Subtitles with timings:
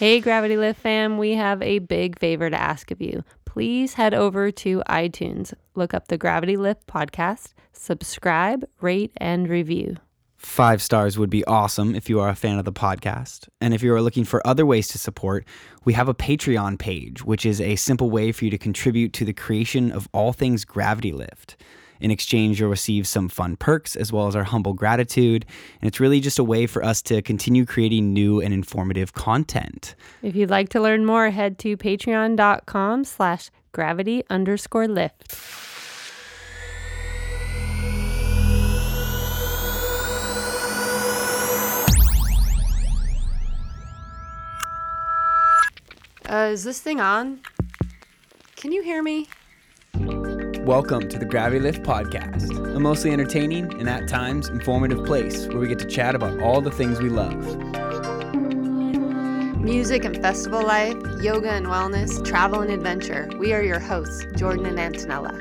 [0.00, 3.22] Hey, Gravity Lift fam, we have a big favor to ask of you.
[3.44, 9.98] Please head over to iTunes, look up the Gravity Lift podcast, subscribe, rate, and review.
[10.38, 13.50] Five stars would be awesome if you are a fan of the podcast.
[13.60, 15.46] And if you are looking for other ways to support,
[15.84, 19.26] we have a Patreon page, which is a simple way for you to contribute to
[19.26, 21.58] the creation of all things Gravity Lift.
[22.00, 25.44] In exchange, you'll receive some fun perks as well as our humble gratitude.
[25.80, 29.94] And it's really just a way for us to continue creating new and informative content.
[30.22, 35.34] If you'd like to learn more, head to patreon.com slash gravity underscore lift.
[46.30, 47.40] Uh, is this thing on?
[48.54, 49.26] Can you hear me?
[50.70, 55.58] Welcome to the Gravity Lift Podcast, a mostly entertaining and at times informative place where
[55.58, 57.34] we get to chat about all the things we love.
[59.58, 63.28] Music and festival life, yoga and wellness, travel and adventure.
[63.36, 65.34] We are your hosts, Jordan and Antonella.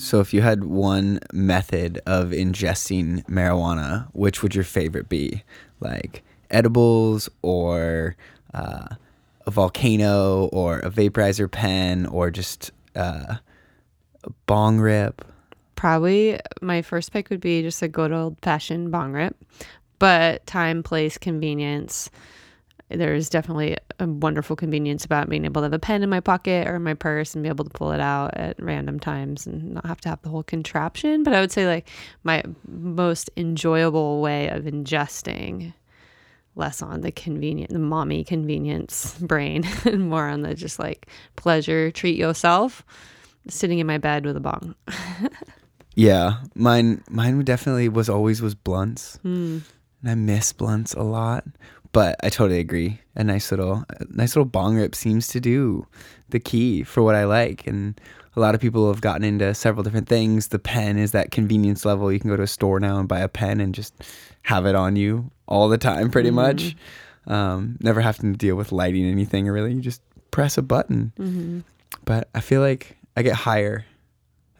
[0.00, 5.44] So, if you had one method of ingesting marijuana, which would your favorite be?
[5.80, 8.16] Like edibles or
[8.54, 8.94] uh,
[9.46, 13.36] a volcano or a vaporizer pen or just uh,
[14.24, 15.24] a bong rip?
[15.76, 19.36] Probably my first pick would be just a good old fashioned bong rip,
[19.98, 22.10] but time, place, convenience.
[22.88, 26.68] There's definitely a wonderful convenience about being able to have a pen in my pocket
[26.68, 29.74] or in my purse and be able to pull it out at random times and
[29.74, 31.24] not have to have the whole contraption.
[31.24, 31.88] But I would say, like,
[32.22, 35.74] my most enjoyable way of ingesting
[36.56, 41.90] less on the convenient, the mommy convenience brain, and more on the just like pleasure,
[41.92, 42.84] treat yourself,
[43.48, 44.74] sitting in my bed with a bong.
[45.94, 49.58] Yeah, mine mine definitely was always was blunts, Hmm.
[50.02, 51.44] and I miss blunts a lot.
[51.92, 53.00] But I totally agree.
[53.14, 55.86] A nice little a nice little bong rip seems to do
[56.28, 57.98] the key for what I like, and
[58.36, 60.48] a lot of people have gotten into several different things.
[60.48, 62.12] The pen is that convenience level.
[62.12, 63.94] You can go to a store now and buy a pen and just
[64.46, 66.76] have it on you all the time, pretty much.
[67.26, 69.72] Um, never having to deal with lighting anything or really.
[69.74, 71.12] You just press a button.
[71.18, 71.60] Mm-hmm.
[72.04, 73.84] But I feel like I get higher.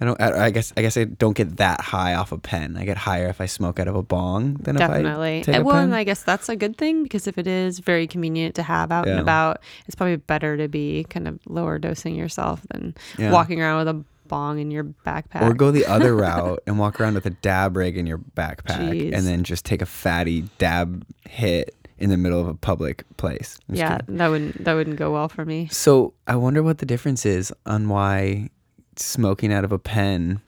[0.00, 0.20] I don't.
[0.20, 0.72] I I guess.
[0.76, 2.76] I guess I don't get that high off a pen.
[2.76, 5.38] I get higher if I smoke out of a bong than Definitely.
[5.38, 5.84] if I take And a well, pen.
[5.84, 8.90] and I guess that's a good thing because if it is very convenient to have
[8.92, 13.30] out and about, it's probably better to be kind of lower dosing yourself than Yeah.
[13.30, 15.42] walking around with a bong in your backpack.
[15.42, 18.90] or go the other route and walk around with a dab rig in your backpack,
[18.90, 19.14] Jeez.
[19.14, 23.58] and then just take a fatty dab hit in the middle of a public place.
[23.68, 25.68] I'm yeah, that wouldn't that wouldn't go well for me.
[25.70, 28.50] So I wonder what the difference is on why
[28.96, 30.40] smoking out of a pen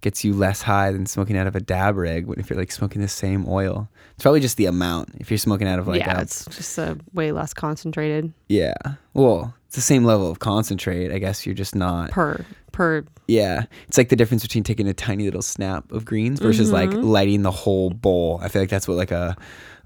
[0.00, 2.70] gets you less high than smoking out of a dab rig when if you're like
[2.72, 3.88] smoking the same oil.
[4.14, 5.10] It's probably just the amount.
[5.18, 8.74] If you're smoking out of like yeah, a it's just a way less concentrated Yeah.
[9.14, 11.12] Well, it's the same level of concentrate.
[11.12, 12.10] I guess you're just not.
[12.10, 13.04] per per.
[13.28, 13.64] Yeah.
[13.88, 17.02] It's like the difference between taking a tiny little snap of greens versus like Mm-hmm.
[17.02, 18.38] lighting the whole bowl.
[18.42, 19.36] I feel like that's what like a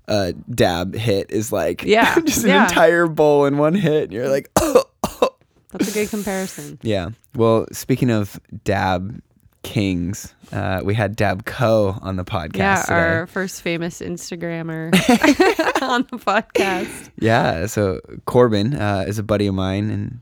[0.09, 1.83] a dab hit is like.
[1.85, 2.57] Yeah, just yeah.
[2.65, 4.05] an entire bowl in one hit.
[4.05, 4.85] And you're like, oh,
[5.73, 6.79] That's a good comparison.
[6.83, 7.11] yeah.
[7.37, 9.23] Well, speaking of dab
[9.63, 12.95] kings, uh, we had Dabco on the podcast Yeah, today.
[12.95, 14.93] our first famous Instagrammer
[15.83, 17.11] on the podcast.
[17.21, 20.21] Yeah, so Corbin uh, is a buddy of mine, and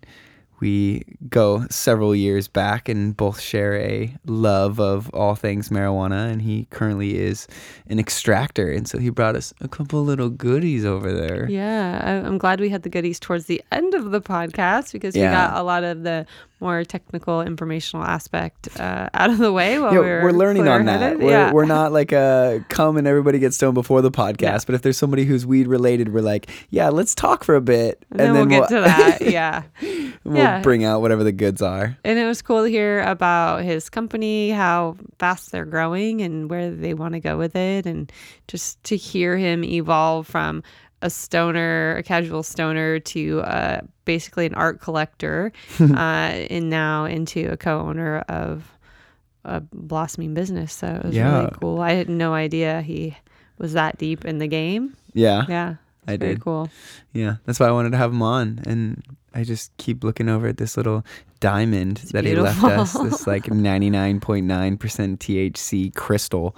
[0.60, 6.30] we go several years back and both share a love of all things marijuana.
[6.30, 7.46] And he currently is
[7.88, 11.48] an extractor, and so he brought us a couple little goodies over there.
[11.48, 15.22] Yeah, I'm glad we had the goodies towards the end of the podcast because we
[15.22, 16.26] got a lot of the
[16.60, 20.66] more technical, informational aspect uh, out of the way while Yeah, we were we're learning
[20.66, 21.18] on that.
[21.20, 21.52] We're, yeah.
[21.52, 24.58] we're not like a come and everybody gets stoned before the podcast, Yeah.
[24.66, 28.04] but if there's somebody who's weed related, we're like, yeah, let's talk for a bit,
[28.10, 29.18] and then, we'll get to that.
[29.28, 29.62] Yeah.
[30.24, 30.62] we'll yeah.
[30.62, 31.96] bring out whatever the goods are.
[32.04, 36.70] And it was cool to hear about his company, how fast they're growing and where
[36.70, 37.86] they want to go with it.
[37.86, 38.10] And
[38.48, 40.62] just to hear him evolve from
[41.02, 47.48] a stoner, a casual stoner, to uh, basically an art collector, uh, and now into
[47.52, 48.64] a co owner of
[49.44, 50.72] a blossoming business.
[50.72, 51.38] So it was Yeah.
[51.38, 51.80] really cool.
[51.80, 53.16] I had no idea he
[53.58, 54.96] was that deep in the game.
[55.14, 55.74] Yeah, Yeah.
[56.06, 56.40] I Very did.
[56.42, 56.68] cool.
[57.12, 59.02] Yeah, that's why I wanted to have him on, and
[59.38, 61.04] I just keep looking over at this little
[61.38, 62.92] diamond that he left us.
[62.94, 66.56] This like ninety nine point nine percent THC crystal,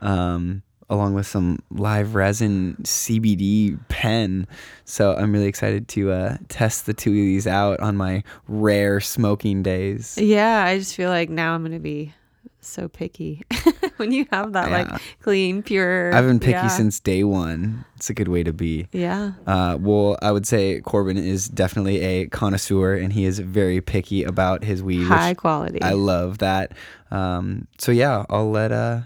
[0.00, 4.46] um, along with some live resin CBD pen.
[4.84, 9.00] So I'm really excited to uh, test the two of these out on my rare
[9.00, 10.16] smoking days.
[10.16, 12.14] Yeah, I just feel like now I'm going to be
[12.60, 13.42] so picky
[13.96, 14.78] when you have that Yeah.
[14.92, 16.14] like clean, pure.
[16.14, 16.68] I've been picky yeah.
[16.68, 17.84] since day one.
[17.96, 18.86] It's a good way to be.
[18.92, 19.32] Yeah.
[19.46, 24.24] Uh, well, I would say Corbin is definitely a connoisseur, and he is very picky
[24.24, 25.04] about his weed.
[25.06, 25.82] High quality.
[25.82, 26.72] I love that.
[27.10, 29.00] Um, so yeah, I'll let uh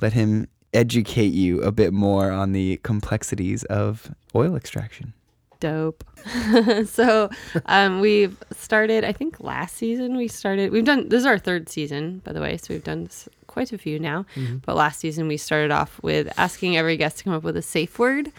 [0.00, 5.14] let him educate you a bit more on the complexities of oil extraction.
[5.60, 6.04] Dope.
[6.86, 7.30] so
[7.66, 9.04] um, we've started.
[9.04, 10.72] I think last season we started.
[10.72, 11.08] We've done.
[11.08, 12.56] This is our third season, by the way.
[12.56, 13.08] So we've done
[13.46, 14.24] quite a few now.
[14.64, 17.62] But last season we started off with asking every guest to come up with a
[17.62, 18.30] safe word.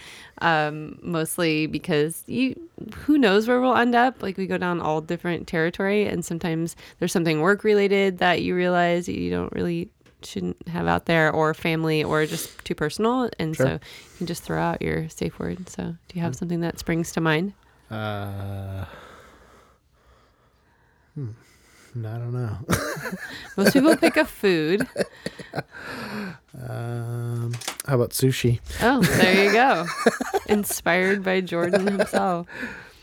[0.42, 2.56] Um, mostly because you,
[2.96, 4.22] who knows where we'll end up.
[4.22, 8.56] Like we go down all different territory, and sometimes there's something work related that you
[8.56, 9.90] realize you don't really
[10.24, 13.80] shouldn't have out there or family or just too personal and so you
[14.18, 17.22] can just throw out your safe word so do you have something that springs to
[17.22, 17.54] mind
[17.90, 18.86] Uh,
[21.16, 21.30] hmm.
[21.98, 22.56] I don't know.
[23.58, 24.88] Most people pick a food.
[26.68, 27.52] um,
[27.88, 28.60] how about sushi?
[28.82, 29.86] Oh, there you go.
[30.48, 32.48] Inspired by Jordan himself.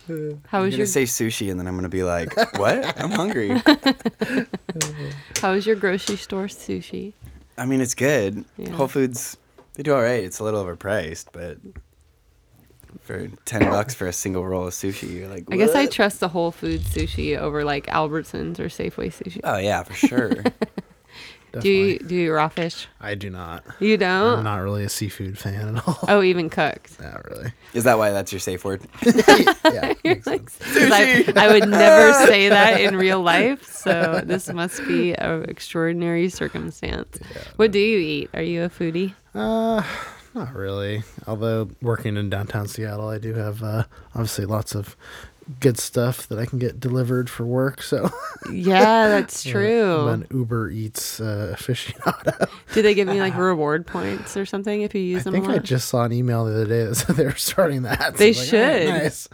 [0.47, 3.01] How was You're your gonna say sushi, and then I'm gonna be like, "What?
[3.01, 3.49] I'm hungry."
[5.41, 7.13] How was your grocery store sushi?
[7.59, 8.45] I mean, it's good.
[8.57, 8.71] Yeah.
[8.71, 9.37] Whole Foods,
[9.75, 10.23] they do all right.
[10.23, 11.59] It's a little overpriced, but
[13.01, 16.21] for ten bucks for a single roll of sushi, you're like, I guess I trust
[16.21, 19.41] the Whole Foods sushi over like Albertsons or Safeway sushi.
[19.43, 20.33] Oh yeah, for sure.
[21.63, 22.87] do you do you raw fish?
[23.01, 23.65] I do not.
[23.81, 24.39] You don't?
[24.39, 24.59] I'm don't?
[24.61, 25.99] really a seafood fan at all.
[26.09, 27.01] Oh, even cooked.
[27.01, 27.53] Not really.
[27.75, 28.83] Is that why that's your safe word?
[29.05, 29.93] yeah.
[30.05, 30.59] You're like, sense.
[30.59, 35.45] 'cause I, I would never say that in real life, so this must be an
[35.49, 37.19] extraordinary circumstance.
[37.57, 38.31] What do you eat?
[38.35, 39.15] Are you a foodie?
[39.35, 39.83] Uh,
[40.35, 41.03] not really.
[41.27, 44.97] Although working in downtown Seattle, I do have uh, obviously lots of
[45.61, 47.83] good stuff that I can get delivered for work.
[47.83, 48.11] So
[48.51, 50.09] Yeah, that's true.
[50.09, 52.49] I'm an Uber Eats uh, aficionado.
[52.75, 55.35] Do they give me like reward points or something if you I use them?
[55.35, 57.83] I think I just saw an email the other day that said they were starting
[57.83, 58.17] that.
[58.17, 59.29] They I was like, "Oh, should." nice.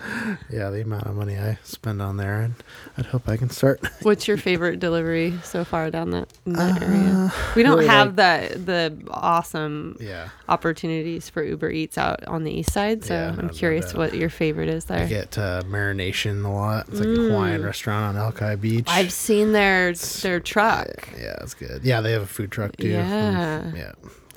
[0.51, 2.55] Yeah, the amount of money I spend on there, and
[2.99, 3.81] I'd hope I can start.
[4.03, 7.33] What's your favorite delivery so far down that, in that Uh, area?
[7.57, 10.29] We don't really have the the awesome Yeah.
[10.49, 14.15] opportunities for Uber Eats out on the east side, so Yeah, I'm no curious what
[14.15, 15.05] your favorite is there.
[15.05, 15.63] I get uh,
[16.11, 16.89] marination a lot.
[16.89, 18.85] It's like a Hawaiian restaurant on Alki Beach.
[18.85, 18.93] Mm.
[18.93, 21.09] I've seen their their truck.
[21.19, 21.83] yeah, it's good.
[21.85, 22.89] Yeah, they have a food truck too.
[22.89, 23.63] Yeah.
[23.65, 23.93] Mm, yeah,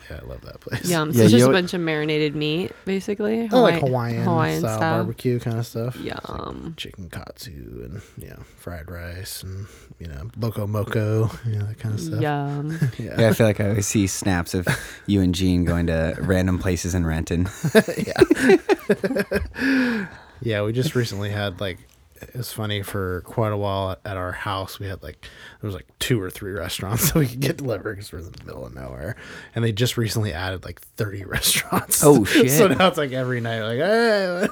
[0.10, 0.90] yeah, I love that place.
[0.90, 1.12] Yum.
[1.14, 3.50] So Yeah, it's just a know what- bunch of marinated meat, basically.
[3.52, 5.96] I like Hawaii- Hawaiian, style, barbecue kind of stuff.
[5.98, 6.74] Yum.
[6.78, 7.52] Chicken katsu
[7.86, 9.66] and you know fried rice and
[10.00, 12.22] you know loco moco, you know that kind of stuff.
[12.22, 12.80] Yum.
[13.00, 14.68] Yeah, yeah, I feel like I always see snaps of
[15.08, 17.48] you and Gene going to random places in Renton.
[17.98, 20.08] yeah.
[20.46, 21.80] Yeah, we just recently had like
[22.22, 24.80] it was funny for quite a while at, at our house.
[24.80, 25.22] We had like
[25.60, 28.32] there was like two or three restaurants that we could get delivered because we're in
[28.32, 29.18] the middle of nowhere,
[29.54, 32.04] and they just recently added like thirty restaurants.
[32.06, 32.52] Oh, shit.
[32.52, 34.48] so now it's like every night, like hey,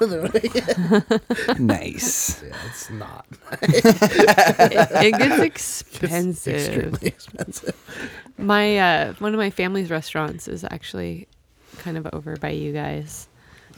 [1.60, 2.44] nice.
[2.44, 3.26] yeah, it's not.
[3.62, 3.86] it,
[5.06, 6.56] it gets It's expensive.
[6.56, 7.76] extremely expensive.
[8.38, 11.28] My uh, one of my family's restaurants is actually
[11.78, 13.28] kind of over by you guys.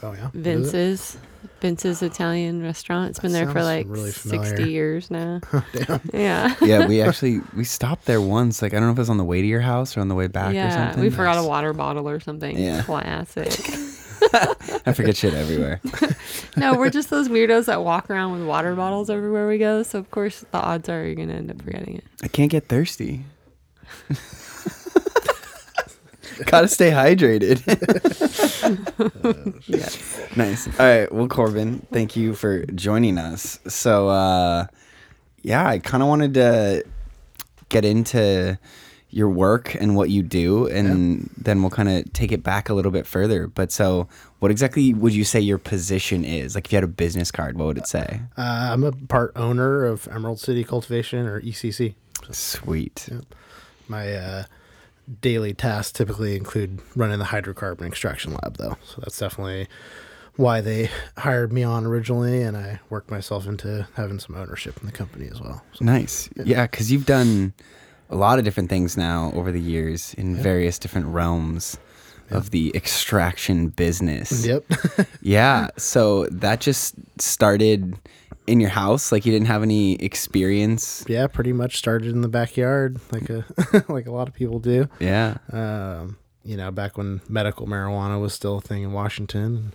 [0.02, 0.40] Oh yeah, What is it?
[0.40, 1.18] Vince's
[1.60, 3.10] Vince's Italian restaurant.
[3.10, 5.40] It's been That there for like really sixty years now.
[5.72, 6.00] Damn.
[6.12, 6.54] Yeah.
[6.60, 8.62] Yeah, we actually we stopped there once.
[8.62, 10.08] Like I don't know if it was on the way to your house or on
[10.08, 11.02] the way back or yeah, something.
[11.02, 12.58] we forgot a water bottle or something.
[12.58, 12.82] Yeah.
[12.82, 13.48] Classic.
[14.86, 15.80] I forget shit everywhere.
[16.56, 19.82] no, we're just those weirdos that walk around with water bottles everywhere we go.
[19.82, 22.04] So of course the odds are you're gonna end up forgetting it.
[22.22, 23.24] I can't get thirsty.
[26.46, 27.62] Gotta stay hydrated.
[29.66, 30.36] Yes.
[30.36, 30.66] nice.
[30.78, 31.10] All right.
[31.12, 33.58] Well, Corbin, thank you for joining us.
[33.66, 34.66] So, uh,
[35.42, 36.84] yeah, I kind of wanted to
[37.68, 38.58] get into
[39.10, 42.74] your work and what you do, and then we'll kind of take it back a
[42.74, 43.46] little bit further.
[43.46, 44.08] But so,
[44.40, 46.54] what exactly would you say your position is?
[46.54, 48.20] Like, if you had a business card, what would it say?
[48.36, 51.94] Uh, I'm a part owner of Emerald City Cultivation or ECC.
[52.30, 53.08] Sweet.
[53.88, 54.44] My uh,
[55.20, 58.76] daily tasks typically include running the hydrocarbon extraction lab, though.
[58.84, 59.68] So that's definitely
[60.36, 64.86] why they hired me on originally, and I worked myself into having some ownership in
[64.86, 65.62] the company as well.
[65.74, 66.28] So, Nice.
[66.36, 67.54] Yeah, because you've done
[68.10, 71.78] a lot of different things now over the years in various different realms
[72.30, 74.46] of the extraction business.
[74.46, 74.64] yep.
[75.22, 75.68] Yeah.
[75.76, 77.98] So that just started
[78.46, 79.10] in your house.
[79.12, 81.04] Like you didn't have any experience.
[81.08, 83.44] yeah, pretty much started in the backyard, like a
[83.88, 84.88] like a lot of people do.
[85.00, 85.38] Yeah.
[85.52, 89.72] um, you know, back when medical marijuana was still a thing in Washington.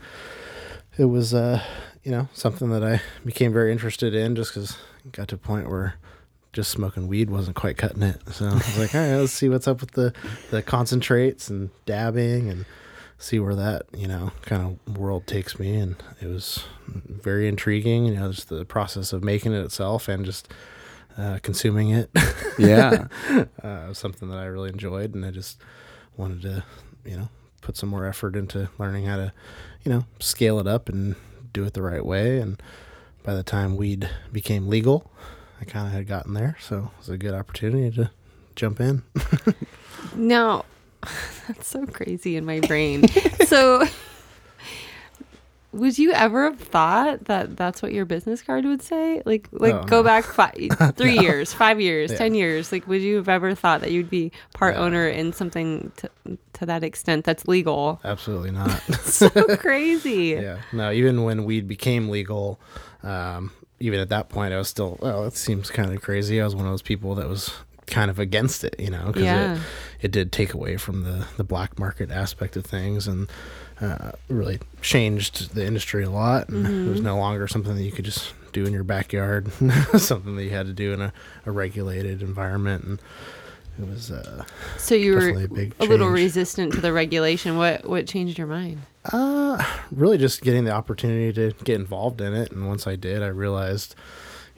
[0.98, 1.62] It was, uh,
[2.03, 4.77] you know, something that I became very interested in just because
[5.12, 5.96] got to a point where
[6.53, 8.22] just smoking weed wasn't quite cutting it.
[8.31, 10.13] So I was like, all right, let's see what's up with the
[10.50, 12.65] the concentrates and dabbing and
[13.17, 15.75] see where that you know kind of world takes me.
[15.75, 18.05] And it was very intriguing.
[18.05, 20.51] You know, just the process of making it itself and just
[21.17, 22.10] uh, consuming it.
[22.60, 23.08] Yeah.
[23.63, 25.60] uh, was something that I really enjoyed, and I just
[26.15, 26.63] wanted to,
[27.05, 27.29] you know,
[27.62, 29.34] put some more effort into learning how to,
[29.84, 31.15] you know, scale it up and
[31.53, 32.39] do it the right way.
[32.39, 32.62] And
[33.24, 35.10] by the time weed became legal,
[35.62, 38.12] I kind of had gotten there, so it was a good opportunity to
[38.56, 39.03] jump in.
[40.15, 40.65] Now,
[41.48, 43.08] that's so crazy in my brain.
[43.46, 43.86] so,
[45.74, 49.22] would you ever have thought that that's what your business card would say?
[49.25, 50.03] Like, like Oh, go no.
[50.03, 50.56] back five,
[50.98, 52.18] three years, five years, Yeah.
[52.18, 52.72] ten years.
[52.72, 54.82] Like, would you have ever thought that you'd be part No.
[54.82, 56.10] owner in something to,
[56.53, 58.01] to that extent that's legal?
[58.03, 58.82] Absolutely not.
[59.03, 60.38] so crazy.
[60.41, 60.58] yeah.
[60.74, 62.60] No, even when weed became legal,
[63.03, 66.39] um, even at that point, I was still, well, it seems kind of crazy.
[66.39, 67.51] I was one of those people that was
[67.88, 69.55] kind of against it, you know, because Yeah.
[69.55, 69.61] it,
[70.03, 73.29] it did take away from the, the black market aspect of things and
[73.81, 76.47] uh, really changed the industry a lot.
[76.47, 79.51] And it was no longer something that you could just do in your backyard,
[79.97, 81.11] something that you had to do in a,
[81.45, 82.85] a regulated environment.
[82.85, 83.00] And
[83.79, 84.45] it was, uh,
[84.77, 87.57] So you were a big a little resistant to the regulation.
[87.57, 88.81] What what changed your mind?
[89.12, 92.51] Uh, really just getting the opportunity to get involved in it.
[92.51, 93.96] And once I did, I realized,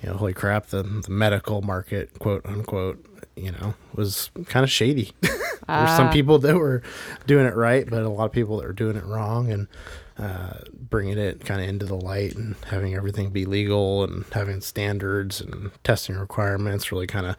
[0.01, 3.03] you know, holy crap, the, the medical market, quote unquote,
[3.35, 5.13] you know, was kind of shady.
[5.21, 5.31] there
[5.67, 6.11] There's some Ah.
[6.11, 6.83] people that were
[7.25, 9.67] doing it right, but a lot of people that were doing it wrong and
[10.17, 14.59] uh, bringing it kind of into the light and having everything be legal and having
[14.61, 17.35] standards and testing requirements really kind of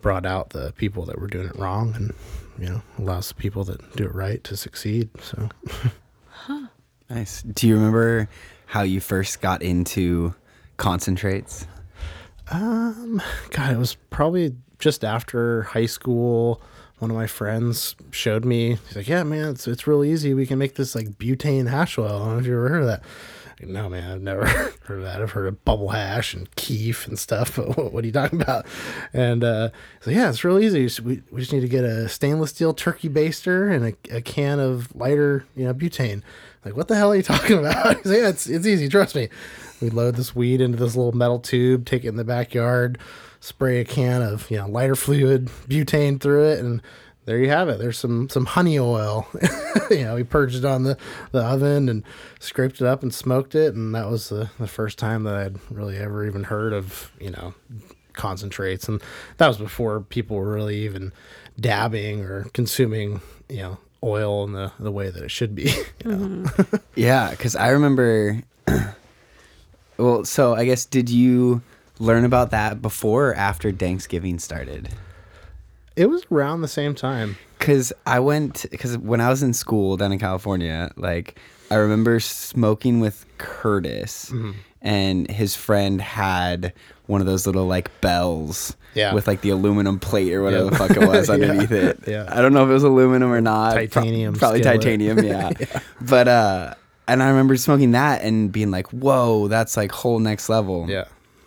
[0.00, 2.14] brought out the people that were doing it wrong and,
[2.58, 5.08] you know, allows the people that do it right to succeed.
[5.20, 5.48] So.
[7.08, 7.42] Nice.
[7.42, 8.28] Do you remember
[8.66, 10.34] how you first got into
[10.76, 11.66] concentrates?
[12.50, 16.60] Um, God, it was probably just after high school.
[16.98, 18.78] One of my friends showed me.
[18.86, 20.32] He's like, "Yeah, man, it's it's real easy.
[20.34, 22.06] We can make this like butane hash oil.
[22.06, 23.02] I don't know if you ever heard of that."
[23.60, 24.46] Like, no, man, I've never
[24.84, 25.20] heard of that.
[25.22, 27.56] I've heard of bubble hash and keef and stuff.
[27.56, 28.66] But what, what are you talking about?
[29.12, 29.70] And uh,
[30.00, 31.02] so yeah, it's real easy.
[31.02, 34.58] We, we just need to get a stainless steel turkey baster and a, a can
[34.60, 36.22] of lighter, you know, butane.
[36.66, 37.98] Like, what the hell are you talking about?
[37.98, 38.88] He's like, yeah, it's it's easy.
[38.88, 39.28] Trust me.
[39.80, 42.98] We load this weed into this little metal tube, take it in the backyard,
[43.38, 46.82] spray a can of you know lighter fluid, butane through it, and
[47.24, 47.78] there you have it.
[47.78, 49.28] There's some some honey oil.
[49.90, 50.98] you know, we purged it on the,
[51.30, 52.02] the oven and
[52.40, 55.58] scraped it up and smoked it, and that was the, the first time that I'd
[55.70, 57.54] really ever even heard of you know
[58.12, 59.00] concentrates, and
[59.36, 61.12] that was before people were really even
[61.60, 65.64] dabbing or consuming you know oil in the the way that it should be.
[66.04, 66.46] you know?
[66.94, 68.42] Yeah, because I remember.
[69.98, 71.62] well, so I guess did you
[71.98, 74.88] learn about that before or after Thanksgiving started?
[75.96, 77.36] It was around the same time.
[77.58, 81.38] Because I went, because when I was in school down in California, like
[81.70, 84.52] I remember smoking with Curtis, Mm-hmm.
[84.86, 86.72] And his friend had
[87.06, 88.76] one of those little like bells.
[88.94, 89.12] Yeah.
[89.12, 90.70] With like the aluminum plate or whatever Yeah.
[90.70, 91.34] the fuck it was Yeah.
[91.34, 91.98] underneath it.
[92.06, 92.24] Yeah.
[92.30, 93.74] I don't know if it was aluminum or not.
[93.74, 94.80] Pro- Titanium probably skillet.
[94.80, 95.50] titanium, yeah.
[96.00, 96.74] But uh
[97.08, 100.86] and I remember smoking that and being like, whoa, that's like whole next level.
[100.88, 101.04] Yeah.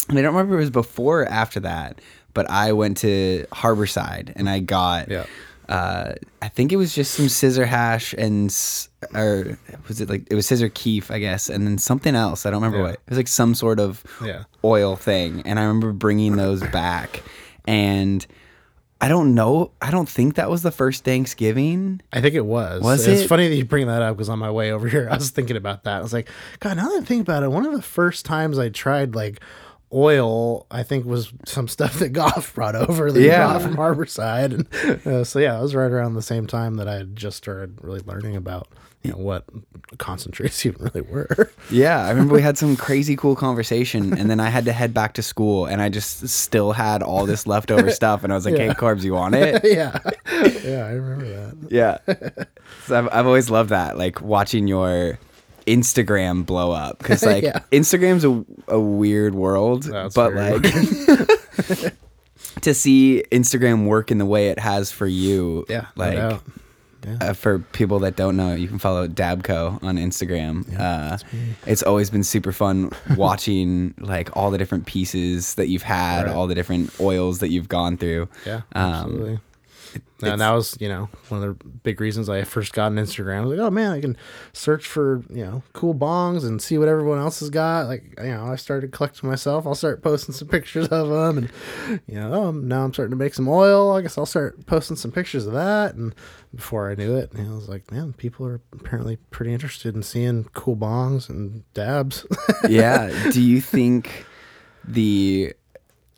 [0.10, 2.00] And I don't remember if it was before or after that,
[2.34, 5.26] but I went to Harborside and I got, Yeah.
[5.70, 8.50] Uh, I think it was just some scissor hash and,
[9.14, 9.58] or
[9.88, 12.46] was it like, it was scissor keef, I guess, and then something else.
[12.46, 12.92] I don't remember Yeah.
[12.92, 12.94] what.
[12.96, 14.44] It was like some sort of Yeah.
[14.64, 15.44] oil thing.
[15.46, 17.22] And I remember bringing those back.
[17.68, 18.26] And
[19.00, 22.02] I don't know, I don't think that was the first Thanksgiving.
[22.12, 22.82] I think it was.
[22.82, 23.28] Was it's it?
[23.28, 25.56] funny that you bring that up because on my way over here, I was thinking
[25.56, 26.00] about that.
[26.00, 26.28] I was like,
[26.60, 29.40] God, now that I think about it, one of the first times I tried like
[29.94, 33.48] oil, I think was some stuff that Goff brought over that Yeah.
[33.48, 34.54] he brought from Harborside.
[34.54, 37.38] And uh, so, yeah, it was right around the same time that I had just
[37.38, 38.68] started really learning about,
[39.04, 39.46] you know, what
[39.98, 41.52] concentrates even really were.
[41.72, 44.94] Yeah, I remember we had some crazy cool conversation, and then I had to head
[44.94, 48.46] back to school, and I just still had all this leftover stuff, and I was
[48.46, 48.74] like, "Hey, Yeah.
[48.74, 49.98] Corbs, you want it?" yeah.
[50.64, 51.72] Yeah, I remember that.
[51.72, 51.98] yeah.
[52.86, 55.18] So I've, I've always loved that, like watching your
[55.70, 57.60] Instagram blow up, because like Yeah.
[57.72, 61.94] Instagram's a, a weird world, That's but very like
[62.62, 65.86] to see Instagram work in the way it has for you, Yeah.
[65.96, 66.42] no like.
[67.22, 70.66] Uh, for people that don't know, you can follow Dabco on Instagram.
[70.78, 71.18] uh,
[71.66, 76.36] it's always been super fun watching like all the different pieces that you've had, Right.
[76.36, 78.28] all the different oils that you've gone through.
[78.46, 79.40] Yeah, Um, absolutely.
[80.22, 83.38] And that was, you know, one of the big reasons I first got on Instagram.
[83.38, 84.18] I was like, oh man, I can
[84.54, 87.88] search for, you know, cool bongs and see what everyone else has got.
[87.88, 89.66] Like, you know, I started collecting myself.
[89.66, 91.38] I'll start posting some pictures of them.
[91.38, 93.96] And, you know, oh, now I'm starting to make some oil.
[93.96, 95.96] I guess I'll start posting some pictures of that.
[95.96, 96.14] And
[96.54, 99.96] before I knew it, you know, I was like, man, people are apparently pretty interested
[99.96, 102.26] in seeing cool bongs and dabs.
[102.70, 103.30] yeah.
[103.32, 104.26] Do you think
[104.84, 105.54] the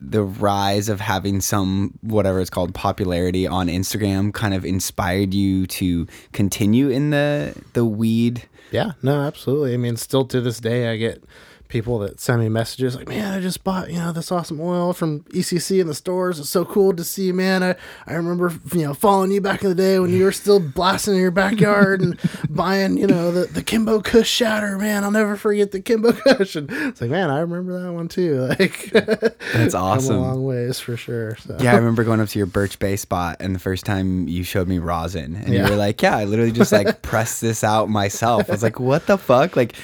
[0.02, 5.68] the rise of having some whatever it's called popularity on Instagram kind of inspired you
[5.68, 8.48] to continue in the the weed?
[8.72, 9.74] Yeah no absolutely.
[9.74, 11.24] I mean still to this day i get
[11.72, 14.92] people that send me messages like, man, I just bought, you know, this awesome oil
[14.92, 16.38] from ECC in the stores.
[16.38, 17.64] It's so cool to see, man.
[17.64, 17.76] I,
[18.06, 21.16] I remember, you know, following you back in the day when you were still blasting
[21.16, 25.06] in your backyard and buying, you know, the, the Kimbo Kush shatter, man.
[25.06, 26.58] I'll never forget the Kimbo Kush.
[26.58, 28.50] And it's like, man, I remember that one too.
[28.62, 30.18] Like, that's awesome.
[30.18, 31.38] a long ways for sure.
[31.38, 31.58] So.
[31.62, 34.44] Yeah, I remember going up to your Birch Bay spot and the first time you
[34.44, 35.64] showed me rosin and yeah.
[35.64, 38.50] you were like, yeah, I literally just like pressed this out myself.
[38.50, 39.56] I was like, what the fuck?
[39.56, 39.76] Like,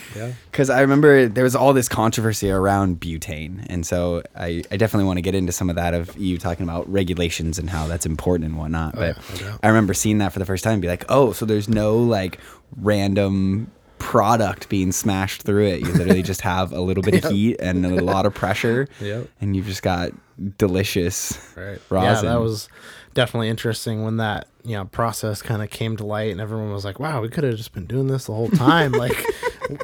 [0.58, 0.70] because.
[0.72, 5.18] I remember there was all this controversy around butane, and so I, I definitely want
[5.18, 8.50] to get into some of that of you talking about regulations and how that's important
[8.50, 8.96] and whatnot.
[8.96, 11.32] Oh, but yeah, I remember seeing that for the first time, and be like, oh,
[11.32, 12.40] so there's no like
[12.78, 15.82] random product being smashed through it.
[15.82, 19.28] You literally just have a little bit of heat and a lot of pressure, yep.
[19.40, 20.12] and you've just got
[20.58, 21.80] delicious right.
[21.90, 22.26] rosin.
[22.26, 22.70] Yeah, that was
[23.14, 26.86] definitely interesting when that you know process kind of came to light, and everyone was
[26.86, 29.26] like, "Wow, we could have just been doing this the whole time." like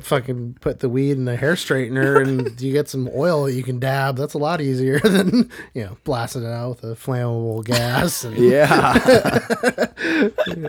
[0.02, 3.64] fucking put the weed in a hair straightener and you get some oil that you
[3.64, 4.16] can dab.
[4.18, 8.24] That's a lot easier than you know blasting it out with a flammable gas.
[8.24, 8.94] And yeah.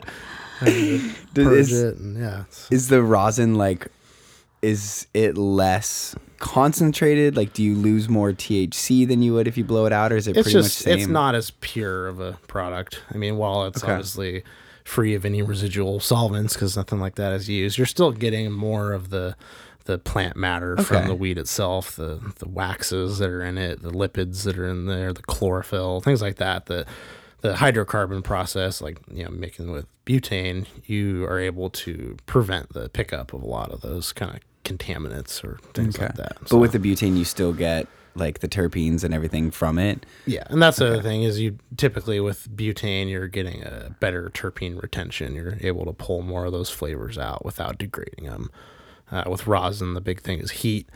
[0.62, 2.44] is, it and yeah.
[2.70, 3.88] Is the rosin like?
[4.62, 7.36] Is it less concentrated?
[7.36, 10.16] Like, do you lose more THC than you would if you blow it out, or
[10.16, 10.98] is it it's pretty just, much same?
[11.00, 13.02] It's not as pure of a product.
[13.12, 13.92] I mean, while it's okay.
[13.92, 14.42] obviously
[14.84, 17.78] free of any residual solvents because nothing like that is used.
[17.78, 19.36] You're still getting more of the
[19.86, 20.82] the plant matter okay.
[20.82, 24.68] from the weed itself, the the waxes that are in it, the lipids that are
[24.68, 26.66] in there, the chlorophyll, things like that.
[26.66, 26.86] The
[27.40, 32.88] the hydrocarbon process, like you know, making with butane, you are able to prevent the
[32.88, 36.06] pickup of a lot of those kind of contaminants or things okay.
[36.06, 36.36] like that.
[36.40, 40.06] But so, with the butane, you still get like the terpenes and everything from it.
[40.26, 40.90] Yeah, and that's okay.
[40.90, 45.34] the other thing is you typically with butane you're getting a better terpene retention.
[45.34, 48.50] You're able to pull more of those flavors out without degrading them.
[49.10, 50.88] Uh, with rosin, the big thing is heat,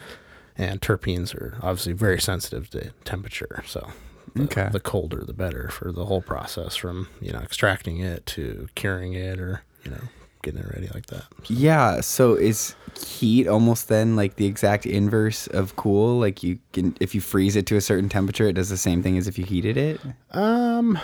[0.57, 3.63] and terpenes are obviously very sensitive to temperature.
[3.67, 3.93] So
[4.35, 4.69] the, okay.
[4.73, 9.15] the colder the better for the whole process from you know extracting it to curing
[9.15, 10.01] it or you know
[10.43, 11.25] getting it ready like that.
[11.45, 11.55] So.
[11.55, 12.01] Yeah.
[12.01, 12.75] So is
[13.07, 16.19] heat almost then like the exact inverse of cool?
[16.19, 19.03] Like you can, if you freeze it to a certain temperature, it does the same
[19.03, 20.01] thing as if you heated it.
[20.33, 20.99] Um,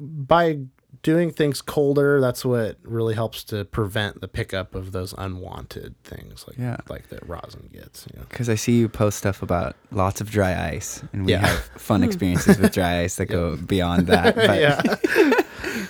[0.00, 0.58] by
[1.04, 6.44] doing things colder, that's what really helps to prevent the pickup of those unwanted things
[6.48, 6.78] like yeah.
[6.88, 8.06] like that rosin gets.
[8.06, 8.54] Because you know?
[8.54, 11.46] I see you post stuff about lots of dry ice, and we yeah.
[11.46, 14.34] have fun experiences with dry ice that go beyond that.
[14.44, 14.60] But.
[14.60, 15.40] yeah.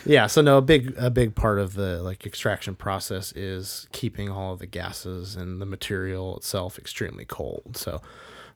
[0.07, 0.27] yeah.
[0.27, 4.55] So no, a big a big part of the like extraction process is keeping all
[4.55, 7.77] of the gases and the material itself extremely cold.
[7.77, 8.01] So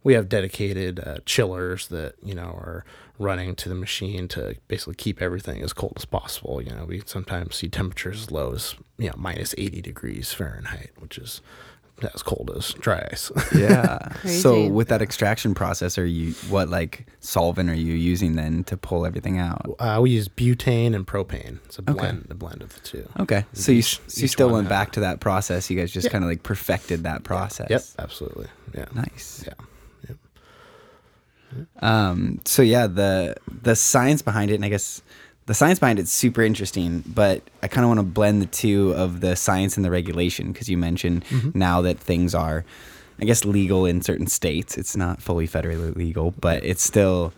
[0.05, 2.85] we have dedicated uh, chillers that you know are
[3.19, 6.63] running to the machine to basically keep everything as cold as possible.
[6.63, 10.91] You know, we sometimes see temperatures as low as you know minus eighty degrees Fahrenheit,
[10.99, 11.41] which is
[12.15, 13.31] as cold as dry ice.
[13.55, 14.13] yeah.
[14.25, 18.77] so with that extraction process, are you what like solvent are you using then to
[18.77, 19.77] pull everything out?
[19.79, 21.59] Uh, we use butane and propane.
[21.67, 22.29] It's a blend, okay.
[22.31, 23.09] a blend of the two.
[23.21, 23.45] Okay.
[23.53, 25.71] So each, you so you still went back to that process.
[25.71, 26.13] You guys just yeah.
[26.13, 27.71] kind of like perfected that process.
[27.71, 27.83] Yep.
[27.99, 28.47] Absolutely.
[28.75, 28.87] Yeah.
[28.95, 29.45] Nice.
[29.47, 29.55] Yeah.
[31.81, 35.03] Um, so yeah, the the science behind it, and I guess
[35.49, 38.93] the science behind it's super interesting, but I kind of want to blend the two
[38.93, 41.59] of the science and the regulation because you mentioned mm-hmm.
[41.59, 42.67] now that things are,
[43.19, 44.77] I guess, legal in certain states.
[44.77, 47.33] It's not fully federally legal, but it's still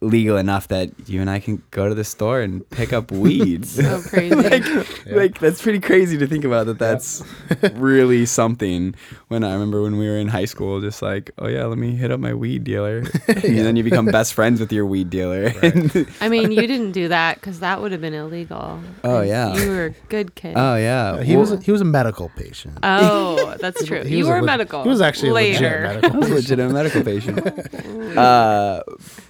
[0.00, 3.72] legal enough that you and I can go to the store and pick up weeds.
[3.72, 4.34] so crazy.
[4.34, 4.84] like, yeah.
[5.08, 7.24] like, that's pretty crazy to think about that that's
[7.62, 7.70] yeah.
[7.74, 8.94] really something.
[9.28, 11.96] When I remember when we were in high school, just like, oh yeah, let me
[11.96, 12.98] hit up my weed dealer.
[13.26, 15.52] and then you become best friends with your weed dealer.
[15.62, 16.06] Right.
[16.20, 18.80] I mean, you didn't do that because that would have been illegal.
[19.04, 19.54] Oh yeah.
[19.56, 20.54] You were a good kid.
[20.56, 21.22] Oh yeah.
[21.22, 22.78] he well, was a, he was a medical patient.
[22.82, 24.02] Oh, that's true.
[24.02, 24.82] you were a medical.
[24.82, 25.84] He was actually later.
[25.84, 26.34] a legit medical patient.
[26.34, 28.18] legitimate medical patient.
[28.18, 28.82] uh,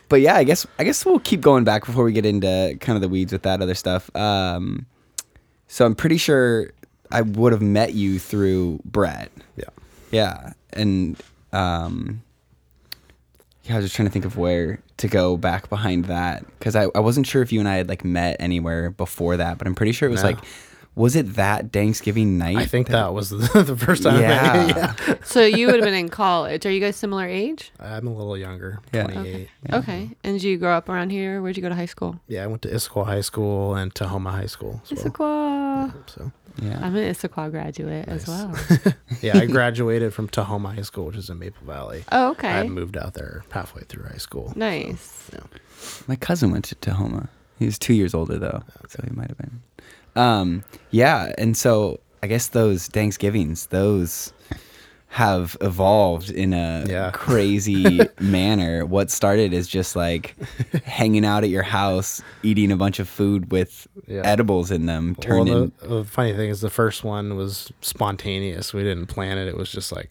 [0.09, 2.97] but yeah, I guess I guess we'll keep going back before we get into kind
[2.97, 4.15] of the weeds with that other stuff.
[4.17, 4.87] Um,
[5.67, 6.71] so I'm pretty sure
[7.11, 9.31] I would have met you through Brett.
[9.57, 9.65] Yeah.
[10.11, 11.17] Yeah, and
[11.53, 12.23] um,
[13.65, 16.75] yeah, I was just trying to think of where to go back behind that because
[16.75, 19.67] I, I wasn't sure if you and I had like met anywhere before that, but
[19.67, 20.31] I'm pretty sure it was No.
[20.31, 20.39] like,
[20.99, 22.57] was it that Thanksgiving night?
[22.57, 24.21] I think that was the, the first time.
[24.21, 24.67] Yeah.
[24.67, 25.15] met yeah.
[25.25, 26.67] So you would have been in college.
[26.67, 27.71] Are you guys similar age?
[27.81, 29.05] I'm a little younger, Yeah.
[29.05, 29.49] 28.
[29.73, 30.11] Okay.
[30.25, 31.41] And did you grow up around here?
[31.41, 32.19] Where'd you go to high school?
[32.27, 34.83] Yeah, I went to Issaquah High School and Tahoma High School.
[34.91, 35.05] as well.
[35.05, 36.11] Issaquah.
[36.11, 36.81] So yeah.
[36.83, 38.85] I'm an Issaquah graduate as Nice.
[38.85, 38.95] well.
[39.23, 42.05] yeah, I graduated from Tahoma High School, which is in Maple Valley.
[42.11, 42.49] Oh, I okay.
[42.49, 44.53] had moved out there halfway through high school.
[44.57, 45.31] Nice.
[46.09, 47.29] My cousin went to Tahoma.
[47.59, 49.63] He was two years older though, so he might have been.
[50.19, 54.33] Um, yeah, and so I guess those Thanksgivings, those
[55.11, 57.11] have evolved in a Yeah.
[57.15, 58.85] crazy manner.
[58.85, 60.35] What started as just like
[60.85, 64.21] hanging out at your house, eating a bunch of food with Yeah.
[64.25, 65.73] edibles in them, Well, turned in.
[65.81, 68.75] the, the funny thing is, the first one was spontaneous.
[68.75, 69.49] We didn't plan it.
[69.49, 70.11] It was just like,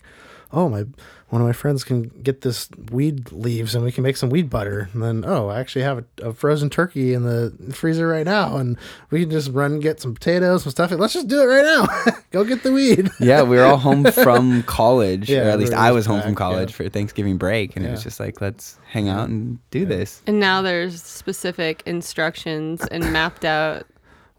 [0.52, 0.86] oh my,
[1.30, 4.50] one of my friends can get this weed leaves and we can make some weed
[4.50, 4.90] butter.
[4.94, 8.58] And then, oh, I actually have a, a frozen turkey in the freezer right now,
[8.58, 8.78] and
[9.12, 10.92] we can just run and get some potatoes, some stuff.
[10.92, 11.88] Let's just do it right now.
[12.32, 13.10] Go get the weed.
[13.20, 16.22] Yeah, we were all home from college, Yeah, or at least I was was home
[16.22, 16.76] from college yeah.
[16.76, 20.22] for Thanksgiving break, and it was just like, let's hang out and do this.
[20.26, 23.86] And now there's specific instructions and mapped out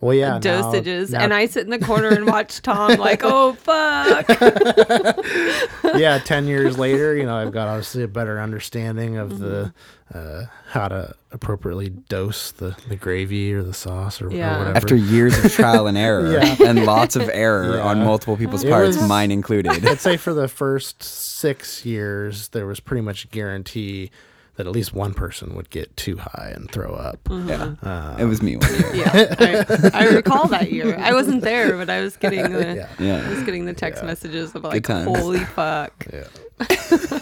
[0.00, 1.10] Well, yeah, dosages.
[1.10, 4.28] now- and I sit in the corner and watch Tom like, oh fuck.
[5.98, 9.72] yeah, ten years later, you know, I've got obviously a better understanding of the
[10.14, 10.18] Mm-hmm.
[10.18, 14.56] uh, how to appropriately dose the, the gravy or the sauce or, or Yeah.
[14.58, 14.76] whatever.
[14.76, 16.56] After years of trial and error Yeah.
[16.64, 17.82] and lots of error Yeah.
[17.82, 19.84] on multiple people's It parts, was- mine included.
[19.86, 24.10] I'd say for the first six years, there was pretty much a guarantee
[24.58, 27.18] that at least one person would get too high and throw up.
[27.30, 28.94] yeah, Uh, it was me one year.
[28.96, 29.34] yeah.
[29.38, 30.96] I, I recall that year.
[30.98, 32.88] I wasn't there, but I was getting the yeah.
[32.98, 33.28] I Yeah.
[33.30, 36.06] was getting the text messages of like, holy fuck.
[36.12, 36.24] Yeah.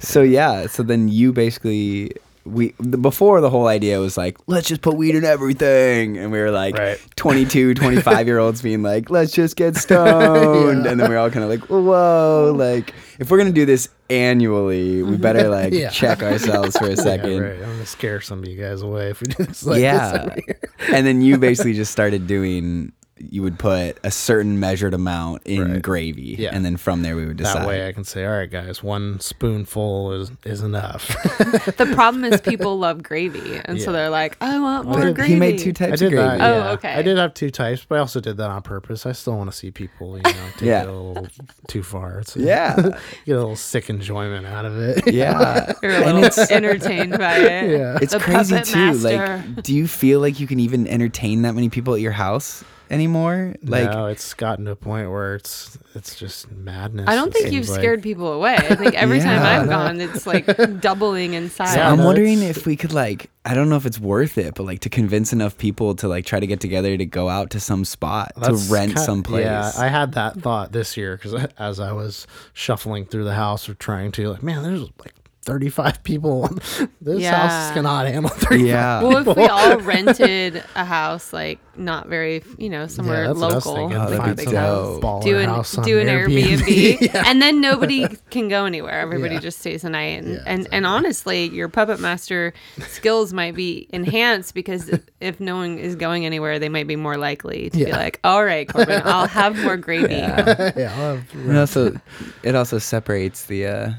[0.00, 2.12] So yeah, so then you basically
[2.44, 6.32] we the, before the whole idea was like let's just put weed in everything and
[6.32, 6.98] we were like Right.
[7.16, 10.90] 22 25 year olds being like let's just get stoned Yeah.
[10.92, 13.88] and then we are all kind of like whoa like if we're gonna do this
[14.10, 15.90] annually we better like Yeah.
[15.90, 17.54] check ourselves for a second Yeah, right.
[17.62, 20.56] I'm gonna scare some of you guys away if we do this like yeah this
[20.92, 22.92] and then you basically just started doing
[23.30, 25.82] you would put a certain measured amount in Right.
[25.82, 26.50] gravy Yeah.
[26.52, 28.82] and then from there we would decide That way I can say, all right, guys,
[28.82, 31.08] one spoonful is, is enough.
[31.78, 33.60] The problem is people love gravy.
[33.64, 35.32] And so they're like, I want oh, more he- gravy.
[35.34, 36.66] he made two I types of did gravy that.
[36.66, 36.92] Oh, okay.
[36.94, 39.06] I did have two types, but I also did that on purpose.
[39.06, 40.82] I still want to see people, you know, take Yeah.
[40.82, 41.28] it a little
[41.68, 42.18] too far.
[42.20, 42.74] It's yeah
[43.26, 45.12] get a little sick enjoyment out of it.
[45.12, 47.78] yeah You're a And little it's- entertained by it.
[47.78, 47.98] Yeah.
[48.00, 48.76] It's The crazy too.
[48.78, 49.08] master.
[49.56, 52.64] Like, do you feel like you can even entertain that many people at your house
[52.90, 53.54] anymore?
[53.62, 57.08] Like, no, it's gotten to a point where it's it's just madness.
[57.08, 57.80] I don't think you've like.
[57.80, 58.54] scared people away.
[58.56, 60.46] I think every time I've gone, it's like
[60.80, 61.74] doubling in size.
[61.74, 64.64] so I'm wondering if we could like, I don't know if it's worth it, but
[64.64, 67.60] like to convince enough people to like try to get together to go out to
[67.60, 69.44] some spot That's to rent ki- some place.
[69.44, 73.68] Yeah, I had that thought this year because as I was shuffling through the house
[73.68, 75.14] or trying to, like, man, there's like
[75.48, 76.48] 35 people.
[77.00, 77.48] this Yeah.
[77.48, 78.60] house cannot handle 35.
[78.66, 79.02] yeah.
[79.08, 83.52] Well, if we all rented a house, like not very, you know, somewhere that's what
[83.52, 83.96] I was local, thinking.
[83.98, 87.00] Oh, like a big house, do an house do an Airbnb, Airbnb.
[87.14, 87.22] Yeah.
[87.26, 89.00] and then nobody can go anywhere.
[89.00, 89.40] Everybody Yeah.
[89.40, 92.52] just stays the night, and Yeah, and, and honestly, your puppet master
[92.88, 97.16] skills might be enhanced because if no one is going anywhere, they might be more
[97.16, 101.56] likely to be like, "All right, Corbin, I'll have more gravy." yeah, I'll have- It
[101.56, 102.00] also,
[102.42, 103.90] it also separates the uh,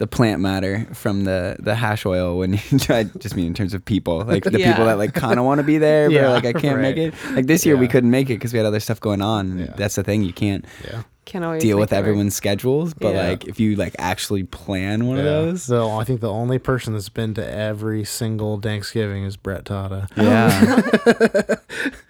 [0.00, 3.04] the plant matter from the the hash oil when you try.
[3.04, 4.72] Just mean in terms of people, like the Yeah.
[4.72, 6.96] people that like kind of want to be there, but Yeah, like I can't make
[6.96, 7.14] it.
[7.32, 9.58] Like this year we couldn't make it because we had other stuff going on.
[9.58, 9.74] Yeah.
[9.76, 11.02] That's the thing, you can't yeah.
[11.26, 11.98] Can always deal with it work.
[12.00, 12.92] everyone's schedules.
[12.94, 13.28] But Yeah.
[13.28, 16.94] like if you like actually plan one of those, So I think the only person
[16.94, 20.08] that's been to every single Thanksgiving is Brett Tata.
[20.16, 21.54] yeah.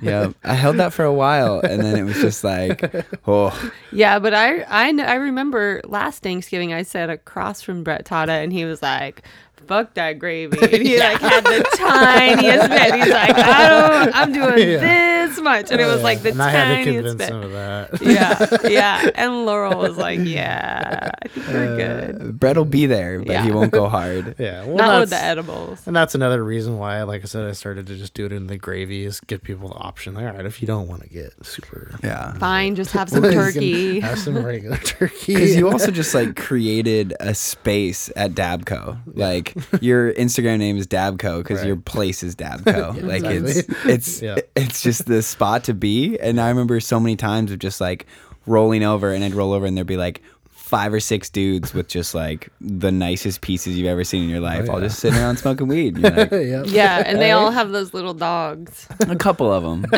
[0.00, 2.82] yeah, I held that for a while, and then it was just like,
[3.26, 8.32] oh, Yeah, but I, I I remember last Thanksgiving I sat across from Brett Tata
[8.32, 9.22] and he was like,
[9.70, 12.94] "Fuck that gravy," and he like had the tiniest bit.
[12.94, 15.26] He's like, "I don't, I'm doing Yeah.
[15.28, 17.28] this much," and it was like the and I had to tiniest convince bit.
[17.30, 18.02] him of that.
[18.02, 19.10] Yeah, yeah.
[19.20, 23.44] And Laurel was like, "Yeah, I think we're Uh, good." Brett will be there, but
[23.44, 24.34] he won't go hard.
[24.40, 25.86] Yeah, well, Not with the edibles.
[25.86, 28.46] And that's another reason why, like I said, I started to just do it in
[28.48, 30.14] the gravy is give people the option.
[30.14, 32.32] Like, all right, if you don't want to get super, Yeah.
[32.34, 34.00] Fine, just have some turkey.
[34.00, 35.34] have some regular turkey.
[35.34, 38.98] Because you also just like created a space at Dabco.
[39.14, 41.66] Like your Instagram name is Dabco because Right.
[41.68, 42.96] your place is Dabco.
[42.96, 43.50] Yeah, like exactly.
[43.50, 44.38] it's it's Yeah.
[44.56, 46.18] it's just the spot to be.
[46.18, 48.06] And I remember so many times of just like
[48.46, 50.22] rolling over and I'd roll over and there'd be like
[50.70, 54.38] five or six dudes with just like the nicest pieces you've ever seen in your
[54.38, 55.98] life, Oh, all just sitting around smoking weed.
[55.98, 56.64] You're like, yep.
[56.68, 58.86] Yeah, and they all have those little dogs.
[59.00, 59.82] a couple of them,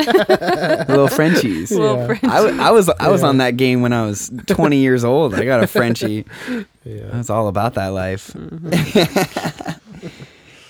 [0.89, 1.71] little Frenchies.
[1.71, 2.05] Little Yeah.
[2.07, 2.29] Frenchies.
[2.31, 3.27] I, w- I was I was Yeah.
[3.27, 5.35] on that game when I was 20 years old.
[5.35, 6.25] I got a Frenchie.
[6.83, 7.05] Yeah.
[7.11, 8.35] That's all about that life.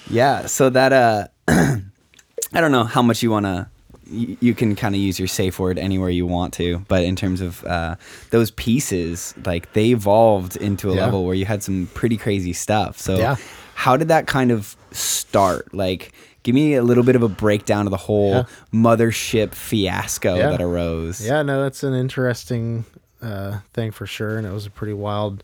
[0.09, 0.45] yeah.
[0.47, 3.67] So that uh, I don't know how much you want to.
[4.13, 7.15] You, you can kind of use your safe word anywhere you want to, but in
[7.15, 7.95] terms of uh,
[8.29, 11.05] those pieces, like they evolved into a Yeah.
[11.05, 12.97] level where you had some pretty crazy stuff.
[12.99, 13.35] So, Yeah.
[13.75, 15.73] how did that kind of start?
[15.73, 16.11] Like,
[16.43, 18.43] give me a little bit of a breakdown of the whole Yeah.
[18.73, 21.25] mothership fiasco that arose.
[21.25, 22.85] Yeah, no, it's an interesting
[23.21, 25.43] uh, thing for sure, and it was a pretty wild,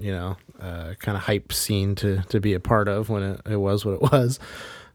[0.00, 3.40] you know, uh, kind of hype scene to to be a part of when it,
[3.50, 4.40] it was what it was.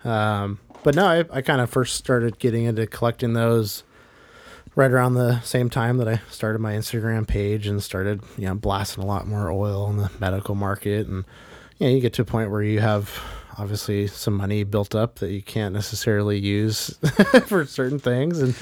[0.04, 3.84] Um, but no, I, I kind of first started getting into collecting those
[4.76, 8.54] right around the same time that I started my Instagram page and started, you know,
[8.54, 11.08] blasting a lot more oil in the medical market.
[11.08, 11.26] And,
[11.80, 13.20] you know, you get to a point where you have
[13.58, 16.98] obviously some money built up that you can't necessarily use
[17.48, 18.40] for certain things.
[18.40, 18.56] And,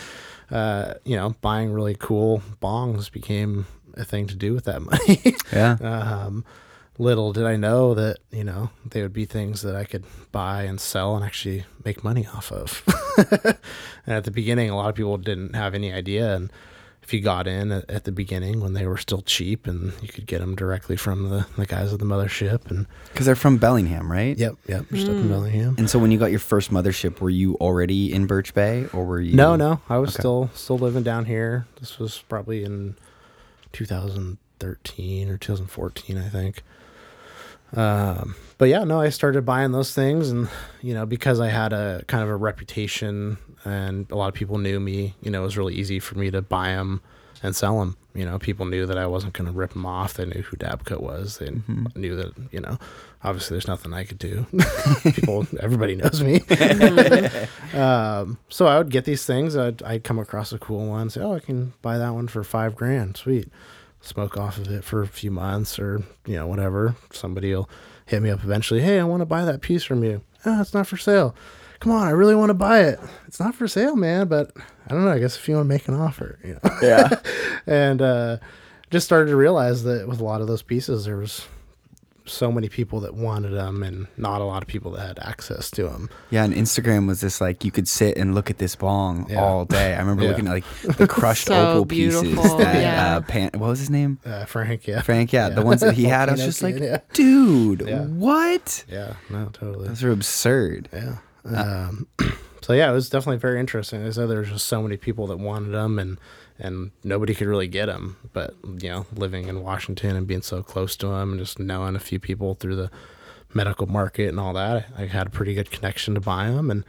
[0.52, 5.36] uh, you know, buying really cool bongs became a thing to do with that money.
[5.52, 5.74] Yeah.
[5.82, 6.46] um,
[6.98, 10.64] little did I know that you know they would be things that I could buy
[10.64, 12.84] and sell and actually make money off of.
[14.06, 16.36] and at the beginning, a lot of people didn't have any idea.
[16.36, 16.52] And
[17.04, 20.08] if you got in at, at the beginning when they were still cheap and you
[20.08, 23.58] could get them directly from the, the guys at the mothership, and Because they're from
[23.58, 24.36] Bellingham, right?
[24.38, 25.30] yep, yep, just up in mm.
[25.30, 25.76] Bellingham.
[25.78, 29.06] And so when you got your first mothership, were you already in Birch Bay or
[29.06, 29.36] were you?
[29.36, 30.22] No, no, I was Okay.
[30.22, 31.68] still still living down here.
[31.80, 32.96] This was probably in
[33.74, 36.64] 2013 or 2014, I think.
[37.76, 40.48] Um, but yeah, no, I started buying those things, and
[40.82, 44.58] you know, because I had a kind of a reputation, and a lot of people
[44.58, 45.14] knew me.
[45.22, 47.02] You know, it was really easy for me to buy them
[47.44, 47.98] and sell them.
[48.14, 50.14] You know, people knew that I wasn't going to rip them off.
[50.14, 51.38] They knew who Dabco was.
[51.40, 51.50] They
[51.96, 52.32] knew that.
[52.52, 52.80] You know,
[53.24, 54.46] obviously, there's nothing I could do.
[55.04, 56.42] people, everybody knows me.
[57.74, 59.58] Um, so I would get these things.
[59.58, 61.10] I'd, I'd come across a cool one.
[61.10, 63.18] Say, oh, I can buy that one for five grand.
[63.18, 63.50] Sweet.
[64.06, 66.96] Smoke off of it for a few months or, you know, whatever.
[67.12, 67.68] Somebody will
[68.06, 68.82] hit me up eventually.
[68.82, 70.22] Hey, I want to buy that piece from you.
[70.46, 71.36] Oh, it's not for sale.
[71.80, 73.00] Come on, I really want to buy it.
[73.28, 74.52] It's not for sale, man, but
[74.88, 75.12] I don't know.
[75.12, 76.78] I guess if you want to make an offer, you know.
[76.84, 77.20] Yeah.
[77.66, 78.38] and uh,
[78.92, 81.48] just started to realize that with a lot of those pieces, there was
[82.26, 85.70] so many people that wanted them and not a lot of people that had access
[85.72, 86.10] to them.
[86.32, 89.44] Yeah, and Instagram was just like you could sit and look at this bong Yeah.
[89.44, 89.94] all day.
[89.94, 90.30] I remember Yeah.
[90.30, 93.18] looking at like the crushed So opal pieces that yeah.
[93.18, 94.20] uh, Pan, what was his name?
[94.26, 95.02] Uh, Frank, yeah.
[95.02, 96.30] Frank, yeah, the ones that he had.
[96.30, 97.00] I was Volcano just like, Kid, yeah.
[97.14, 98.06] dude, Yeah.
[98.06, 98.86] what?
[98.90, 99.88] Yeah, no, totally.
[99.88, 100.90] Those are absurd.
[100.92, 101.18] Yeah.
[101.46, 102.08] Um,
[102.62, 104.06] so yeah, it was definitely very interesting.
[104.06, 106.18] I said there was just so many people that wanted them, and
[106.60, 108.18] and nobody could really get them.
[108.34, 111.96] But you know, living in Washington and being so close to them, and just knowing
[111.96, 112.92] a few people through the
[113.54, 116.84] medical market and all that, I had a pretty good connection to buy them, and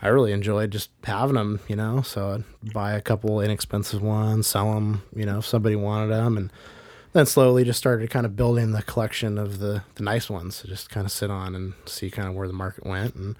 [0.00, 1.60] I really enjoyed just having them.
[1.68, 5.02] You know, so I'd buy a couple inexpensive ones, sell them.
[5.14, 6.52] You know, if somebody wanted them, and
[7.12, 10.68] then slowly just started kind of building the collection of the the nice ones to
[10.68, 13.36] just kind of sit on and see kind of where the market went and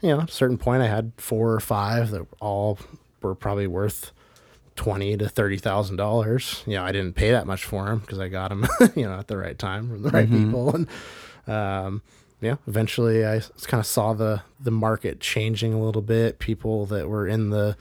[0.00, 2.78] you know, at a certain point I had four or five that all
[3.22, 4.12] were probably worth
[4.76, 6.62] twenty to thirty thousand dollars.
[6.66, 9.18] You know, I didn't pay that much for them because I got them, you know,
[9.18, 10.88] at the right time from the right people, and
[11.46, 12.02] um,
[12.40, 16.38] yeah, eventually I kind of saw the the market changing a little bit.
[16.38, 17.76] People that were in the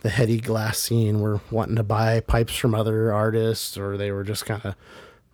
[0.00, 4.24] the heady glass scene were wanting to buy pipes from other artists, or they were
[4.24, 4.74] just kind of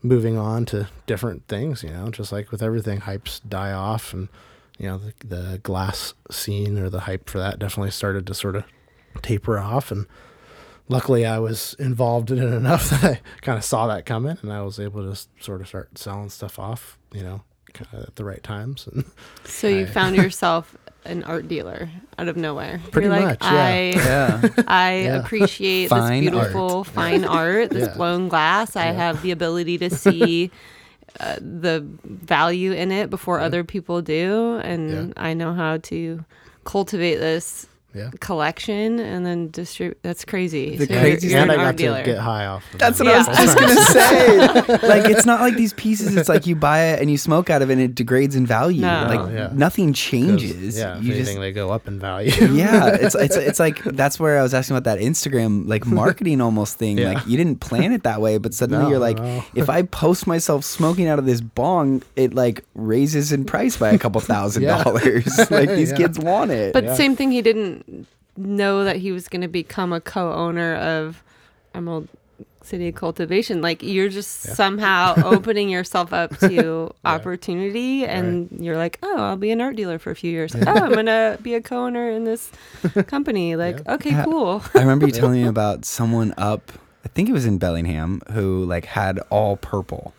[0.03, 1.83] moving on to different things.
[1.83, 4.29] You know, just like with everything, hypes die off, and
[4.79, 8.57] you know the, the glass scene or the hype for that definitely started to sort
[8.57, 8.65] of
[9.23, 10.07] taper off and
[10.89, 14.53] luckily i was involved in it enough that i kind of saw that coming and
[14.53, 18.17] i was able to sort of start selling stuff off you know kind of at
[18.17, 19.05] the right times and
[19.45, 22.81] So you I- found yourself an art dealer out of nowhere.
[22.91, 23.53] Pretty You're like, much, yeah.
[23.53, 24.65] I Yeah.
[24.67, 25.17] I Yeah.
[25.21, 27.95] appreciate Fine this beautiful fine art, this Yeah.
[27.95, 28.75] blown glass.
[28.75, 28.93] I Yeah.
[28.95, 30.51] have the ability to see
[31.21, 35.13] uh, the value in it before other people do, and Yeah.
[35.17, 36.25] I know how to
[36.65, 39.99] cultivate this yeah collection and then distribute.
[40.03, 40.77] That's crazy.
[40.77, 41.99] The So you're- craziest you're and i got art dealer.
[41.99, 43.07] to get high off of That's them.
[43.09, 43.75] what I was just gonna
[44.81, 44.89] say.
[44.89, 46.17] like, it's not like these pieces.
[46.17, 48.47] It's like you buy it and you smoke out of it, and it degrades in
[48.47, 48.83] value.
[48.83, 49.07] No.
[49.09, 49.51] Like No, yeah.
[49.53, 50.79] nothing 'Cause, changes.
[50.79, 54.19] yeah if you just they go up in value yeah, it's it's it's like that's
[54.21, 56.99] where I was asking about that Instagram like marketing almost thing.
[56.99, 57.13] Yeah.
[57.15, 59.45] Like you didn't plan it that way, but suddenly No, you're like, no.
[59.55, 63.91] if I post myself smoking out of this bong, it like raises in price by
[63.91, 64.83] a couple thousand Yeah.
[64.83, 65.27] dollars.
[65.51, 65.97] like these Yeah.
[65.97, 66.73] kids want it.
[66.73, 66.95] But Yeah.
[66.95, 67.85] same thing, he didn't
[68.37, 71.23] know that he was going to become a co-owner of
[71.75, 72.09] Emerald
[72.63, 73.63] city cultivation.
[73.63, 79.51] Like you're just somehow opening yourself up to opportunity, and you're like, oh, I'll be
[79.51, 80.55] an art dealer for a few years.
[80.55, 82.51] oh, I'm gonna be a co-owner in this
[83.07, 83.57] company.
[83.57, 84.63] Like, okay, cool.
[84.75, 86.73] I remember you telling me about someone up,
[87.05, 90.13] I think it was in Bellingham, who like had all purple.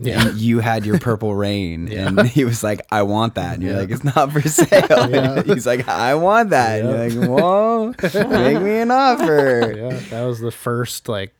[0.00, 0.30] Yeah.
[0.32, 2.06] You had your purple rain, Yeah.
[2.08, 3.78] and he was like, "I want that." And you're Yeah.
[3.80, 7.94] like, "It's not for sale." He's like, "I want that." And you're like, "Whoa,
[8.30, 11.34] make me an offer." yeah, that was the first like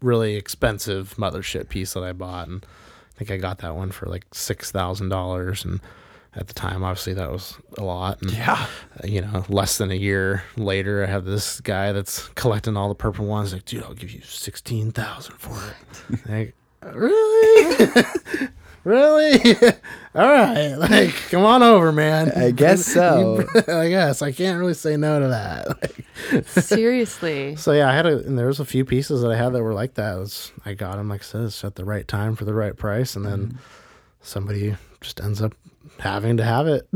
[0.00, 4.06] really expensive mothership piece that I bought, and I think I got that one for
[4.06, 5.64] like six thousand dollars.
[5.64, 5.80] And
[6.34, 8.20] at the time, obviously, that was a lot.
[8.20, 8.66] And, Yeah.
[9.02, 12.88] uh, you know, less than a year later, I have this guy that's collecting all
[12.90, 13.52] the purple ones.
[13.54, 15.58] Like, dude, I'll give you sixteen thousand for
[16.28, 16.54] it.
[16.86, 18.04] Like, really?
[18.84, 19.56] really?
[20.14, 20.74] all right.
[20.74, 22.32] Like, come on over, man.
[22.32, 23.46] I guess so.
[23.68, 25.68] I guess I can't really say no to that.
[25.82, 27.56] Like, Seriously.
[27.56, 29.62] so yeah, I had a and there was a few pieces that I had that
[29.62, 30.16] were like that.
[30.18, 32.76] Was, I got them like I said, it's at the right time for the right
[32.76, 33.56] price, and then mm-hmm.
[34.22, 35.52] somebody just ends up
[36.00, 36.88] having to have it.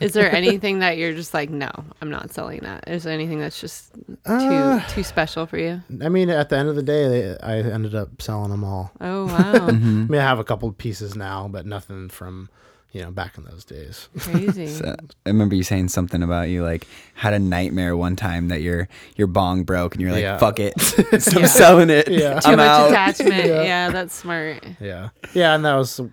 [0.00, 2.88] Is there anything that you're just like, no, I'm not selling that?
[2.88, 5.82] Is there anything that's just too Uh, too special for you?
[6.02, 8.92] I mean, at the end of the day, they, I ended up selling them all.
[9.00, 12.48] Oh wow, I mean, I have a couple pieces now, but nothing from
[12.92, 14.08] you know back in those days.
[14.18, 14.66] crazy.
[14.78, 14.94] So,
[15.26, 18.88] I remember you saying something about you like had a nightmare one time that your
[19.16, 20.38] your bong broke, and you're like, Yeah.
[20.38, 20.72] "Fuck it,
[21.12, 22.08] I'm selling it.
[22.08, 22.40] Yeah.
[22.40, 23.46] Too I'm much out." attachment.
[23.46, 23.62] Yeah.
[23.62, 23.90] Yeah.
[23.90, 24.64] that's smart.
[24.80, 26.06] yeah, yeah, and that was uh,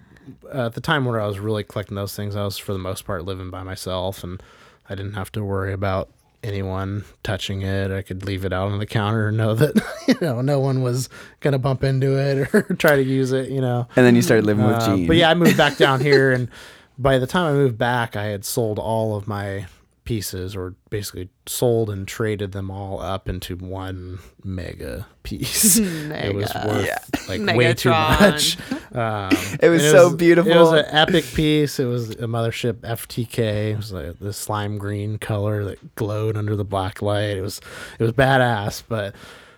[0.51, 2.35] at the time where I was really collecting those things.
[2.35, 4.41] I was for the most part living by myself, and
[4.89, 6.09] I didn't have to worry about
[6.43, 7.89] anyone touching it.
[7.91, 9.75] I could leave it out on the counter and know that
[10.07, 11.09] you know no one was
[11.39, 13.49] gonna bump into it or try to use it.
[13.49, 13.87] You know.
[13.95, 15.07] And then you started living with Uh, Gene.
[15.07, 16.49] but yeah, I moved back down here, and
[16.97, 19.65] by the time I moved back, I had sold all of my
[20.05, 25.77] pieces, or basically sold and traded them all up into one mega piece.
[25.79, 26.99] It was worth Yeah.
[27.27, 28.57] like way too much.
[28.95, 29.29] Um,
[29.61, 30.73] It was and so It was beautiful.
[30.73, 31.79] an epic piece.
[31.79, 33.71] It was a mothership FTK.
[33.73, 37.35] It was like the slime green color that glowed under the black light.
[37.37, 37.59] It was
[37.99, 39.13] it was badass, but.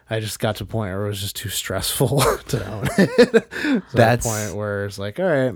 [0.10, 3.52] I just got to a point where it was just too stressful to own it.
[3.92, 5.54] So That's- a point where it's like, all right,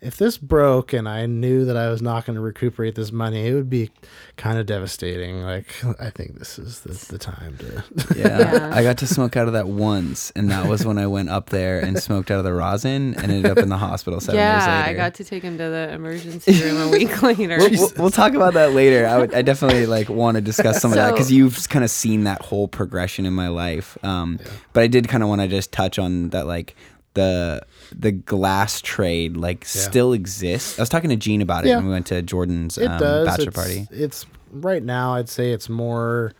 [0.00, 3.48] if this broke and I knew that I was not going to recuperate this money,
[3.48, 3.90] it would be
[4.36, 5.42] kind of devastating.
[5.42, 5.66] Like,
[5.98, 7.84] I think this is the, the time to.
[8.16, 8.38] Yeah.
[8.38, 8.70] Yeah.
[8.72, 11.50] I got to smoke out of that once, and that was when I went up
[11.50, 14.58] there and smoked out of the rosin and ended up in the hospital seven yeah,
[14.58, 15.00] days later.
[15.00, 17.58] I got to take him to the emergency room a week later.
[17.58, 19.06] We'll, we'll, we'll talk about that later.
[19.06, 21.90] I would, I definitely like want to discuss some of that because you've kind of
[21.90, 24.02] seen that whole progression in my life.
[24.04, 24.38] Um,
[24.72, 26.74] but I did kind of want to just touch on that, like
[27.14, 27.62] the
[27.96, 30.78] the glass trade, like still exists.
[30.78, 31.76] I was talking to Gene about it Yeah.
[31.76, 33.88] when we went to Jordan's um, bachelor it's, party.
[33.90, 35.14] It's right now.
[35.14, 36.34] I'd say it's more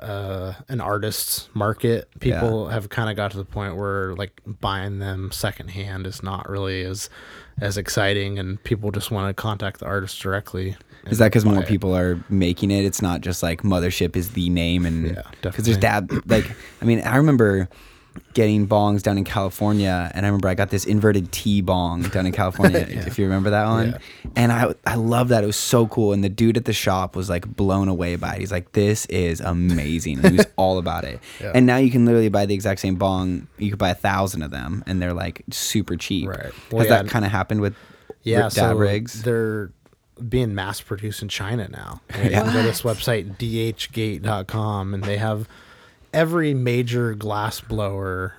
[0.00, 2.08] uh, an artist's market.
[2.20, 6.48] People have kind of got to the point where like buying them secondhand is not
[6.48, 7.08] really as
[7.60, 10.76] as exciting, and people just want to contact the artist directly.
[11.06, 11.68] Is that because more it.
[11.68, 12.84] people are making it?
[12.84, 16.10] It's not just like Mothership is the name, and Yeah, because there's dad.
[16.26, 17.68] Like, I mean, I remember
[18.32, 22.26] getting bongs down in California, and I remember I got this inverted T bong down
[22.26, 22.86] in California.
[22.88, 23.06] Yeah.
[23.06, 23.98] If you remember that one, Yeah.
[24.36, 25.44] and I I love that.
[25.44, 28.34] It was so cool, and the dude at the shop was like blown away by
[28.34, 28.40] it.
[28.40, 31.20] He's like, "This is amazing." And he was all about it.
[31.40, 31.52] Yeah.
[31.54, 33.48] And now you can literally buy the exact same bong.
[33.58, 36.28] You could buy a thousand of them, and they're like super cheap.
[36.28, 36.40] Right.
[36.44, 37.74] Has Well, that kind of happened with
[38.22, 39.22] yeah, dab so rigs?
[39.22, 39.70] they're
[40.28, 42.00] being mass produced in China now.
[42.10, 45.48] And You can go to this website dhgate.com and they have
[46.14, 48.34] every major glass blower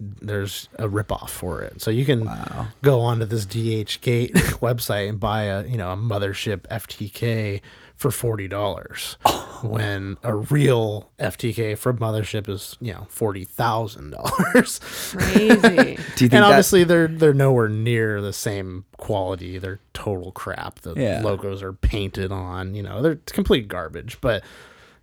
[0.00, 1.80] there's a ripoff for it.
[1.80, 2.66] So you can Wow.
[2.82, 7.60] go onto this DHgate website and buy a, you know, a mothership FTK
[7.96, 9.16] for $40
[9.62, 14.80] when a real FTK from mothership is, you know, $40,000.
[15.16, 15.58] Crazy.
[15.60, 16.42] Do you think and that?
[16.42, 19.58] obviously they're they're nowhere near the same quality.
[19.58, 20.80] They're total crap.
[20.80, 21.20] The Yeah.
[21.22, 22.74] logos are painted on.
[22.74, 24.18] You know, they're complete garbage.
[24.20, 24.42] But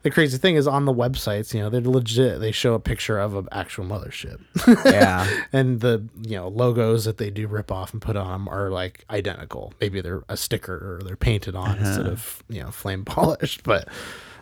[0.04, 2.40] the crazy thing is on the websites, you know, they're legit.
[2.42, 4.40] They show a picture of an actual mothership,
[4.86, 5.28] yeah.
[5.54, 8.70] and the you know logos that they do rip off and put on them are
[8.70, 9.74] like identical.
[9.80, 13.64] Maybe they're a sticker or they're painted on instead of you know flame polished.
[13.64, 13.88] But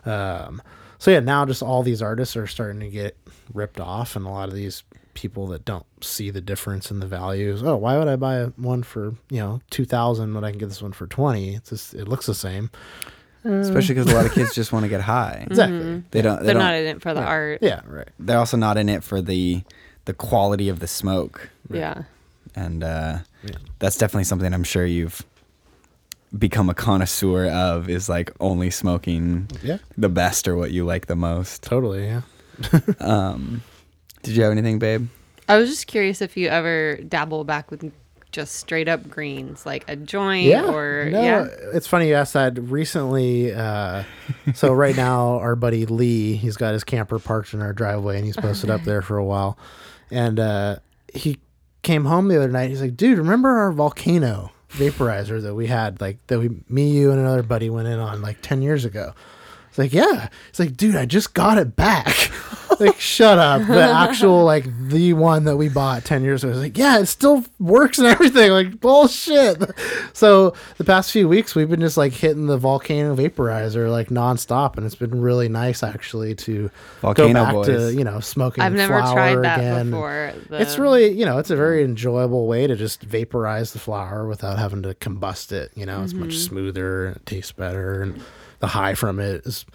[0.05, 0.61] um,
[0.97, 3.15] so yeah, now just all these artists are starting to get
[3.53, 7.07] ripped off, and a lot of these people that don't see the difference in the
[7.07, 7.61] values.
[7.61, 10.69] Oh, why would I buy one for you know two thousand when I can get
[10.69, 11.53] this one for twenty?
[11.53, 12.71] It's just it looks the same.
[13.43, 15.45] Especially because a lot of kids just want to get high.
[15.49, 16.03] Exactly.
[16.11, 16.39] They don't.
[16.39, 16.63] They They're don't.
[16.63, 17.59] not in it for the art.
[17.61, 17.81] Yeah.
[17.87, 18.07] Right.
[18.19, 19.63] they're also not in it for the
[20.05, 22.03] the quality of the smoke, Yeah.
[22.55, 23.51] and uh, Yeah.
[23.79, 25.23] that's definitely something I'm sure you've
[26.37, 27.89] become a connoisseur of.
[27.89, 29.77] Is like only smoking Yeah.
[29.97, 31.61] the best or what you like the most.
[31.63, 32.05] Totally.
[32.05, 32.21] Yeah.
[32.99, 33.63] Um,
[34.23, 35.07] Did you have anything, babe?
[35.49, 37.91] I was just curious if you ever dabble back with
[38.31, 41.47] just straight up greens, like a joint or no, yeah.
[41.73, 42.57] It's funny you asked that.
[42.57, 44.03] Recently, uh,
[44.53, 48.25] so right now, our buddy Lee, he's got his camper parked in our driveway, and
[48.25, 49.57] he's posted up there for a while.
[50.09, 50.77] And uh,
[51.13, 51.39] he
[51.81, 52.69] came home the other night.
[52.69, 56.01] He's like, "Dude, remember our volcano vaporizer that we had?
[56.01, 59.13] Like that we, me, you, and another buddy went in on like ten years ago."
[59.71, 62.29] It's like, "Yeah." It's like, "Dude, I just got it back."
[62.81, 63.65] like, shut up.
[63.67, 66.51] The actual like the one that we bought ten years ago.
[66.51, 68.51] It's like, yeah, it still works and everything.
[68.51, 69.63] Like bullshit.
[70.13, 74.75] So the past few weeks we've been just like hitting the volcano vaporizer like nonstop,
[74.77, 76.69] and it's been really nice actually to
[77.01, 77.67] Volcano go back boys.
[77.67, 78.63] to you know smoking.
[78.63, 79.91] I've never flower tried that again.
[79.91, 80.33] before.
[80.51, 84.59] It's really, you know, it's a very enjoyable way to just vaporize the flower without
[84.59, 85.71] having to combust it.
[85.75, 86.37] You know, it's much Mm-hmm.
[86.39, 88.21] smoother and it tastes better, and
[88.61, 89.65] the high from it is,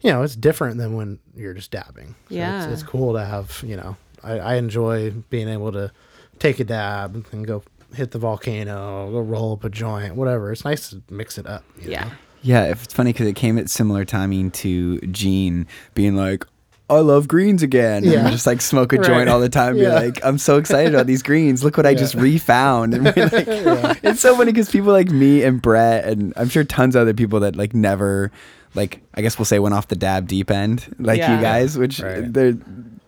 [0.00, 2.14] you know, it's different than when you're just dabbing.
[2.28, 2.64] So Yeah.
[2.64, 3.62] it's, it's cool to have.
[3.66, 5.92] You know, I, I enjoy being able to
[6.38, 7.62] take a dab and go
[7.94, 10.52] hit the volcano, go roll up a joint, whatever.
[10.52, 11.64] It's nice to mix it up.
[11.80, 12.04] you yeah.
[12.04, 12.10] know?
[12.42, 16.46] Yeah, it's funny because it came at similar timing to Gene being like,
[16.90, 18.02] I love greens again.
[18.04, 18.20] Yeah.
[18.20, 19.06] And just like smoke a Right.
[19.06, 19.74] joint all the time.
[19.74, 19.94] Be Yeah.
[19.94, 21.62] like, I'm so excited about these greens.
[21.62, 22.94] Look what I just refound.
[22.94, 23.12] And we're
[23.82, 27.02] like, it's so funny because people like me and Brett, and I'm sure tons of
[27.02, 28.30] other people that like never,
[28.74, 31.36] like, I guess we'll say went off the dab deep end, like Yeah.
[31.36, 32.32] you guys, which Right.
[32.32, 32.54] there,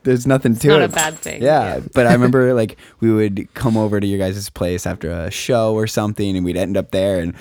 [0.02, 0.78] there's nothing to not it.
[0.80, 1.80] Not a bad thing, Yeah, yeah.
[1.94, 5.74] but I remember like we would come over to your guys' place after a show
[5.74, 7.34] or something, and we'd end up there, and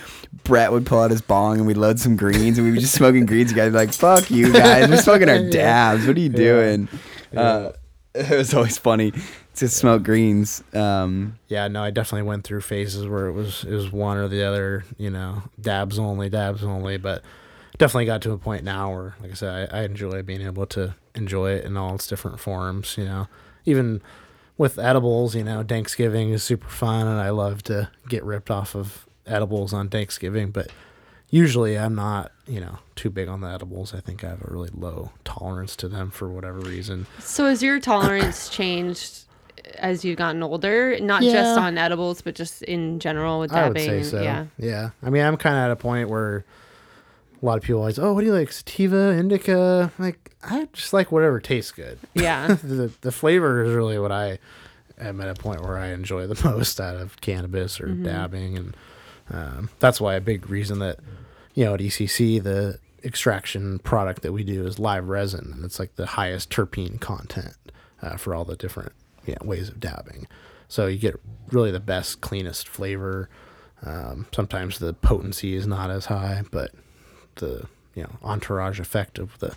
[0.43, 2.93] Brett would pull out his bong, and we'd load some greens, and we'd be just
[2.95, 3.51] smoking greens.
[3.51, 6.05] You guys like, "Fuck you guys, we're smoking our dabs.
[6.05, 6.89] What are you doing?"
[7.35, 7.71] Uh,
[8.15, 9.13] it was always funny
[9.55, 10.63] to smoke greens.
[10.73, 14.27] Um, yeah, no, I definitely went through phases where it was it was one or
[14.27, 17.23] the other, you know, dabs only, dabs only, but
[17.79, 20.67] definitely got to a point now where, like I said, I, I enjoy being able
[20.67, 23.27] to enjoy it in all its different forms, you know,
[23.65, 24.01] even
[24.57, 28.75] with edibles, you know, Thanksgiving is super fun and I love to get ripped off
[28.75, 30.69] of edibles on Thanksgiving, but
[31.29, 33.93] usually I'm not, you know, too big on the edibles.
[33.93, 37.07] I think I have a really low tolerance to them for whatever reason.
[37.19, 39.25] So has your tolerance changed
[39.75, 40.99] as you've gotten older?
[40.99, 43.89] Not just on edibles, but just in general with dabbing.
[43.89, 44.21] I would say so.
[44.21, 44.47] Yeah.
[44.57, 44.89] Yeah.
[45.01, 46.43] I mean, I'm kind of at a point where
[47.41, 48.51] a lot of people always, oh, what do you like?
[48.51, 49.91] Sativa, indica?
[49.97, 51.99] Like, I just like whatever tastes good.
[52.13, 52.47] Yeah.
[52.63, 54.39] the the flavor is really what I
[54.99, 58.03] am at a point where I enjoy the most out of cannabis or Mm-hmm.
[58.03, 58.77] dabbing, and
[59.31, 60.99] um, that's why a big reason that
[61.53, 65.79] you know at ECC the extraction product that we do is live resin, and it's
[65.79, 67.55] like the highest terpene content
[68.01, 68.91] uh, for all the different
[69.25, 70.27] you know, ways of dabbing.
[70.67, 71.15] So you get
[71.51, 73.29] really the best, cleanest flavor.
[73.85, 76.71] Um, sometimes the potency is not as high, but
[77.39, 77.65] the
[77.95, 79.55] you know entourage effect of the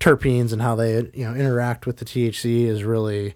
[0.00, 3.34] terpenes and how they you know interact with the THC is really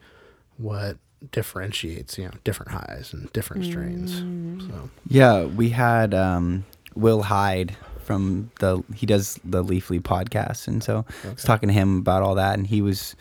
[0.56, 0.96] what
[1.32, 4.18] differentiates you know different highs and different strains.
[4.66, 4.90] So.
[5.08, 6.64] Yeah, we had um,
[6.94, 11.72] Will Hyde from the he does the Leafly podcast, and so I was talking to
[11.72, 13.14] him about all that, and he was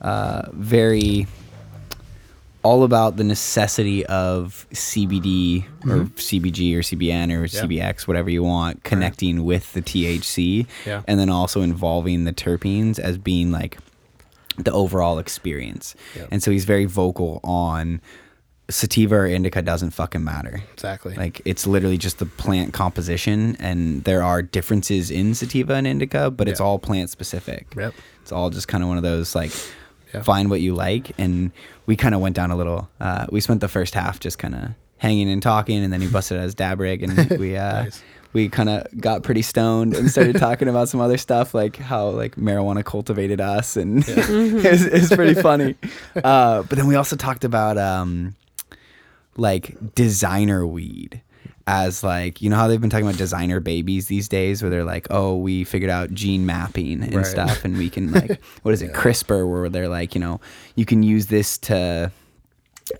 [0.00, 1.26] uh, very
[2.62, 6.14] all about the necessity of CBD or mm-hmm.
[6.14, 11.02] CBG or CBN or CBX, whatever you want, connecting with the THC, Yeah.
[11.08, 13.78] and then also involving the terpenes as being like
[14.56, 15.94] the overall experience.
[16.14, 16.28] Yep.
[16.30, 18.00] And so he's very vocal on
[18.70, 20.62] sativa or indica doesn't fucking matter.
[20.72, 21.14] exactly.
[21.14, 26.30] Like it's literally just the plant composition, and there are differences in sativa and indica,
[26.30, 27.66] but it's all plant specific.
[27.76, 27.94] Yep.
[28.22, 29.50] It's all just kind of one of those like
[30.14, 30.22] Yeah.
[30.22, 31.50] find what you like, and
[31.86, 32.88] we kind of went down a little.
[33.00, 36.08] Uh, we spent the first half just kind of hanging and talking, and then he
[36.08, 38.02] busted out his dab rig, and we uh, Nice.
[38.32, 42.10] we kind of got pretty stoned and started talking about some other stuff, like how
[42.10, 45.74] like marijuana cultivated us, and it, was, it was pretty funny.
[46.16, 48.34] Uh, but then we also talked about um,
[49.36, 51.20] like designer weed
[51.66, 54.84] as like you know how they've been talking about designer babies these days where they're
[54.84, 57.26] like oh we figured out gene mapping and Right.
[57.26, 60.40] stuff and we can like what is it CRISPR where they're like you know
[60.74, 62.10] you can use this to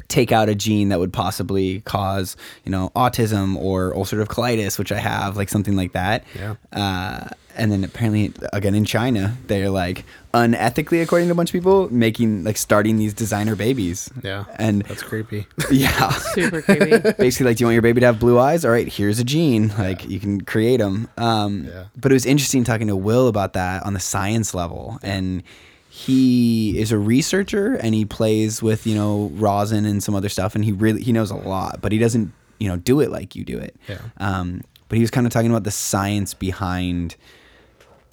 [0.09, 4.93] take out a gene that would possibly cause you know autism or ulcerative colitis which
[4.93, 6.55] I have like something like that Yeah.
[6.73, 11.53] uh, and then apparently again in China they're like unethically according to a bunch of
[11.53, 14.45] people making like starting these designer babies yeah.
[14.57, 15.47] and that's creepy.
[15.71, 16.99] yeah Super creepy.
[17.19, 19.25] basically like do you want your baby to have blue eyes all right here's a
[19.25, 21.85] gene like you can create them um, Yeah.
[21.97, 25.43] but it was interesting talking to will about that on the science level and
[25.91, 30.55] he is a researcher and he plays with you know rosin and some other stuff
[30.55, 33.37] and he really he knows a lot but he doesn't you know do it like
[33.37, 33.99] you do it Yeah.
[34.17, 37.17] um, but he was kind of talking about the science behind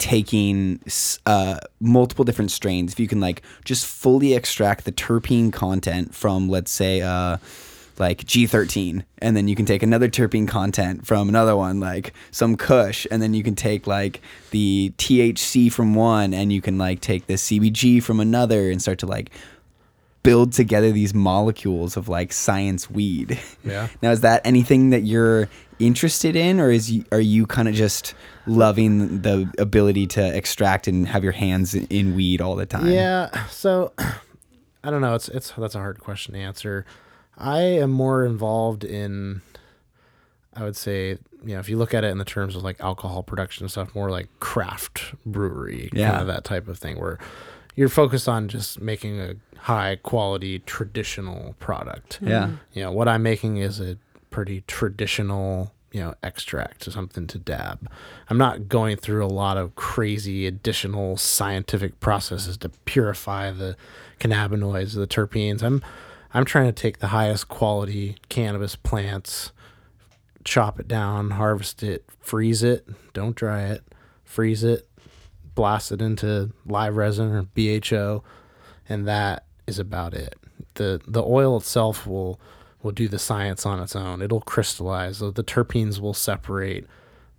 [0.00, 0.80] taking
[1.26, 6.48] uh, multiple different strains, if you can like just fully extract the terpene content from,
[6.48, 7.36] let's say, uh,
[7.98, 12.56] like G13, and then you can take another terpene content from another one, like some
[12.56, 17.00] Kush, and then you can take like the THC from one, and you can like
[17.00, 19.30] take the CBG from another, and start to like
[20.22, 23.38] build together these molecules of like science weed.
[23.62, 23.88] Yeah.
[24.02, 27.74] Now, is that anything that you're interested in, or is you, are you kind of
[27.74, 28.14] just
[28.46, 32.88] loving the ability to extract and have your hands in- weed all the time?
[32.88, 33.46] Yeah.
[33.48, 33.92] So
[34.84, 35.14] I don't know.
[35.14, 36.84] It's it's that's a hard question to answer.
[37.36, 39.42] I am more involved in
[40.54, 41.10] I would say,
[41.44, 43.70] you know, if you look at it in the terms of like alcohol production and
[43.70, 46.10] stuff, more like craft brewery, Yeah.
[46.10, 47.18] kind of that type of thing where
[47.76, 52.18] you're focused on just making a high quality traditional product.
[52.20, 52.50] Yeah.
[52.72, 53.96] You know, what I'm making is a
[54.30, 57.90] pretty traditional, you know, extract, or something to dab.
[58.28, 63.76] I'm not going through a lot of crazy additional scientific processes to purify the
[64.20, 65.62] cannabinoids, the terpenes.
[65.62, 65.82] I'm
[66.32, 69.50] I'm trying to take the highest quality cannabis plants,
[70.44, 73.82] chop it down, harvest it, freeze it, don't dry it,
[74.22, 74.88] freeze it,
[75.56, 78.22] blast it into live resin or BHO,
[78.88, 80.36] and that is about it.
[80.74, 82.38] the The oil itself will
[82.82, 84.22] will do the science on its own.
[84.22, 85.18] It'll crystallize.
[85.18, 86.86] The, the terpenes will separate.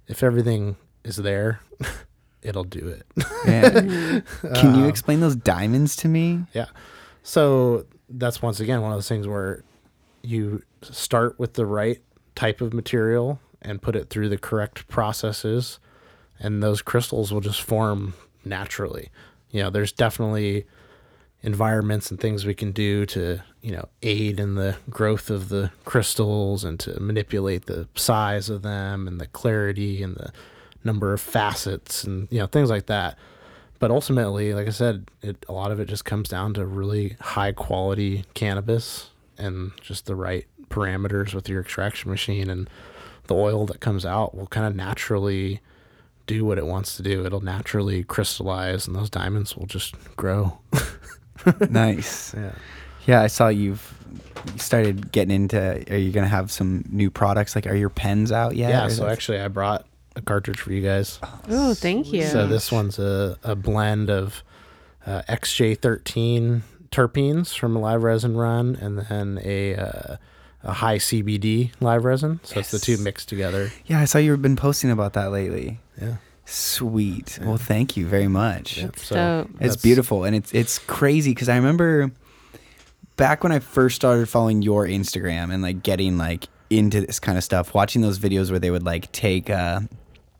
[0.08, 1.62] If everything is there,
[2.42, 3.06] it'll do it.
[3.46, 3.70] Yeah.
[4.56, 6.44] Can you uh, explain those diamonds to me?
[6.54, 6.68] Yeah.
[7.24, 9.64] So that's once again one of those things where
[10.22, 12.00] you start with the right
[12.36, 15.80] type of material and put it through the correct processes,
[16.39, 18.14] and those crystals will just form
[18.44, 19.10] naturally.
[19.52, 20.66] You know, there's definitely
[21.44, 25.72] environments and things we can do to, you know, aid in the growth of the
[25.86, 30.32] crystals and to manipulate the size of them and the clarity and the
[30.84, 33.18] number of facets and, you know, things like that.
[33.80, 37.18] But ultimately like i said it, a lot of it just comes down to really
[37.20, 42.70] high quality cannabis and just the right parameters with your extraction machine and
[43.26, 45.62] the oil that comes out will kind of naturally
[46.28, 47.26] do what it wants to do.
[47.26, 50.60] It'll naturally crystallize and those diamonds will just grow
[51.69, 52.34] nice.
[52.34, 52.51] yeah
[53.07, 53.93] Yeah, I saw you've
[54.57, 55.59] started getting into.
[55.93, 57.55] Are you gonna have some new products?
[57.55, 58.69] Like, are your pens out yet?
[58.69, 61.19] yeah so actually i brought a cartridge for you guys
[61.49, 62.23] Oh, thank you.
[62.23, 64.43] So this one's a, a blend of
[65.05, 66.61] uh, XJ13
[66.91, 70.17] terpenes from a live resin run, and then a uh,
[70.63, 72.39] a high CBD live resin.
[72.43, 73.71] So it's the two mixed together.
[73.86, 75.79] yeah, I saw you've been posting about that lately.
[75.99, 76.15] Yeah.
[76.52, 77.39] Sweet.
[77.41, 78.78] Well, thank you very much.
[78.78, 78.89] Yep.
[78.89, 79.62] It's So dope.
[79.62, 82.12] It's beautiful and it's it's crazy because I remember
[83.16, 87.38] back when I first started following your Instagram and like getting like into this kind
[87.38, 89.88] of stuff, watching those videos where they would like take a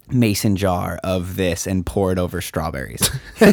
[0.10, 3.10] mason jar of this and pour it over strawberries.
[3.40, 3.48] you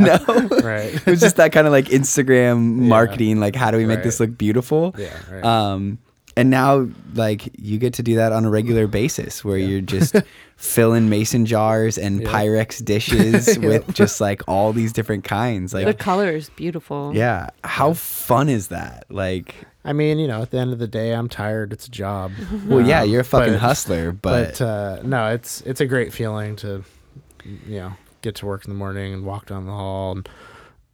[0.00, 0.48] know?
[0.60, 0.94] Right.
[0.94, 4.18] it was just that kind of like Instagram marketing, like how do we make this
[4.18, 4.92] look beautiful?
[4.98, 5.16] Yeah.
[5.30, 5.44] Right.
[5.44, 5.98] Um,
[6.38, 10.14] and now, like, you get to do that on a regular basis where you're just
[10.56, 12.28] filling mason jars and Yeah.
[12.32, 15.74] Pyrex dishes with just like all these different kinds.
[15.74, 17.12] Like the Like, color is beautiful.
[17.14, 17.48] yeah.
[17.64, 19.04] How fun is that?
[19.08, 21.72] Like, I mean, you know, at the end of the day, I'm tired.
[21.72, 22.32] It's a job.
[22.66, 26.12] well, yeah, you're a fucking but- hustler, but, But uh, no, it's it's a great
[26.12, 26.84] feeling to,
[27.44, 30.28] you know, get to work in the morning and walk down the hall and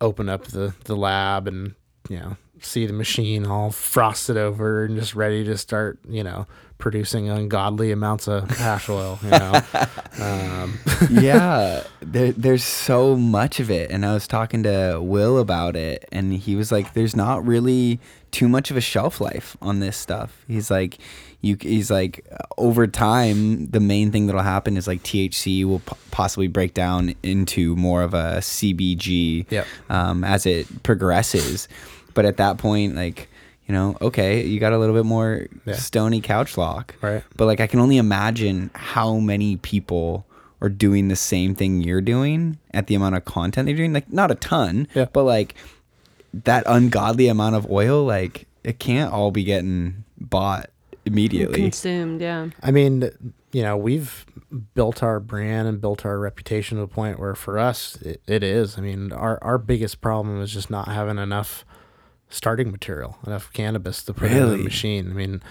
[0.00, 1.74] open up the the lab and
[2.10, 6.46] you know see the machine all frosted over and just ready to start you know
[6.76, 9.18] producing ungodly amounts of hash oil.
[9.22, 9.60] You know,
[10.20, 10.78] um,
[11.10, 13.90] yeah, there, there's so much of it.
[13.90, 18.00] And I was talking to Will about it, and he was like, "There's not really
[18.32, 20.98] too much of a shelf life on this stuff." He's like,
[21.40, 22.26] "You," he's like,
[22.58, 27.14] over time, the main thing that'll happen is like THC will p- possibly break down
[27.22, 29.66] into more of a CBG Yep.
[29.88, 31.68] um, as it progresses.
[32.14, 33.28] But at that point, like.
[33.66, 35.72] You know, okay, you got a little bit more Yeah.
[35.76, 37.22] stony couch lock, Right.
[37.34, 40.26] but like I can only imagine how many people
[40.60, 43.94] are doing the same thing you're doing at the amount of content they're doing.
[43.94, 45.06] Like not a ton, Yeah.
[45.14, 45.54] but like
[46.44, 50.68] that ungodly amount of oil, like it can't all be getting bought
[51.06, 51.62] immediately.
[51.62, 52.48] Consumed, yeah.
[52.62, 53.08] I mean,
[53.52, 54.26] you know, we've
[54.74, 58.42] built our brand and built our reputation to a point where for us it, it
[58.42, 58.76] is.
[58.76, 61.64] I mean, our our biggest problem is just not having enough
[62.34, 65.10] starting material, enough cannabis to put in the machine.
[65.10, 65.42] I mean,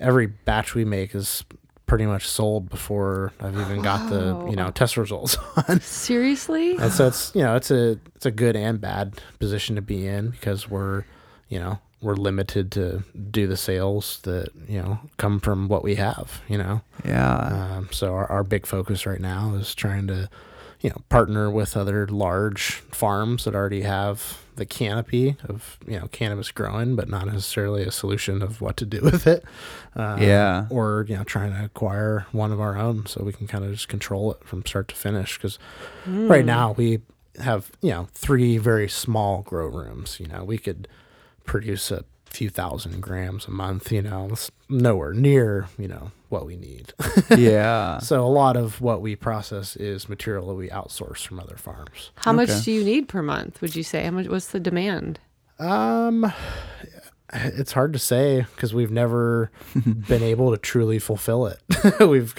[0.00, 1.44] every batch we make is
[1.86, 5.36] pretty much sold before I've even got the you know test results
[5.68, 5.80] on.
[5.80, 6.76] Seriously?
[6.76, 10.06] And so it's you know it's a it's a good and bad position to be
[10.06, 11.04] in because we're
[11.48, 15.94] you know we're limited to do the sales that you know come from what we
[15.94, 16.42] have.
[16.48, 17.36] You know, Yeah.
[17.78, 20.28] um, so our, our big focus right now is trying to,
[20.80, 26.08] you know, partner with other large farms that already have the canopy of you know
[26.08, 29.44] cannabis growing, but not necessarily a solution of what to do with it.
[29.94, 30.66] Um, Yeah.
[30.70, 33.72] Or you know, trying to acquire one of our own so we can kind of
[33.72, 35.36] just control it from start to finish.
[35.36, 35.58] Because
[36.06, 37.00] right now we
[37.38, 40.18] have you know three very small grow rooms.
[40.20, 40.88] You know, we could
[41.44, 42.04] produce a
[42.36, 43.90] few thousand grams a month.
[43.90, 46.92] You know, it's nowhere near you know what we need.
[47.36, 47.98] yeah.
[47.98, 52.10] So a lot of what we process is material that we outsource from other farms.
[52.16, 53.60] How much do you need per month?
[53.60, 54.04] Would you say?
[54.04, 54.28] How much?
[54.28, 55.18] What's the demand?
[55.58, 56.30] Um,
[57.32, 59.50] it's hard to say because we've never
[60.08, 61.60] been able to truly fulfill it.
[62.00, 62.34] we've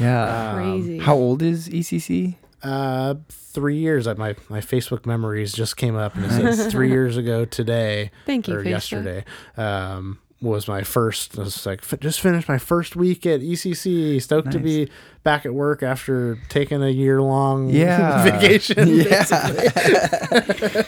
[0.00, 0.54] Yeah.
[0.54, 0.98] Crazy.
[0.98, 2.36] How old is ECC?
[2.62, 4.06] Uh three years.
[4.06, 8.48] My my Facebook memories just came up and it says three years ago today Thank
[8.48, 8.68] you, or Facebook.
[8.70, 9.24] yesterday.
[9.56, 11.38] Um, was my first.
[11.38, 14.20] I was like, "F- just finished my first week at ECC.
[14.22, 14.88] Stoked to be
[15.22, 18.22] back at work after taking a year long Yeah.
[18.22, 18.88] vacation.
[18.88, 19.24] Yeah.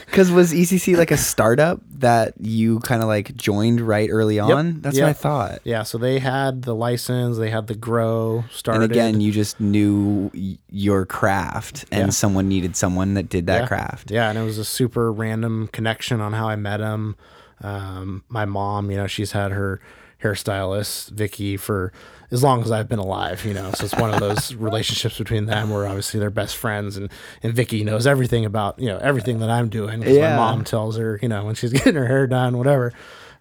[0.07, 4.81] Because was ECC like a startup that you kind of like joined right early on?
[4.81, 5.59] That's what I thought.
[5.65, 8.85] Yeah, so they had the license, they had the grow started.
[8.85, 12.11] And again, you just knew y- your craft, and Yeah.
[12.11, 13.67] someone needed someone that did that yeah.
[13.67, 14.11] craft.
[14.11, 17.17] Yeah, and it was a super random connection on how I met him.
[17.61, 19.81] Um, my mom, you know, she's had her
[20.23, 21.93] hairstylist Vicky for
[22.31, 23.71] as long as I've been alive, you know.
[23.73, 27.11] So it's one of those relationships between them where obviously they're best friends, and
[27.43, 30.03] and Vicky knows everything about you know everything that I'm doing.
[30.03, 30.31] Yeah.
[30.31, 32.93] My mom tells her, you know, when she's getting her hair done, whatever.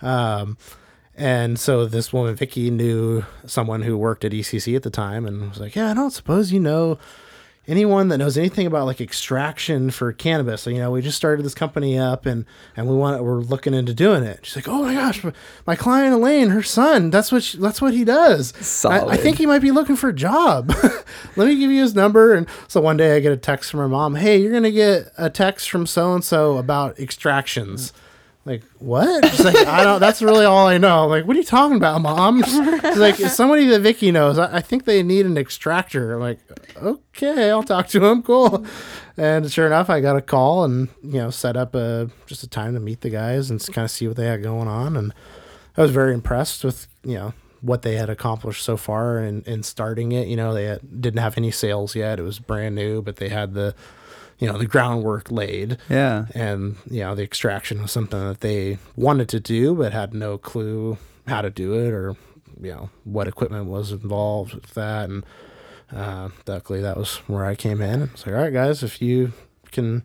[0.01, 0.57] Um,
[1.15, 5.49] and so this woman Vicky knew someone who worked at ECC at the time, and
[5.49, 6.99] was like, "Yeah, I don't suppose you know."
[7.67, 10.61] Anyone that knows anything about like extraction for cannabis.
[10.61, 12.45] So, you know, we just started this company up and
[12.75, 14.45] and we want we're looking into doing it.
[14.45, 15.23] She's like, oh my gosh,
[15.65, 18.53] my client Elaine, her son, that's what she, that's what he does.
[18.89, 20.71] I, I think he might be looking for a job.
[21.35, 22.33] Let me give you his number.
[22.33, 24.15] And so one day I get a text from her mom.
[24.15, 27.91] Hey, you're gonna get a text from so and so about extractions.
[28.47, 29.29] Like what?
[29.29, 29.99] She's like, I don't.
[29.99, 31.03] That's really all I know.
[31.03, 32.41] I'm like, what are you talking about, mom?
[32.45, 34.39] She's like, somebody that Vicky knows.
[34.39, 36.13] I, I think they need an extractor.
[36.13, 36.39] I'm like,
[36.81, 38.23] okay, I'll talk to him.
[38.23, 38.65] Cool.
[39.17, 42.47] And sure enough, I got a call and you know set up a just a
[42.47, 44.95] time to meet the guys and kind of see what they had going on.
[44.95, 45.13] And
[45.75, 49.63] I was very impressed with you know what they had accomplished so far in, in
[49.63, 50.27] starting it.
[50.27, 53.27] You know, they had, didn't have any sales yet; it was brand new, but they
[53.27, 53.75] had the
[54.39, 56.25] you know the groundwork laid Yeah.
[56.35, 60.37] and you know the extraction was something that they wanted to do but had no
[60.37, 62.15] clue how to do it or
[62.61, 65.25] you know what equipment was involved with that and
[65.95, 69.01] uh, luckily that was where I came in and was like all right guys if
[69.01, 69.33] you
[69.71, 70.03] can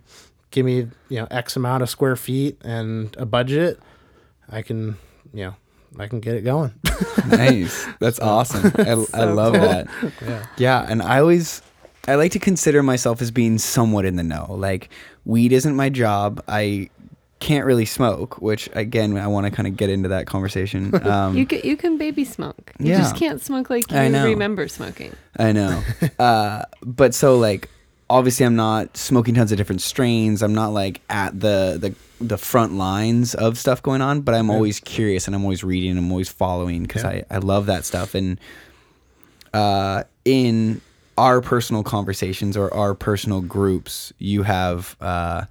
[0.51, 3.81] give me you know X amount of square feet and a budget
[4.49, 4.97] I can
[5.35, 5.55] you know
[5.99, 6.73] I can get it going
[7.29, 7.87] nice.
[8.01, 8.73] That's awesome.
[8.79, 9.89] I, I love that.
[10.23, 11.61] yeah Yeah, and I always
[12.09, 14.47] I like to consider myself as being somewhat in the know.
[14.51, 14.89] Like
[15.25, 16.43] weed isn't my job.
[16.49, 16.91] I
[17.39, 20.93] can't really smoke, which again I want to kind of get into that conversation.
[21.07, 22.73] Um, You can you can baby smoke.
[22.79, 22.99] You Yeah.
[22.99, 25.15] just can't smoke like you remember smoking.
[25.39, 25.83] I know.
[26.19, 27.69] uh, but so like
[28.11, 30.43] obviously I'm not smoking tons of different strains.
[30.43, 31.95] I'm not like at the the
[32.25, 35.91] the front lines of stuff going on, but I'm always curious and I'm always reading
[35.91, 37.23] and I'm always following because Yeah.
[37.31, 38.15] I, I love that stuff.
[38.15, 38.39] And
[39.53, 40.81] uh, in
[41.23, 45.45] our personal conversations or our personal groups, you have uh,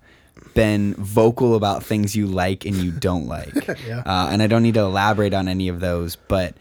[0.54, 3.54] been vocal about things you like and you don't like.
[3.88, 4.04] Yeah.
[4.06, 6.56] Uh, and I don't need to elaborate on any of those, but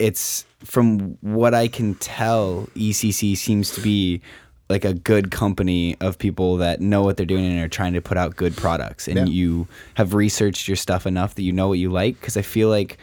[0.00, 4.20] it's from what I can tell, ECC seems to be
[4.68, 8.00] like a good company of people that know what they're doing and are trying to
[8.00, 9.06] put out good products.
[9.06, 9.24] And Yeah.
[9.26, 12.20] you have researched your stuff enough that you know what you like.
[12.20, 12.98] Because I feel like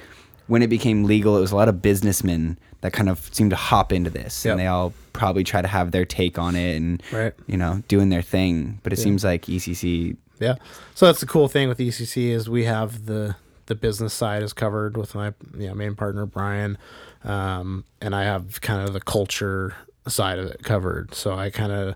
[0.48, 3.56] when it became legal, it was a lot of businessmen that kind of seem to
[3.56, 4.52] hop into this, Yep.
[4.52, 7.34] and they all probably try to have their take on it and Right.
[7.48, 8.80] you know doing their thing.
[8.84, 9.04] But it Yeah.
[9.04, 10.16] seems like ECC.
[10.40, 10.56] Yeah.
[10.96, 13.36] So that's the cool thing with ECC is we have the
[13.68, 16.78] the business side is covered with my you know, main partner Brian,
[17.24, 19.74] um, and I have kind of the culture
[20.08, 21.16] side of it covered.
[21.16, 21.96] So I kind of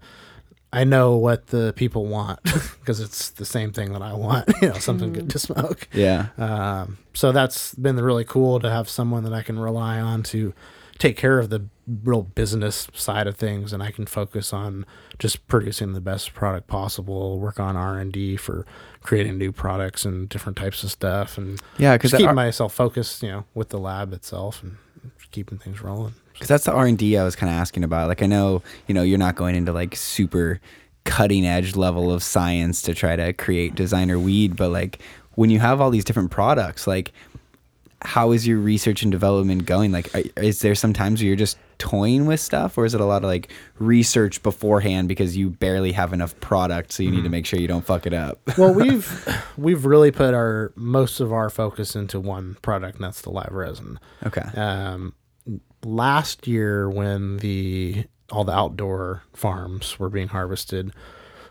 [0.71, 2.41] I know what the people want
[2.79, 4.49] because it's the same thing that I want.
[4.61, 5.88] You know, something good to smoke.
[5.93, 6.27] Yeah.
[6.38, 10.53] Um, so that's been really cool to have someone that I can rely on to
[10.98, 11.66] take care of the
[12.04, 14.86] real business side of things, and I can focus on
[15.20, 17.39] just producing the best product possible.
[17.39, 18.66] Work on R and D for
[19.02, 23.24] creating new products and different types of stuff, and Yeah, just because keeping myself focused,
[23.24, 24.78] you know, with the lab itself and
[25.32, 26.14] keeping things rolling.
[26.34, 28.08] Because that's the R and D I was kind of asking about.
[28.08, 30.60] Like I know, you know, you're not going into like super
[31.04, 35.00] cutting edge level of science to try to create designer weed, but like
[35.36, 37.12] when you have all these different products, like
[38.02, 39.91] how is your research and development going?
[39.91, 43.02] Like, are- is there some times where you're just toying with stuff, or is it
[43.02, 47.24] a lot of like research beforehand because you barely have enough product, so you need
[47.24, 48.39] to make sure you don't fuck it up?
[48.58, 49.28] well, we've
[49.58, 53.52] we've really put our most of our focus into one product, and that's the live
[53.52, 54.00] resin.
[54.26, 54.41] okay.
[54.56, 55.14] Um,
[55.84, 60.91] last year, when the all the outdoor farms were being harvested,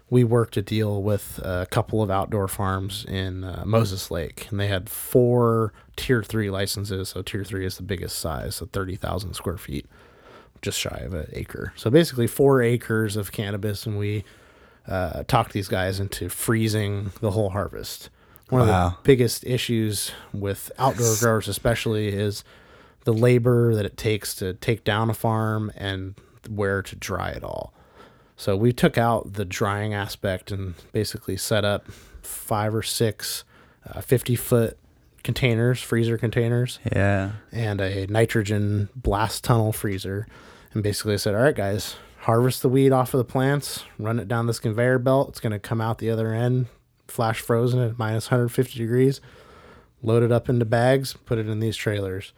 [0.09, 4.61] we worked a deal with a couple of outdoor farms in uh, Moses Lake, and
[4.61, 7.09] they had four tier three licenses.
[7.11, 9.87] So tier three is the biggest size, so thirty thousand square feet,
[10.63, 11.73] just shy of an acre.
[11.77, 14.25] So basically, four acres of cannabis, and we
[14.87, 18.11] uh, talked these guys into freezing the whole harvest.
[18.49, 22.45] One of the biggest issues with outdoor growers, especially, is
[23.03, 26.15] the labor that it takes to take down a farm and
[26.49, 27.75] where to dry it all.
[28.37, 31.87] So we took out the drying aspect and basically set up
[32.23, 33.45] five or six
[33.89, 34.79] uh, 50 foot
[35.23, 37.33] containers, freezer containers, Yeah.
[37.51, 40.27] and a nitrogen blast tunnel freezer.
[40.75, 44.19] And basically I said, all right, guys, harvest the weed off of the plants, run
[44.19, 45.31] it down this conveyor belt.
[45.31, 46.67] It's going to come out the other end,
[47.09, 49.21] flash frozen at minus 150 degrees,
[50.03, 52.33] load it up into bags, put it in these trailers.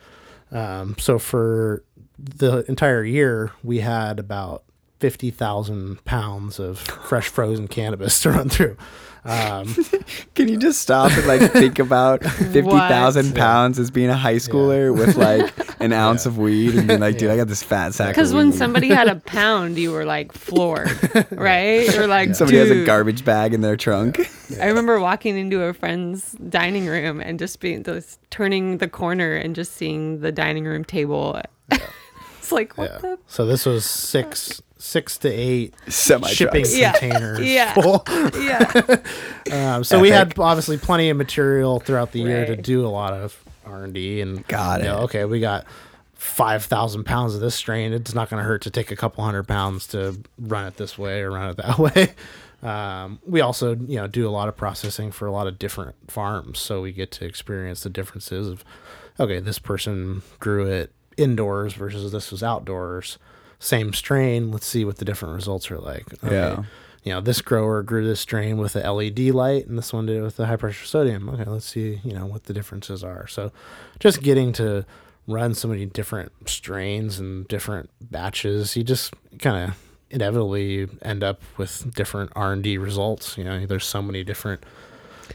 [0.52, 1.82] Um, so for
[2.18, 4.62] the entire year, we had about
[5.00, 8.76] 50,000 pounds of fresh frozen cannabis to run through.
[9.24, 9.74] Um,
[10.34, 14.36] Can you just stop and like think about fifty thousand pounds as being a high
[14.36, 17.94] schooler with like an ounce of weed and being like, dude, I got this fat
[17.94, 18.08] sack.
[18.08, 20.88] Because when somebody had a pound, you were like floored,
[21.30, 21.92] right?
[21.92, 24.18] You're like, somebody has a garbage bag in their trunk.
[24.60, 29.34] I remember walking into a friend's dining room and just being just turning the corner
[29.34, 31.40] and just seeing the dining room table.
[31.70, 32.98] it's like what yeah.
[32.98, 36.64] the So this was six, six to eight Semi shipping.
[36.68, 36.92] Yeah.
[36.92, 37.74] containers Yeah.
[37.74, 38.04] full.
[38.40, 38.96] yeah.
[39.50, 43.14] Um, so we had obviously plenty of material throughout the year to do a lot
[43.14, 44.20] of R and D.
[44.20, 45.04] And Got you know, it.
[45.04, 45.64] okay, we got
[46.14, 47.92] five thousand pounds of this strain.
[47.94, 50.98] It's not going to hurt to take a couple hundred pounds to run it this
[50.98, 52.12] way or run it that way.
[52.62, 55.94] Um, we also, you know, do a lot of processing for a lot of different
[56.10, 58.64] farms, so we get to experience the differences of,
[59.18, 63.16] okay, this person grew it indoors versus this was outdoors.
[63.58, 64.50] Same strain.
[64.50, 66.12] Let's see what the different results are like.
[66.24, 66.62] Okay, Yeah.
[67.02, 70.16] you know, this grower grew this strain with a LED light, and this one did
[70.16, 71.28] it with the high pressure sodium.
[71.28, 73.26] Okay, let's see, you know, what the differences are.
[73.26, 73.50] So,
[73.98, 74.84] just getting to
[75.26, 79.76] run so many different strains and different batches, you just kind of
[80.10, 83.36] inevitably end up with different R and D results.
[83.36, 84.62] You know, there's so many different,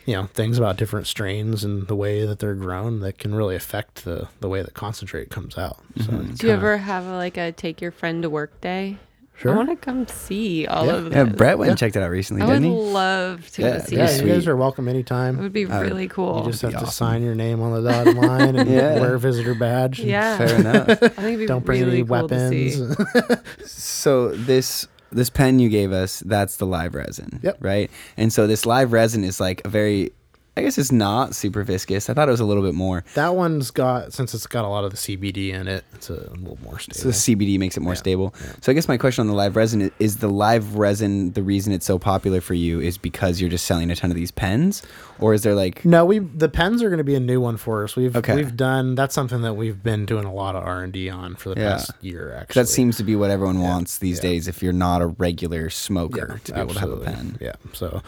[0.06, 3.56] you know, things about different strains and the way that they're grown that can really
[3.56, 5.78] affect the the way the concentrate comes out.
[5.98, 6.30] So, Mm-hmm.
[6.32, 8.98] it's Do you ever have like a take your friend to work day?
[9.36, 9.52] Sure.
[9.52, 10.94] I want to come see all Yeah.
[10.94, 11.14] of this.
[11.16, 12.76] Yeah, Brett went and checked it out recently, I would didn't he?
[12.78, 15.39] love to Yeah, go see Yeah, Pretty you guys are welcome anytime.
[15.39, 16.44] It would be Uh, really cool.
[16.46, 19.00] You just have be to sign your name on the dotted line and Yeah.
[19.02, 20.00] wear a visitor badge.
[20.00, 20.38] yeah.
[20.38, 20.88] Fair enough.
[20.89, 22.80] I think it'd be Don't bring really any cool to see.
[22.80, 23.39] weapons.
[23.66, 27.39] So this this pen you gave us, that's the live resin.
[27.43, 27.57] Yep.
[27.59, 27.91] Right?
[28.18, 30.11] And so this live resin is like a very
[30.56, 32.12] I guess it's not super viscous.
[32.12, 33.04] I thought it was a little bit more.
[33.16, 35.84] that one's got since it's got a lot of the CBD in it.
[35.95, 37.10] It's a little more So stable.
[37.12, 37.16] the
[37.47, 38.36] CBD makes it more Yeah, stable.
[38.62, 41.41] So I guess my question on the live resin is, is the live resin the
[41.41, 44.30] reason it's so popular for you is because you're just selling a ton of these
[44.30, 44.84] pens,
[45.20, 47.58] or is there like no, we the pens are going to be a new one
[47.58, 47.95] for us.
[47.95, 48.36] We've Okay.
[48.36, 51.34] we've done that's something that we've been doing a lot of R and D on
[51.36, 51.72] for the Yeah.
[51.72, 52.32] past year.
[52.39, 54.30] Actually, that seems to be what everyone wants these yeah.
[54.30, 57.38] days if you're not a regular smoker to be able to have a pen.
[57.41, 57.54] Yeah.
[57.74, 58.04] So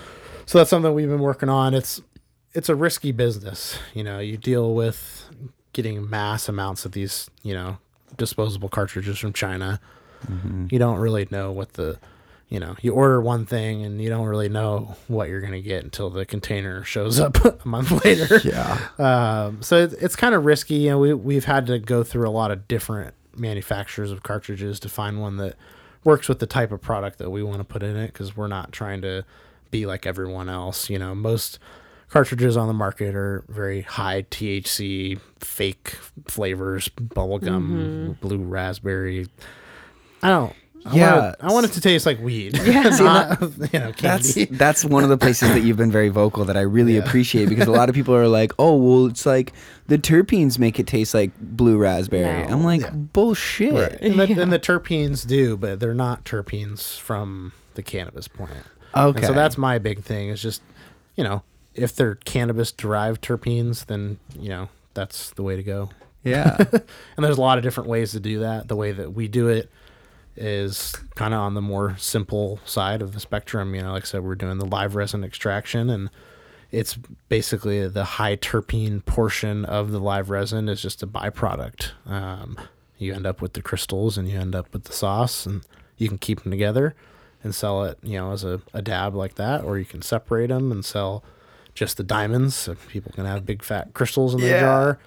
[0.45, 1.73] so that's something we've been working on.
[1.73, 2.03] It's
[2.55, 3.77] it's a risky business.
[3.93, 5.29] You know, you deal with
[5.73, 7.77] getting mass amounts of these, you know,
[8.17, 9.79] disposable cartridges from China.
[10.25, 10.67] Mm-hmm.
[10.71, 11.99] You don't really know what the
[12.47, 15.61] you know, you order one thing and you don't really know what you're going to
[15.61, 18.39] get until the container shows up a month later.
[18.45, 18.79] Yeah.
[18.99, 20.75] Um, so it's, it's kind of risky.
[20.75, 24.79] You know, we we've had to go through a lot of different manufacturers of cartridges
[24.81, 25.55] to find one that
[26.03, 28.47] works with the type of product that we want to put in it because we're
[28.47, 29.25] not trying to
[29.71, 30.89] be like everyone else.
[30.89, 31.57] You know, most
[32.09, 35.95] cartridges on the market are very high THC, fake
[36.27, 38.11] flavors, bubblegum, mm-hmm.
[38.13, 39.27] blue raspberry.
[40.23, 40.53] I don't.
[40.87, 41.15] I Yeah.
[41.15, 42.57] want, it, I want it to taste like weed.
[42.65, 44.45] Yeah, not, you know, That's candy.
[44.55, 47.67] that's one of the places that you've been very vocal that I really appreciate because
[47.67, 49.53] a lot of people are like, "Oh, well, it's like
[49.87, 52.53] the terpenes make it taste like blue raspberry." No.
[52.53, 52.83] I'm like,
[53.13, 53.99] "Bullshit." Right.
[53.99, 58.65] And, the, and the terpenes do, but they're not terpenes from the cannabis plant.
[58.95, 59.17] Okay.
[59.17, 60.61] And so that's my big thing is just,
[61.15, 61.41] you know,
[61.75, 65.89] if they're cannabis derived terpenes, then, you know, that's the way to go.
[66.23, 66.57] Yeah.
[67.17, 68.67] And there's a lot of different ways to do that.
[68.67, 69.69] The way that we do it
[70.35, 73.75] is kind of on the more simple side of the spectrum.
[73.75, 76.09] You know, like I said, we're doing the live resin extraction and
[76.71, 76.95] it's
[77.29, 81.91] basically the high terpene portion of the live resin is just a byproduct.
[82.05, 82.57] Um,
[82.97, 85.61] you end up with the crystals and you end up with the sauce, and
[85.97, 86.95] you can keep them together
[87.43, 90.47] and sell it, you know, as a, a dab like that, or you can separate
[90.47, 91.23] them and sell
[91.75, 94.59] just the diamonds so people can have big fat crystals in their Yeah.
[94.61, 94.97] jar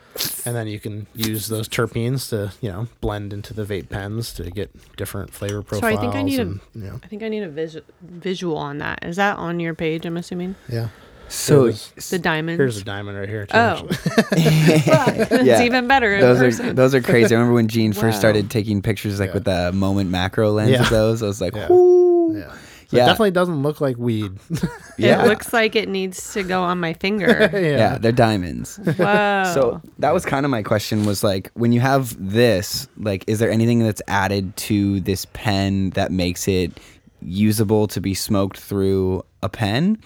[0.44, 4.32] and then you can use those terpenes to you know blend into the vape pens
[4.34, 5.80] to get different flavor profiles.
[5.94, 7.78] So profiles I think I need a- you know, I think I need a vis-
[8.02, 8.98] visual on that.
[9.02, 10.04] Is that on your page?
[10.06, 10.88] I'm assuming yeah
[11.30, 12.58] So Here's- the diamonds.
[12.58, 13.96] here's a diamond right here too, oh, actually.
[14.32, 15.62] it's Yeah.
[15.62, 16.20] even better.
[16.20, 16.68] those person.
[16.68, 17.34] are those are crazy.
[17.34, 18.00] I remember when Gene Wow.
[18.02, 19.34] first started taking pictures like Yeah.
[19.34, 20.82] with the moment macro lens Yeah.
[20.82, 21.22] of those.
[21.22, 21.68] I was like, Yeah.
[21.68, 22.52] "Whoo." yeah
[22.88, 23.04] so Yeah.
[23.04, 24.32] it definitely doesn't look like weed
[24.98, 25.22] yeah.
[25.24, 27.48] It looks like it needs to go on my finger.
[27.54, 28.76] yeah, they're diamonds.
[28.82, 29.44] Whoa.
[29.54, 33.38] So that was kind of my question was like when you have this, like is
[33.38, 36.80] there anything that's added to this pen that makes it
[37.22, 39.98] usable to be smoked through a pen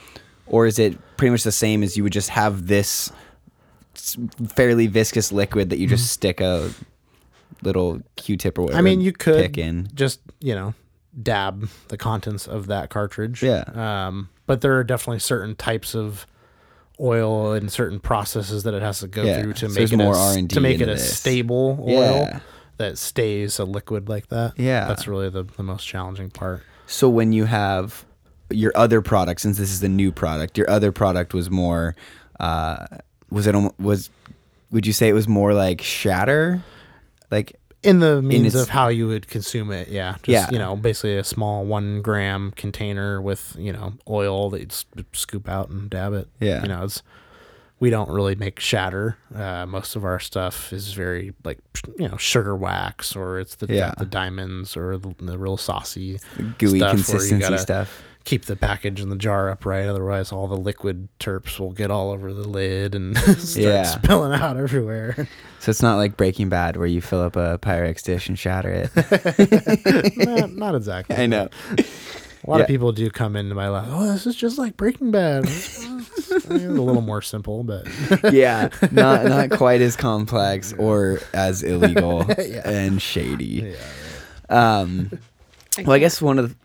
[0.46, 3.10] or is it pretty much the same as you would just have this
[4.54, 6.70] fairly viscous liquid that you just stick a
[7.62, 8.86] little q-tip or whatever Mm-hmm.
[8.86, 10.74] i mean you could pick in just you know
[11.20, 13.64] dab the contents of that cartridge Yeah.
[13.74, 16.26] um but there are definitely certain types of
[17.00, 19.96] oil and certain processes that it has to go Yeah, through to so make it
[19.96, 21.18] more a, to make it into a this.
[21.18, 22.40] stable oil Yeah.
[22.78, 24.86] that stays a liquid like that Yeah.
[24.88, 28.04] that's really the, the most challenging part So when you have
[28.50, 31.96] your other product, since this is the new product, your other product was more,
[32.38, 32.84] uh,
[33.30, 34.10] was it was,
[34.70, 36.62] would you say it was more like shatter,
[37.30, 40.50] like in the means its- of how you would consume it yeah just Yeah.
[40.52, 44.60] you know basically a small one gram container with you know oil that
[44.96, 46.62] you scoop out and dab it Yeah.
[46.62, 47.02] you know it's
[47.80, 51.58] we don't really make shatter uh, most of our stuff is very like
[51.98, 53.92] you know sugar wax or it's the Yeah.
[53.98, 56.20] the diamonds or the, the real saucy
[56.58, 58.02] gooey stuff consistency gotta stuff.
[58.24, 62.10] Keep the package and the jar upright otherwise all the liquid terps will get all
[62.12, 63.82] over the lid and start Yeah.
[63.82, 65.26] spilling out everywhere
[65.60, 68.70] So it's not like Breaking Bad where you fill up a Pyrex dish and shatter
[68.94, 70.16] it.
[70.16, 71.48] not, not exactly I know.
[72.44, 72.62] A lot Yeah.
[72.62, 73.86] of people do come into my life.
[73.88, 75.44] Oh, this is just like Breaking Bad.
[75.46, 75.84] It's
[76.48, 77.86] a little more simple, but
[78.32, 82.22] Yeah, not not quite as complex or as illegal
[82.64, 83.74] and shady.
[84.48, 85.10] Um,
[85.84, 86.56] well, I guess one of the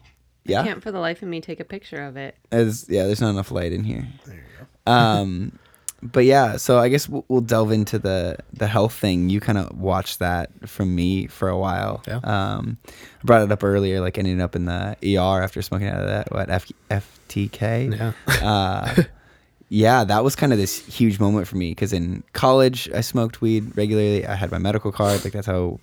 [0.49, 2.35] I can't for the life of me take a picture of it.
[2.51, 4.07] as yeah, there's not enough light in here.
[4.25, 5.59] There you Um,
[6.03, 9.29] but yeah, so I guess we'll, we'll delve into the the health thing.
[9.29, 12.03] You kind of watched that from me for a while.
[12.07, 12.19] Yeah.
[12.23, 16.01] Um, I brought it up earlier, like ending up in the ER after smoking out
[16.01, 17.97] of that what F, FTK.
[17.97, 19.03] yeah, uh,
[19.69, 23.41] yeah, that was kind of this huge moment for me because in college I smoked
[23.41, 24.25] weed regularly.
[24.25, 25.79] I had my medical card, like that's how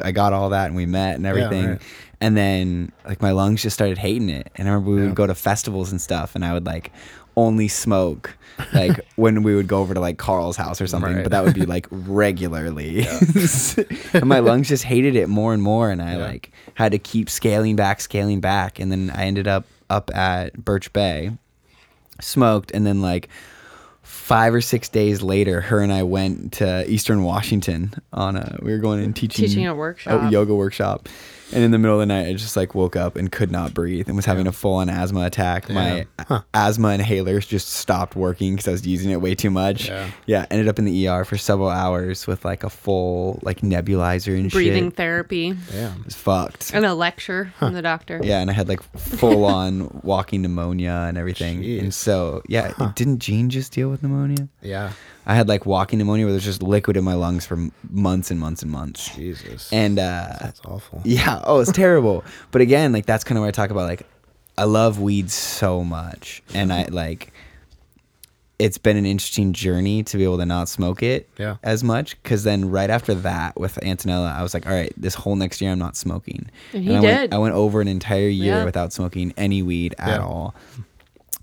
[0.00, 1.66] I got all that, and we met and everything.
[1.66, 1.82] right.
[2.20, 5.06] And then like my lungs just started hating it, and I remember we Yeah.
[5.06, 6.90] would go to festivals and stuff, and I would like
[7.36, 8.36] only smoke
[8.72, 11.22] like when we would go over to like Carl's house or something, Right.
[11.22, 13.06] but that would be like regularly.
[14.14, 16.26] and my lungs just hated it more and more, and I Yeah.
[16.26, 20.64] like had to keep scaling back, scaling back, and then I ended up up at
[20.64, 21.30] Birch Bay
[22.20, 23.28] smoked and then like
[24.28, 28.70] five or six days later her and i went to eastern washington on a we
[28.72, 30.30] were going and teaching Teaching a workshop.
[30.30, 31.08] yoga workshop
[31.50, 33.72] and in the middle of the night i just like woke up and could not
[33.72, 36.42] breathe and was having a full-on asthma attack my Huh.
[36.52, 40.10] asthma inhalers just stopped working because i was using it way too much Yeah.
[40.26, 44.38] yeah ended up in the er for several hours with like a full like nebulizer
[44.38, 45.94] and Breathing shit therapy yeah.
[45.96, 48.20] it was fucked and a lecture from the doctor.
[48.22, 51.64] yeah, and I had like full on walking pneumonia and everything.
[51.80, 54.17] And so, yeah, didn't Gene just deal with pneumonia?
[54.62, 54.92] Yeah.
[55.26, 58.30] I had like walking pneumonia where there's just liquid in my lungs for m- months
[58.30, 59.14] and months and months.
[59.14, 59.72] Jesus.
[59.72, 61.02] And uh, that's awful.
[61.04, 62.24] yeah, oh, it's terrible.
[62.50, 64.06] But again, like that's kind of where I talk about like
[64.56, 67.32] I love weed so much, and I like
[68.58, 71.58] it's been an interesting journey to be able to not smoke it Yeah.
[71.62, 75.14] as much because then right after that with Antonella, I was like, all right, this
[75.14, 76.50] whole next year I'm not smoking.
[76.72, 77.04] And he I did.
[77.04, 78.64] Went, I went over an entire year Yeah.
[78.64, 80.24] without smoking any weed at Yeah.
[80.26, 80.56] all.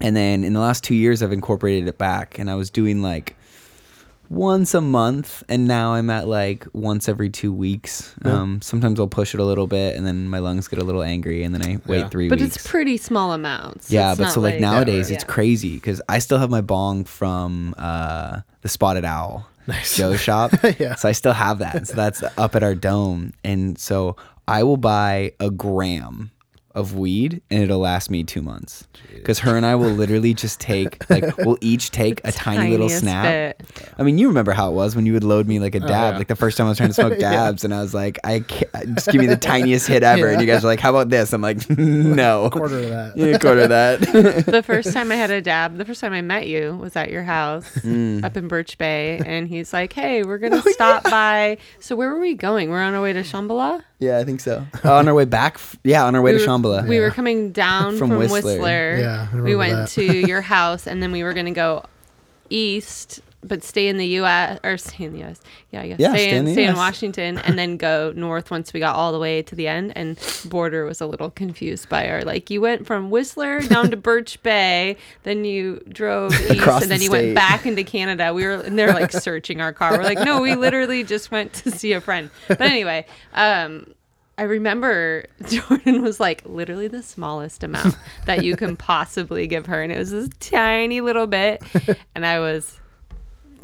[0.02, 3.02] And then in the last two years, I've incorporated it back, and I was doing
[3.02, 3.36] like
[4.30, 8.14] once a month, and now I'm at like once every two weeks.
[8.26, 8.34] Yeah.
[8.42, 11.04] Um, sometimes I'll push it a little bit, and then my lungs get a little
[11.04, 12.10] angry, and then I wait Yeah.
[12.10, 12.56] three But weeks.
[12.58, 13.92] it's pretty small amounts.
[13.92, 15.16] yeah, It's but not so like, nowadays Yeah.
[15.16, 19.96] it's crazy because I still have my bong from uh, the Spotted Owl Nice.
[19.96, 20.52] Joe shop.
[20.80, 20.96] Yeah.
[20.96, 21.88] So I still have that.
[21.88, 24.16] So that's up at our dome, and so
[24.48, 26.32] I will buy a gram
[26.76, 28.88] of weed and it'll last me two months.
[29.14, 32.90] Because her and I will literally just take like we'll each take a tiny little
[32.90, 33.24] snap.
[33.58, 33.62] bit.
[33.98, 35.90] I mean, you remember how it was when you would load me like a dab,
[36.14, 36.18] yeah.
[36.18, 38.42] like the first time I was trying to smoke dabs, and I was like, I
[38.42, 41.10] can't, just give me the tiniest hit ever, and you guys were like, how about
[41.10, 41.34] this?
[41.34, 43.18] I'm like, no, A Quarter of that.
[43.18, 44.02] yeah, quarter of that.
[44.46, 47.10] the first time I had a dab, the first time I met you was at
[47.10, 48.24] your house Mm.
[48.24, 52.10] up in Birch Bay, and he's like, "Hey, we're gonna Oh, stop by." So where
[52.10, 52.70] were we going?
[52.70, 53.82] We're on our way to Shambhala.
[54.00, 54.66] Yeah, I think so.
[54.84, 56.88] Oh, on our way back, f- yeah, on our way we to were, Shambhala.
[56.88, 58.42] We were coming down From from, Whistler.
[58.42, 58.98] Whistler.
[58.98, 59.90] Yeah, I we went that.
[59.90, 61.86] to your house, and then we were gonna go
[62.50, 64.60] east, but stay in the U.S.
[64.64, 65.42] or stay in the U.S.
[65.72, 68.52] Yeah, I guess Yeah, stay, stay in in, stay in Washington, and then go north
[68.52, 69.94] once we got all the way to the end.
[69.96, 73.98] And Border was a little confused by our like, you went from Whistler down to
[73.98, 77.10] Birch Bay, then you drove east, and then the you state.
[77.10, 78.34] went back into Canada.
[78.34, 79.98] We were and they're like searching our car.
[79.98, 82.30] We're like, no, we literally just went to see a friend.
[82.48, 83.88] But anyway, um.
[84.38, 89.82] I remember Jordan was like literally the smallest amount that you can possibly give her,
[89.82, 91.64] and it was this tiny little bit,
[92.14, 92.78] and I was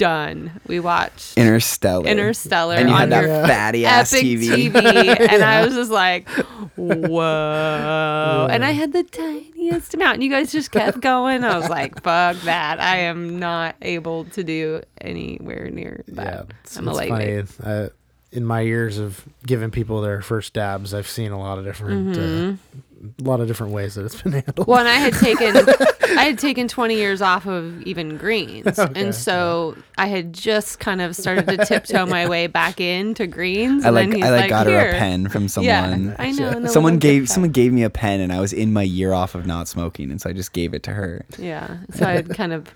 [0.02, 0.60] done.
[0.66, 2.08] We watched Interstellar.
[2.08, 4.72] Interstellar and you on had that your fatty ass epic TV.
[4.72, 6.28] TV, and I was just like,
[6.76, 8.48] whoa.
[8.50, 11.44] And I had the tiniest amount, and you guys just kept going.
[11.44, 12.80] I was like, fuck that.
[12.80, 16.26] I am not able to do anywhere near that.
[16.26, 17.48] Yeah, it's, I'm a it's lightweight.
[17.50, 17.86] funny.
[17.86, 17.90] Uh,
[18.32, 22.18] in my years of giving people their first dabs, I've seen a lot of different,
[22.18, 22.54] uh,
[23.02, 24.68] a lot of different ways that it's been handled.
[24.68, 25.56] Well, and I had taken
[26.18, 28.78] I had taken 20 years off of even greens.
[28.78, 33.84] and so I had just kind of started to tiptoe my way back into greens.
[33.84, 35.68] I And like then he's I like got her a pen from someone.
[35.68, 36.16] Yeah, someone.
[36.20, 36.50] I know.
[36.50, 39.36] and Someone gave someone gave me a pen and I was in my year off
[39.36, 41.26] of not smoking and so I just gave it to her.
[41.38, 41.78] Yeah.
[41.94, 42.74] So I kind of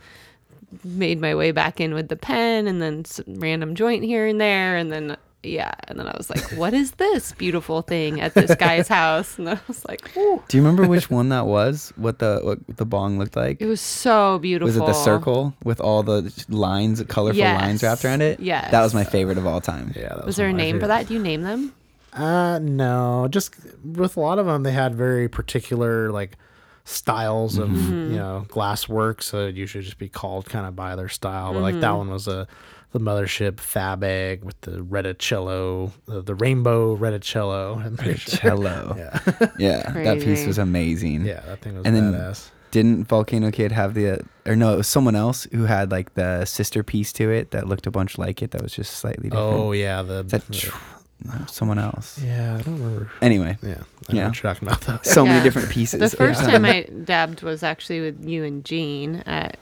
[0.83, 4.41] made my way back in with the pen and then s random joint here and
[4.41, 4.75] there.
[4.75, 5.71] And then, yeah.
[5.87, 9.37] And then I was like, what is this beautiful thing at this guy's house?
[9.37, 10.41] And I was like, ooh.
[10.47, 11.93] Do you remember which one that was?
[11.95, 13.61] What the what the bong looked like?
[13.61, 14.67] It was so beautiful.
[14.67, 18.39] Was it the circle with all the lines, colorful lines wrapped around it?
[18.39, 18.71] Yes.
[18.71, 19.93] That was my favorite of all time.
[19.95, 21.07] yeah, that Was there a one of name for that?
[21.07, 21.73] Do you name them?
[22.13, 26.37] Uh, no, just with a lot of them, they had very particular like
[26.85, 28.11] styles of Mm-hmm.
[28.11, 31.53] you know glass work, so it usually just be called kind of by their style.
[31.53, 31.97] But like that Mm-hmm.
[31.97, 32.47] one was a
[32.95, 38.95] the mothership fab egg with the reticello, the, the rainbow reticello, and Cello.
[38.97, 39.19] yeah,
[39.57, 41.25] Yeah, that piece was amazing.
[41.25, 42.49] yeah, that thing was And then- badass.
[42.71, 46.43] Didn't Volcano Kid have the or no, it was someone else who had like the
[46.43, 49.53] sister piece to it that looked a bunch like it that was just slightly different.
[49.53, 50.77] Oh yeah, the, that the- tr-
[51.23, 52.19] no, someone else.
[52.21, 53.09] yeah, I don't remember.
[53.21, 54.31] Anyway, Yeah, I know Yeah.
[54.31, 54.99] talking about though.
[55.03, 56.01] so many different pieces.
[56.11, 56.51] The first Yeah.
[56.51, 59.57] time I dabbed was actually with you and Jean at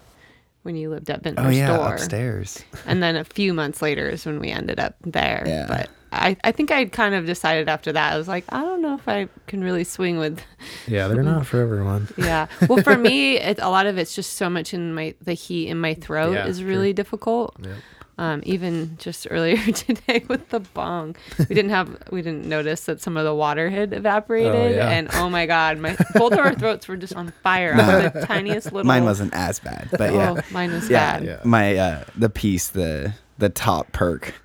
[0.64, 1.94] when you lived at Vintner's Oh yeah, store.
[1.94, 2.64] upstairs.
[2.86, 5.44] And then a few months later is when we ended up there.
[5.46, 5.66] Yeah.
[5.68, 8.82] But I, I think I kind of decided after that, I was like, I don't
[8.82, 10.40] know if I can really swing with
[10.88, 12.08] Yeah, they're not for everyone.
[12.18, 12.48] yeah.
[12.70, 15.68] Well, for me, it, a lot of it's just so much in my the heat
[15.70, 16.68] in my throat Yeah, is sure.
[16.68, 17.56] really difficult.
[17.62, 17.76] Yep.
[18.18, 23.02] Um, even just earlier today with the bong, we didn't have we didn't notice that
[23.02, 24.90] some of the water had evaporated, yeah.
[24.90, 27.76] and oh my god, my both of our throats were just on fire.
[27.76, 28.86] Was the tiniest little.
[28.86, 30.36] Mine wasn't as bad, but yeah.
[30.38, 31.26] Oh, mine was yeah, bad.
[31.26, 31.40] Yeah.
[31.44, 34.36] my uh the piece the the top perk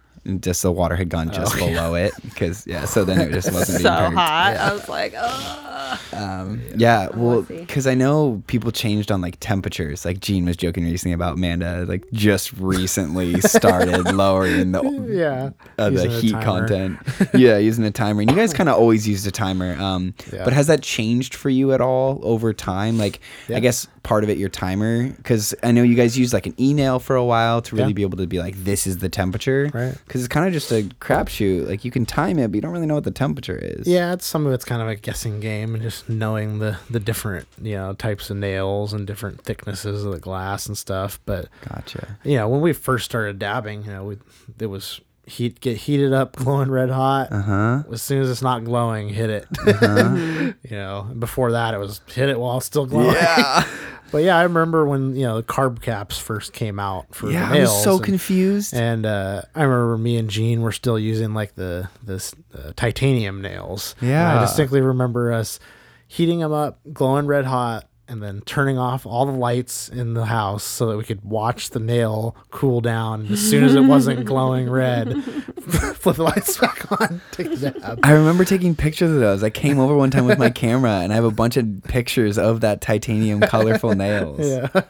[0.41, 3.79] just the water had gone just below it because yeah so then it just wasn't
[3.87, 4.57] Oh, So being hot.
[4.57, 6.01] I was like, oh.
[6.13, 10.05] um yeah, well because i know people changed on like temperatures.
[10.05, 15.91] Like gene was joking recently about amanda like just recently started lowering the Yeah, uh,
[15.91, 16.99] the heat content.
[17.35, 18.21] Yeah using a timer.
[18.23, 20.45] And you guys kind of always used a timer um Yeah.
[20.45, 22.99] but has that changed for you at all over time?
[22.99, 26.47] Like i guess part of it your timer because i know you guys used like
[26.47, 27.95] an e-nail for a while to really Yeah.
[27.95, 29.71] be able to be like this is the temperature.
[29.73, 29.95] Right.
[30.19, 32.73] Because it's kind of just a crapshoot like you can time it but you don't
[32.73, 35.41] really know what the temperature is Yeah, it's some of it's kind of a guessing
[35.41, 40.05] game and just knowing the the different you know types of nails and different thicknesses
[40.05, 41.21] of the glass and stuff.
[41.25, 44.19] But gotcha you know, when we first started dabbing, you know, we
[44.59, 47.31] it was heat get heated up, glowing red hot.
[47.33, 49.47] uh-huh As soon as it's not glowing, hit it.
[49.51, 50.51] Mm-hmm.
[50.71, 53.15] you know, before that, it was hit it while it's still glowing.
[53.15, 53.65] yeah
[54.11, 57.51] But yeah, I remember when you know the carb caps first came out for yeah
[57.51, 60.99] the i was so and- confused and uh, I remember me and Gene were still
[60.99, 63.95] using like the this uh, titanium nails.
[64.01, 64.39] And Yeah.
[64.39, 65.61] I distinctly remember us
[66.07, 70.25] heating them up, glowing red hot, and then turning off all the lights in the
[70.25, 73.21] house so that we could watch the nail cool down.
[73.21, 75.23] And as soon as it wasn't glowing red,
[75.95, 78.01] flip the lights back on, take the dab.
[78.03, 79.43] I remember taking pictures of those.
[79.43, 82.39] I came over one time with my camera and I have a bunch of pictures
[82.39, 84.41] of that titanium colorful nails.
[84.41, 84.83] Yeah.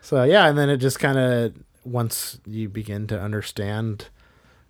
[0.00, 1.54] So yeah, and then it just kind of
[1.84, 4.08] once you begin to understand,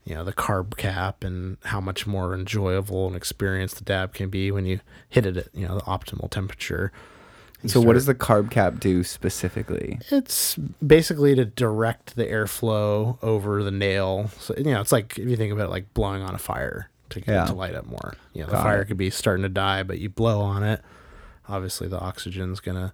[0.04, 4.28] you know the carb cap and how much more enjoyable and experienced the dab can
[4.28, 6.92] be when you hit it at you know the optimal temperature.
[7.66, 9.98] So what does the carb cap do specifically?
[10.10, 10.56] It's
[10.86, 14.28] basically to direct the airflow over the nail.
[14.38, 16.90] So you know, it's like if you think about it, like blowing on a fire
[17.10, 17.44] to get Yeah.
[17.44, 18.14] it to light up more.
[18.32, 18.86] You know, the Got fire it.
[18.86, 20.82] could be starting to die, but you blow on it.
[21.48, 22.92] Obviously, the oxygen's gonna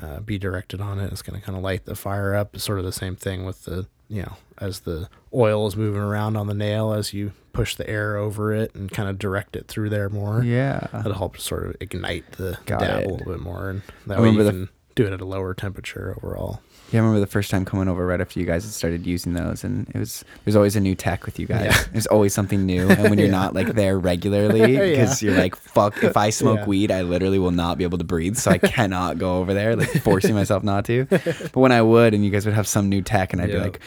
[0.00, 1.10] uh, be directed on it.
[1.12, 2.54] It's gonna kind of light the fire up.
[2.54, 6.00] It's sort of the same thing with the you know as the oil is moving
[6.02, 9.56] around on the nail as you push the air over it and kind of direct
[9.56, 10.44] it through there more.
[10.44, 10.86] Yeah.
[11.00, 13.06] It'll help sort of ignite the Got dab it.
[13.06, 14.68] a little bit more, and that I way you the- can
[15.00, 16.60] do it at a lower temperature overall.
[16.92, 19.32] Yeah, I remember the first time coming over right after you guys had started using
[19.34, 21.66] those, and it was there's always a new tech with you guys.
[21.66, 21.84] Yeah.
[21.92, 23.32] There's always something new, and when you're Yeah.
[23.32, 26.66] not like there regularly, because you're like, fuck, if I smoke Yeah.
[26.66, 29.76] weed, I literally will not be able to breathe, so I cannot go over there,
[29.76, 31.04] like forcing myself not to.
[31.04, 33.58] But when I would, and you guys would have some new tech, and I'd be
[33.58, 33.78] like,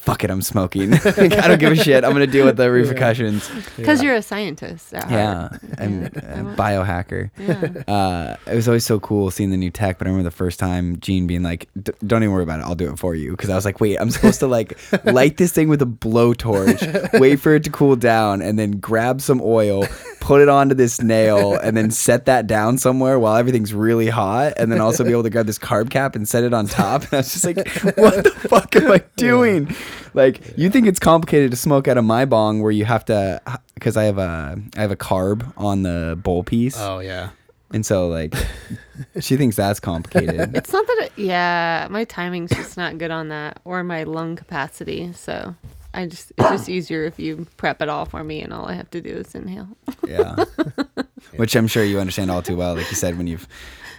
[0.00, 0.90] fuck it, I'm smoking.
[0.90, 2.04] like, I don't give a shit.
[2.04, 3.48] I'm gonna deal with the repercussions.
[3.76, 4.94] Because you're a scientist.
[4.94, 5.48] At Yeah.
[5.78, 7.30] I'm a biohacker.
[7.38, 7.82] Yeah.
[7.92, 9.98] uh, it was always so cool seeing the new tech.
[9.98, 12.64] But I remember the first time Gene being like, D- "Don't even worry about it.
[12.64, 15.36] I'll do it for you." Because I was like, "Wait, I'm supposed to like light
[15.36, 19.40] this thing with a blowtorch, wait for it to cool down, and then grab some
[19.42, 19.86] oil,
[20.30, 24.52] put it onto this nail, and then set that down somewhere while everything's really hot,
[24.56, 27.02] and then also be able to grab this carb cap and set it on top."
[27.02, 27.56] And I was just like,
[27.96, 29.74] "What the fuck am I doing?"
[30.14, 33.42] Like, you think it's complicated to smoke out of my bong where you have to,
[33.74, 36.78] because I have a I have a carb on the bowl piece.
[36.78, 37.30] Oh yeah.
[37.72, 38.32] And so like
[39.20, 40.56] she thinks that's complicated.
[40.56, 41.06] It's not that.
[41.06, 45.12] It, yeah, my timing's just not good on that, or my lung capacity.
[45.12, 45.56] So
[45.92, 48.74] I just it's just easier if you prep it all for me, and all I
[48.74, 49.68] have to do is inhale.
[50.06, 50.44] yeah.
[51.36, 52.74] Which I'm sure you understand all too well.
[52.74, 53.46] Like you said, when you've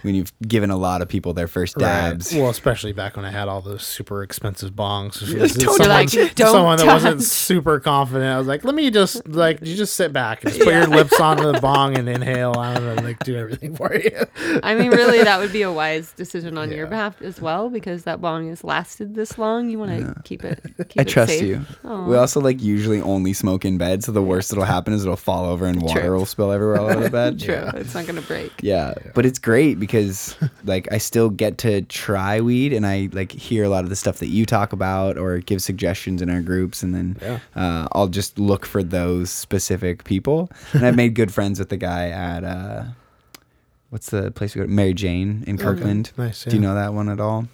[0.02, 2.32] when you've given a lot of people their first dabs.
[2.32, 2.40] Right.
[2.40, 5.22] Well, especially back when I had all those super expensive bongs.
[5.22, 8.38] If You're it like, was "Don't someone, touch." Don't someone that wasn't super confident, I
[8.38, 11.18] was like, "Let me just like you just sit back and just put your lips
[11.20, 12.54] onto the bong and inhale.
[12.58, 14.24] I'm gonna like do everything for you."
[14.62, 18.04] I mean, really, that would be a wise decision on your behalf as well, because
[18.04, 19.70] that bong has lasted this long.
[19.70, 20.60] You want to keep it.
[20.88, 21.42] Keep I it trust safe.
[21.42, 21.64] you.
[21.84, 22.06] Aw.
[22.06, 25.16] We also like usually only smoke in bed, so the worst that'll happen is it'll
[25.16, 26.16] fall over and water True.
[26.18, 27.38] will spill everywhere all over the bed.
[27.40, 27.70] True, Yeah.
[27.76, 28.52] it's not gonna break.
[28.62, 29.91] Yeah, but it's great because
[30.64, 33.96] like I still get to try weed and I like hear a lot of the
[33.96, 37.38] stuff that you talk about or give suggestions in our groups and then Yeah.
[37.54, 40.50] uh, I'll just look for those specific people.
[40.72, 42.84] And I've made good friends with the guy at uh,
[43.90, 44.72] what's the place we go to?
[44.72, 46.12] Mary Jane in Kirkland.
[46.16, 46.44] Nice.
[46.44, 47.46] Do you know that one at all?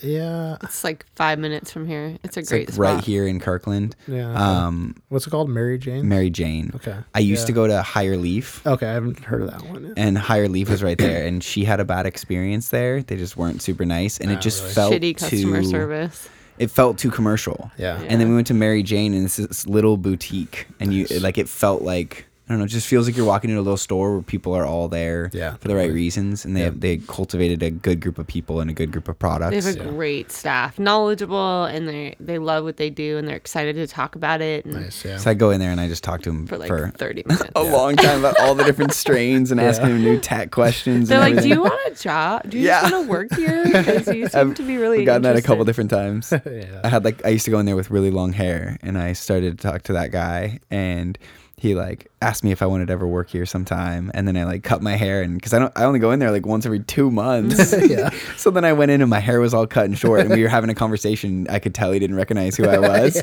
[0.00, 0.56] Yeah.
[0.62, 2.16] It's like five minutes from here.
[2.22, 2.94] It's a It's great like spot.
[2.96, 3.96] right here in Kirkland.
[4.06, 4.32] Yeah.
[4.34, 5.48] Um, What's it called?
[5.50, 6.08] Mary Jane.
[6.08, 6.70] Mary Jane.
[6.76, 6.96] Okay.
[7.14, 7.46] I used Yeah.
[7.46, 8.64] to go to Higher Leaf.
[8.66, 9.84] Okay, I haven't heard of that one.
[9.84, 9.94] Yet.
[9.96, 13.02] and Higher Leaf was right there, and she had a bad experience there.
[13.02, 14.74] They just weren't super nice, and Ah, it just really?
[14.74, 16.28] felt Shitty customer too, service.
[16.58, 17.70] It felt too commercial.
[17.78, 18.00] Yeah.
[18.00, 18.06] Yeah.
[18.08, 21.38] And then we went to Mary Jane, and it's this little boutique, and you like
[21.38, 23.76] it felt like I don't know, it just feels like you're walking into a little
[23.76, 26.64] store where people are all there Yeah, for the right reasons, and they Yeah.
[26.66, 29.50] have, they cultivated a good group of people and a good group of products.
[29.66, 29.90] They have a Yeah.
[29.90, 34.14] great staff, knowledgeable, and they they love what they do, and they're excited to talk
[34.16, 34.64] about it.
[34.64, 35.04] And Nice.
[35.04, 35.18] Yeah.
[35.18, 37.22] so I go in there and I just talk to them For like for thirty
[37.26, 37.50] minutes.
[37.54, 39.66] a long time about all the different strains and Yeah.
[39.68, 41.08] asking them new tech questions.
[41.10, 42.48] They're and like, "Do you want a job?
[42.48, 42.82] Do you Yeah.
[42.90, 43.62] want to work here?
[43.64, 46.32] Because you seem I've- to be really." I've gotten that a couple different times.
[46.46, 46.80] yeah.
[46.82, 49.12] I had like I used to go in there with really long hair, and I
[49.12, 51.18] started to talk to that guy, and
[51.56, 54.44] he like asked me if I wanted to ever work here sometime, and then I
[54.44, 56.66] like cut my hair, and because I don't, I only go in there like once
[56.66, 57.72] every two months.
[57.88, 58.10] yeah.
[58.36, 60.42] so then I went in, and my hair was all cut and short, and we
[60.42, 61.46] were having a conversation.
[61.48, 63.16] I could tell he didn't recognize who I was,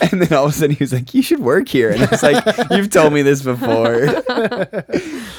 [0.00, 2.06] and then all of a sudden he was like, "You should work here," and I
[2.10, 4.06] was like, "You've told me this before."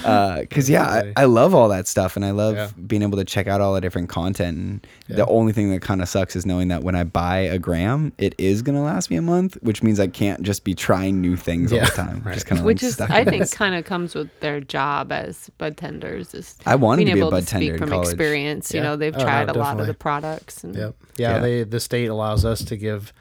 [0.04, 0.84] Uh, because yeah,
[1.16, 2.70] I, I love all that stuff, and I love Yeah.
[2.88, 4.58] being able to check out all the different content.
[4.58, 5.18] And Yeah.
[5.18, 8.14] the only thing that kind of sucks is knowing that when I buy a gram,
[8.18, 11.36] it is gonna last me a month, which means I can't just be trying new
[11.36, 12.22] things all the time.
[12.26, 12.34] right.
[12.34, 15.12] Just kind of Which like is, stuck I think, kind of comes with their job
[15.12, 16.34] as bud tenders.
[16.34, 18.08] Is I wanted being to be a able bud to tender speak from college.
[18.08, 18.74] experience.
[18.74, 20.64] You know, they've Oh, no, tried a lot of the products.
[20.64, 20.96] And Yep.
[21.18, 21.40] Yeah, Yeah.
[21.40, 23.14] They the state allows us to give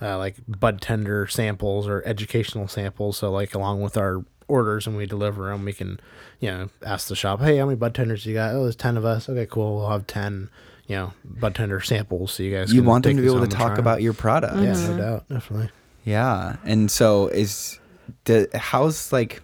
[0.00, 3.16] uh, like bud tender samples or educational samples.
[3.18, 6.00] So like along with our orders and we deliver them, we can
[6.40, 8.54] you know ask the shop, hey, how many bud tenders you got?
[8.54, 9.28] Oh, there's ten of us.
[9.28, 9.76] Okay, cool.
[9.76, 10.48] We'll have ten.
[10.88, 12.72] You know, bud tender samples, so you guys.
[12.72, 14.56] You can want them to be able to talk about your product.
[14.56, 14.88] Yeah, Mhm.
[14.90, 15.70] no doubt, definitely.
[16.04, 16.56] Yeah.
[16.64, 17.78] And so is
[18.24, 19.42] the how's like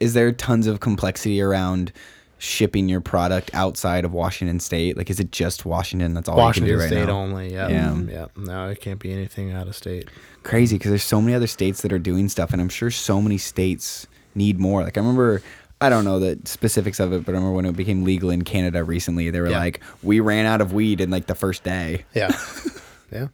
[0.00, 1.92] is there tons of complexity around
[2.38, 4.96] shipping your product outside of Washington state?
[4.96, 7.18] Like is it just Washington that's all Washington you can do right State now?
[7.20, 7.52] only.
[7.52, 8.00] Yeah, Yeah.
[8.08, 8.26] yeah.
[8.36, 10.08] No, it can't be anything out of state.
[10.42, 13.22] Crazy because there's so many other states that are doing stuff and I'm sure so
[13.22, 14.82] many states need more.
[14.82, 15.40] Like I remember
[15.80, 18.42] I don't know the specifics of it, but I remember when it became legal in
[18.42, 19.58] Canada recently, they were Yeah.
[19.58, 22.04] like, We ran out of weed in like the first day.
[22.14, 22.30] Yeah,
[23.12, 23.28] yeah.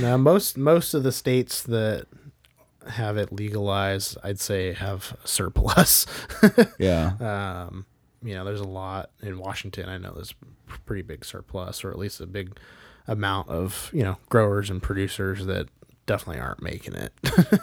[0.00, 2.06] Now most most of the states that
[2.88, 6.06] have it legalized, I'd say have surplus.
[6.78, 7.66] Yeah.
[7.68, 7.86] um,
[8.22, 9.88] you know, there's a lot in Washington.
[9.88, 10.34] I know there's
[10.68, 12.56] a pretty big surplus, or at least a big
[13.08, 15.66] amount of you know growers and producers that
[16.06, 17.12] definitely aren't making it.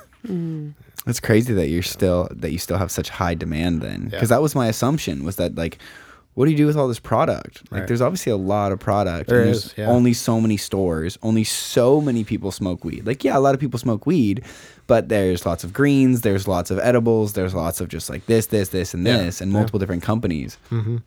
[1.07, 4.09] It's crazy that you're still that you still have such high demand then Yeah.
[4.09, 5.77] because that was my assumption was that like
[6.39, 7.87] what do you do with all this product like Right.
[7.89, 9.93] there's obviously a lot of product There and is, there's yeah.
[9.93, 13.59] only so many stores only so many people smoke weed like yeah a lot of
[13.59, 14.45] people smoke weed
[14.87, 18.45] but there's lots of greens there's lots of edibles there's lots of just like this
[18.47, 19.57] this this and Yeah, this and yeah.
[19.57, 20.97] multiple different companies mm-hmm.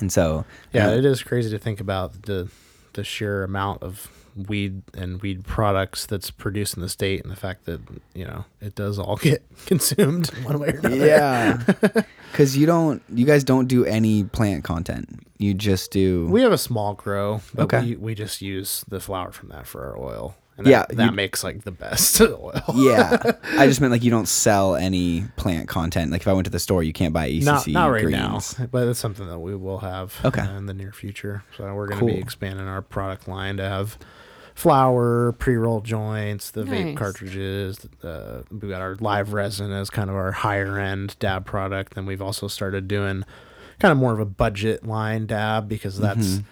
[0.00, 0.44] and so
[0.74, 2.48] Yeah, uh, it is crazy to think about the
[2.92, 4.10] the sheer amount of
[4.48, 7.80] weed and weed products that's produced in the state, and the fact that
[8.14, 10.96] you know it does all get consumed one way or another.
[10.96, 11.62] yeah
[12.32, 16.52] because you don't you guys don't do any plant content you just do we have
[16.52, 17.82] a small grow, but Okay.
[17.90, 20.36] we, we just use the flower from that for our oil.
[20.58, 22.52] And Yeah, that, that you- makes like the best oil.
[22.74, 26.12] yeah, I just meant like you don't sell any plant content.
[26.12, 28.58] Like if I went to the store, you can't buy ECC not not right greens.
[28.58, 30.44] now, but it's something that we will have Okay.
[30.56, 31.42] in the near future.
[31.56, 33.98] So we're going to be expanding our product line to have
[34.62, 37.84] flower, pre-roll joints, the vape cartridges.
[38.02, 41.94] Uh, we got our live resin as kind of our higher end dab product.
[41.94, 43.24] Then we've also started doing
[43.80, 46.44] kind of more of a budget line dab because that's Mhm.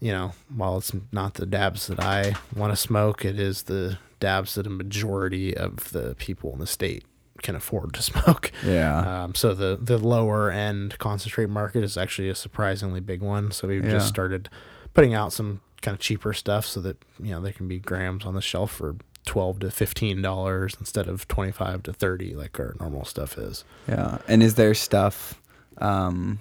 [0.00, 3.98] you know while it's not the dabs that I want to smoke, it is the
[4.20, 7.04] dabs that a majority of the people in the state
[7.42, 8.50] can afford to smoke.
[8.64, 13.50] Yeah, Um, so the the lower end concentrate market is actually a surprisingly big one.
[13.50, 13.90] So we've Yeah.
[13.92, 14.48] just started
[14.94, 18.24] putting out some kind of cheaper stuff so that you know they can be grams
[18.24, 18.96] on the shelf for
[19.26, 23.64] twelve to fifteen dollars instead of twenty five to thirty like our normal stuff is.
[23.88, 24.18] yeah.
[24.28, 25.40] And is there stuff?
[25.78, 26.40] Um,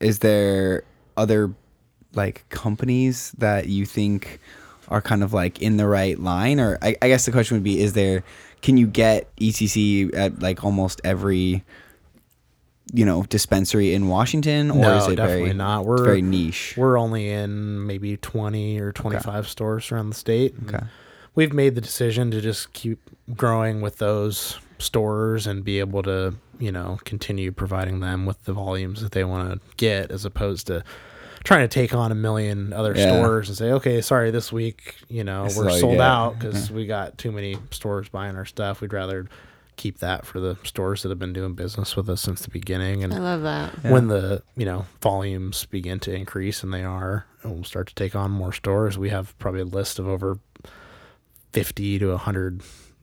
[0.00, 0.84] is there
[1.16, 1.54] other
[2.14, 4.40] like companies that you think
[4.88, 7.64] are kind of like in the right line, or I, I guess the question would
[7.64, 8.22] be: Is there?
[8.62, 11.64] Can you get ECC at like almost every?
[12.96, 15.84] You know, dispensary in Washington, or No, is it definitely very not.
[15.84, 16.74] We're- very niche?
[16.76, 20.54] We're only in maybe twenty or twenty five stores around the state.
[20.66, 20.84] Okay.
[21.34, 26.34] We've made the decision to just keep growing with those stores and be able to,
[26.60, 30.68] you know, continue providing them with the volumes that they want to get as opposed
[30.68, 30.84] to
[31.42, 33.06] trying to take on a million other Yeah.
[33.20, 36.76] stores and say, okay, sorry, this week, you know, This we're sold out because mm-hmm.
[36.76, 38.80] we got too many stores buying our stuff.
[38.80, 39.26] We'd rather
[39.76, 43.02] keep that for the stores that have been doing business with us since the beginning.
[43.04, 43.72] And I love that.
[43.84, 43.90] Yeah.
[43.92, 47.94] when the you know volumes begin to increase and they are and we'll start to
[47.94, 50.38] take on more stores we have probably a list of over
[51.52, 52.62] 50 to 100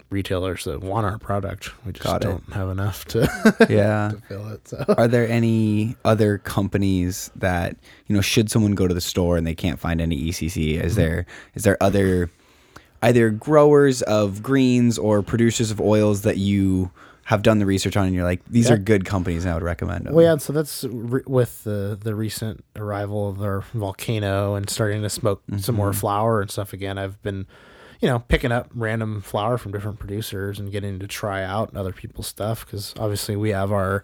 [0.09, 3.19] retailers that want our product we just Got don't have enough to,
[3.69, 4.11] yeah.
[4.13, 7.77] to fill it so Are there any other companies that
[8.07, 8.21] you know?
[8.21, 10.75] Should someone go to the store and they can't find any ECC?
[10.75, 10.85] Mm-hmm.
[10.85, 11.25] Is there
[11.55, 12.29] is there other
[13.01, 16.91] either growers of greens or producers of oils that you
[17.25, 18.75] have done the research on and you're like these Yeah.
[18.75, 20.13] are good companies and I would recommend them?
[20.13, 25.01] well yeah so that's re- with the the recent arrival of our volcano and starting
[25.03, 25.95] to smoke some more Mhm.
[25.95, 27.45] flower and stuff again i've been
[28.01, 31.93] you know picking up random flower from different producers and getting to try out other
[31.93, 34.03] people's stuff because obviously we have our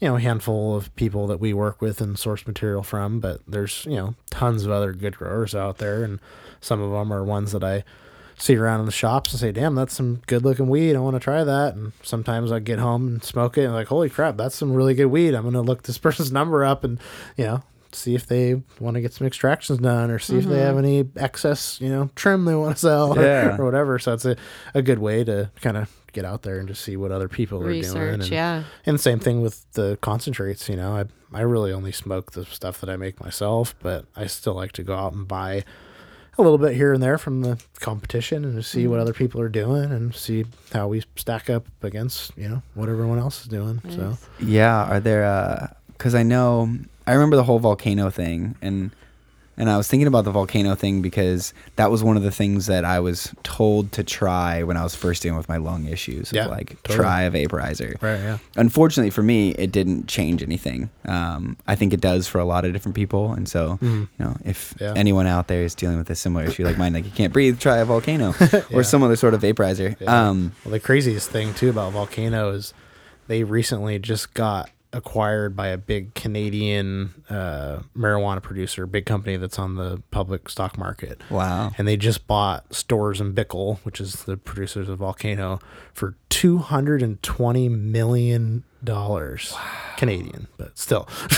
[0.00, 3.84] you know handful of people that we work with and source material from but there's
[3.86, 6.20] you know tons of other good growers out there and
[6.60, 7.84] some of them are ones that i
[8.42, 11.14] see around in the shops and say damn that's some good looking weed i want
[11.14, 14.36] to try that and sometimes i get home and smoke it and like holy crap
[14.36, 16.98] that's some really good weed i'm going to look this person's number up and
[17.36, 17.62] you know
[17.92, 20.60] see if they want to get some extractions done or see if they mm-hmm.
[20.66, 23.56] have any excess you know trim they want to sell or, Yeah.
[23.58, 24.36] or whatever so it's a,
[24.74, 27.58] a good way to kind of get out there and just see what other people
[27.58, 28.64] are doing Research, and, yeah.
[28.86, 30.94] and same thing with the concentrates, you know.
[30.94, 31.04] I
[31.36, 34.82] I really only smoke the stuff that I make myself, but I still like to
[34.82, 35.64] go out and buy
[36.38, 39.02] a little bit here and there from the competition and to see what mm-hmm.
[39.02, 43.18] other people are doing and see how we stack up against, you know, what everyone
[43.18, 43.80] else is doing.
[43.90, 45.24] So Yeah, are there?
[45.24, 46.74] Uh, because I know
[47.06, 48.90] I remember the whole volcano thing, and
[49.56, 52.66] and I was thinking about the volcano thing because that was one of the things
[52.66, 56.32] that I was told to try when I was first dealing with my lung issues.
[56.32, 56.96] Yeah, like totally.
[56.96, 58.00] try a vaporizer.
[58.02, 58.38] Right, yeah.
[58.56, 60.90] Unfortunately for me, it didn't change anything.
[61.04, 64.00] Um, I think it does for a lot of different people, and so Mhm.
[64.18, 64.94] you know, if Yeah.
[64.96, 67.58] anyone out there is dealing with a similar issue like mine, like you can't breathe,
[67.60, 68.62] try a volcano Yeah.
[68.72, 69.96] or some other sort of vaporizer.
[70.00, 70.28] Yeah.
[70.28, 72.72] Um, Well, the craziest thing too about Volcano is
[73.28, 79.58] they recently just got acquired by a big Canadian uh, marijuana producer, big company that's
[79.58, 81.20] on the public stock market.
[81.30, 81.70] wow.
[81.78, 85.58] and they just bought Storz and Bickel, which is the producers of Volcano,
[85.94, 89.60] for two hundred and twenty million dollars wow.
[89.96, 91.08] Canadian, but still,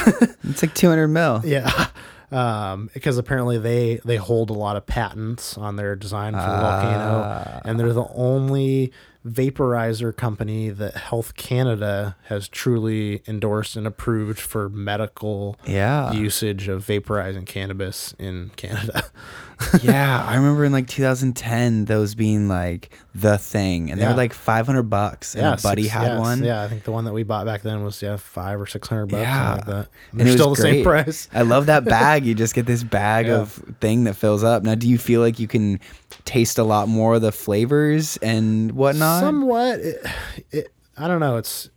[0.45, 1.43] It's like 200 mil.
[1.45, 1.89] yeah.
[2.33, 6.61] Um, because apparently they they hold a lot of patents on their design for Ah.
[6.61, 8.93] volcano, and they're the only
[9.27, 16.13] vaporizer company that Health Canada has truly endorsed and approved for medical Yeah.
[16.13, 19.05] usage of vaporizing cannabis in Canada.
[19.83, 24.33] yeah, I remember in like 2010 those being like the thing, and they were like
[24.33, 25.35] 500 bucks.
[25.35, 26.43] And a buddy six- had yes, one.
[26.45, 28.89] Yeah, I think the one that we bought back then was yeah five or six
[28.89, 29.53] hundred bucks, Yeah.
[29.55, 29.89] like that.
[30.13, 31.29] And They're it was still the same price.
[31.33, 32.25] I love that bag.
[32.27, 33.41] You just get this bag Yeah.
[33.41, 34.63] of thing that fills up.
[34.63, 35.81] Now, do you feel like you can
[36.25, 39.21] taste a lot more of the flavors and whatnot?
[39.21, 39.81] Somewhat.
[39.81, 40.07] It,
[40.51, 41.37] it, I don't know.
[41.37, 41.71] It's.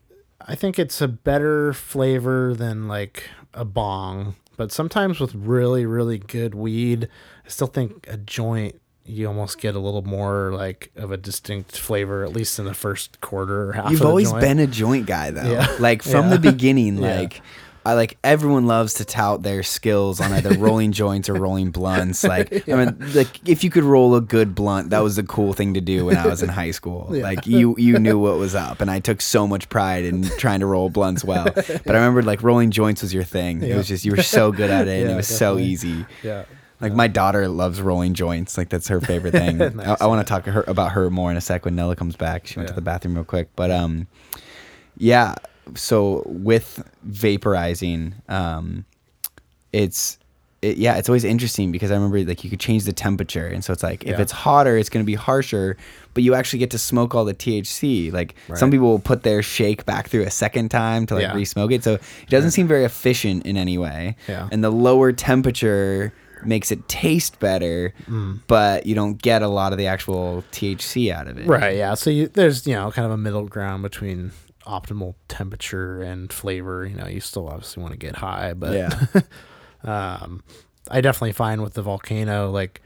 [0.50, 6.18] I think it's a better flavor than like a bong, but sometimes with really really
[6.20, 7.10] good weed,
[7.48, 8.80] I still think a joint.
[9.10, 12.74] You almost get a little more like of a distinct flavor, at least in the
[12.74, 13.90] first quarter or half.
[13.90, 14.42] You've of the always joint.
[14.42, 15.50] been a joint guy though.
[15.50, 15.76] Yeah.
[15.80, 16.36] Like from Yeah.
[16.36, 17.20] the beginning, Yeah.
[17.22, 17.42] like
[17.86, 22.22] I like everyone loves to tout their skills on either rolling joints or rolling blunts.
[22.28, 25.54] Like I mean, like if you could roll a good blunt, that was the cool
[25.54, 27.08] thing to do when I was in high school.
[27.10, 30.60] Like you you knew what was up, and I took so much pride in trying
[30.60, 31.46] to roll blunts well.
[31.46, 33.64] But I remember like rolling joints was your thing.
[33.64, 36.06] It was just you were so good at it, and it was so easy.
[36.24, 36.44] Yeah.
[36.80, 38.58] Like my daughter loves rolling joints.
[38.58, 39.58] Like that's her favorite thing.
[39.58, 41.96] Nice, I, want to talk to her about her more in a sec when Nella
[41.96, 42.46] comes back.
[42.48, 44.08] She went to the bathroom real quick, but um,
[44.98, 45.36] yeah.
[45.76, 48.86] So with vaporizing, um,
[49.74, 50.18] it's
[50.62, 53.64] it, yeah, it's always interesting because I remember like you could change the temperature, and
[53.64, 54.22] so it's like if Yeah.
[54.22, 55.78] it's hotter, it's going to be harsher,
[56.14, 58.12] but you actually get to smoke all the THC.
[58.12, 61.36] Like some people will put their shake back through a second time to like Yeah.
[61.36, 64.16] re-smoke it, so it doesn't seem very efficient in any way.
[64.28, 64.48] Yeah.
[64.52, 66.12] And the lower temperature
[66.48, 67.94] makes it taste better,
[68.48, 71.46] but you don't get a lot of the actual THC out of it.
[71.48, 71.78] Right.
[71.78, 71.94] Yeah.
[71.96, 74.32] So you, there's you know kind of a middle ground between
[74.66, 76.86] optimal temperature and flavor.
[76.86, 79.22] You know, you still obviously want to get high, but Yeah.
[79.84, 80.44] um,
[80.90, 82.82] I definitely find with the volcano like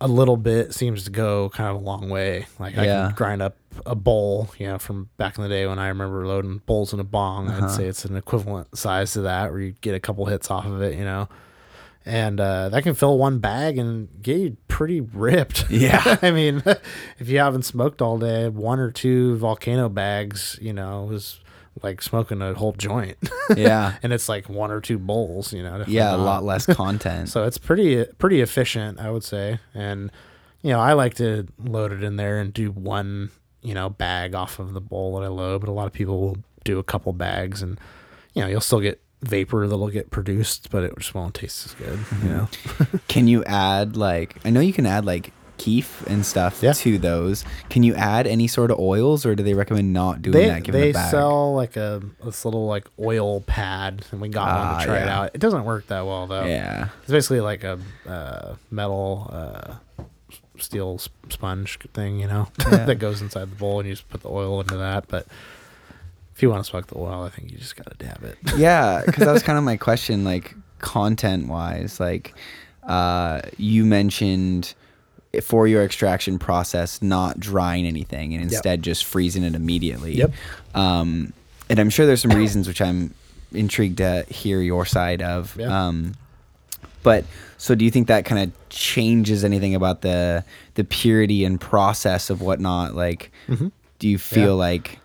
[0.00, 2.46] a little bit seems to go kind of a long way.
[2.58, 5.78] Like I can grind up a bowl, you know, from back in the day when
[5.78, 7.48] I remember loading bowls in a bong.
[7.48, 7.66] Uh-huh.
[7.66, 10.66] I'd say it's an equivalent size to that, where you get a couple hits off
[10.66, 11.28] of it, you know.
[12.06, 15.66] And uh, that can fill one bag and get you pretty ripped.
[15.70, 16.16] Yeah.
[16.22, 16.62] I mean,
[17.18, 21.40] if you haven't smoked all day, one or two volcano bags, you know, is
[21.82, 23.16] like smoking a whole joint.
[23.54, 23.96] Yeah.
[24.02, 25.84] and it's like one or two bowls, you know.
[25.86, 27.28] Yeah, a lot less content.
[27.28, 29.58] So it's pretty pretty efficient, I would say.
[29.74, 30.10] And
[30.62, 33.30] you know, I like to load it in there and do one,
[33.62, 36.20] you know, bag off of the bowl that I load, but a lot of people
[36.20, 37.78] will do a couple bags and
[38.34, 41.74] you know, you'll still get vapor that'll get produced, but it just won't taste as
[41.74, 42.48] good, you know.
[43.08, 46.72] Can you add like I know you can add like kief and stuff Yeah.
[46.72, 47.44] to those.
[47.68, 50.62] Can you add any sort of oils or do they recommend not doing They that
[50.62, 51.10] given they the bag?
[51.10, 54.98] sell like a this little like oil pad and we got one Ah, to try
[54.98, 55.30] it out.
[55.34, 56.44] It doesn't work that well though.
[56.44, 56.90] Yeah.
[57.02, 60.04] It's basically like a uh, metal uh,
[60.58, 62.84] steel sponge thing, you know, Yeah.
[62.84, 65.08] that goes inside the bowl, and you just put the oil into that.
[65.08, 65.26] But
[66.38, 68.38] if you want to smoke the oil, I think you just got to dab it.
[68.56, 71.98] Yeah, because that was kind of my question, like content wise.
[71.98, 72.32] Like,
[72.84, 74.72] uh, you mentioned
[75.42, 80.14] for your extraction process, not drying anything and instead just freezing it immediately.
[80.14, 80.32] Yep.
[80.76, 81.32] Um,
[81.68, 83.12] and I'm sure there's some reasons which I'm
[83.52, 85.56] intrigued to hear your side of.
[85.58, 85.86] Yeah.
[85.88, 86.14] Um,
[87.02, 87.24] but
[87.56, 90.44] so do you think that kind of changes anything about the
[90.74, 92.94] the purity and process of whatnot?
[92.94, 93.32] Like,
[93.98, 94.48] do you feel Mm-hmm.
[94.50, 94.52] Yeah.
[94.52, 94.98] like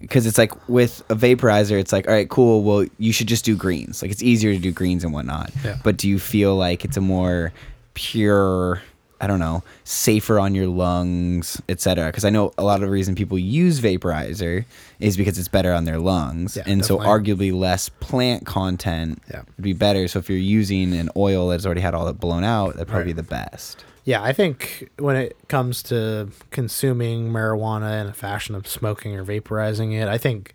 [0.00, 2.62] because it's like with a vaporizer, it's like, all right, cool.
[2.62, 4.02] Well, you should just do greens.
[4.02, 5.50] Like it's easier to do greens and whatnot.
[5.64, 5.78] Yeah.
[5.84, 7.52] But do you feel like it's a more
[7.94, 8.80] pure,
[9.20, 12.06] I don't know, safer on your lungs, etc.?
[12.06, 14.64] Because I know a lot of the reason people use vaporizer
[15.00, 19.42] is because it's better on their lungs, Yeah, and so arguably less plant content Yeah.
[19.56, 20.08] would be better.
[20.08, 23.12] So if you're using an oil that's already had all that blown out, that'd probably
[23.12, 23.16] Right.
[23.16, 23.84] be the best.
[24.04, 29.24] Yeah, I think when it comes to consuming marijuana in a fashion of smoking or
[29.24, 30.54] vaporizing it, I think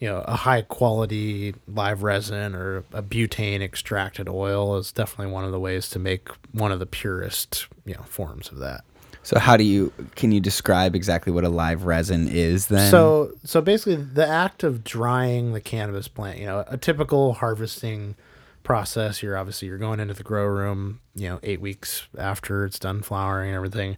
[0.00, 5.44] you know a high quality live resin or a butane extracted oil is definitely one
[5.44, 8.84] of the ways to make one of the purest you know forms of that.
[9.22, 12.90] So how do you can you describe exactly what a live resin is then?
[12.90, 18.16] So so basically the act of drying the cannabis plant, you know, a typical harvesting
[18.64, 22.80] process, you're obviously you're going into the grow room, you know, 8 weeks after it's
[22.80, 23.96] done flowering and everything.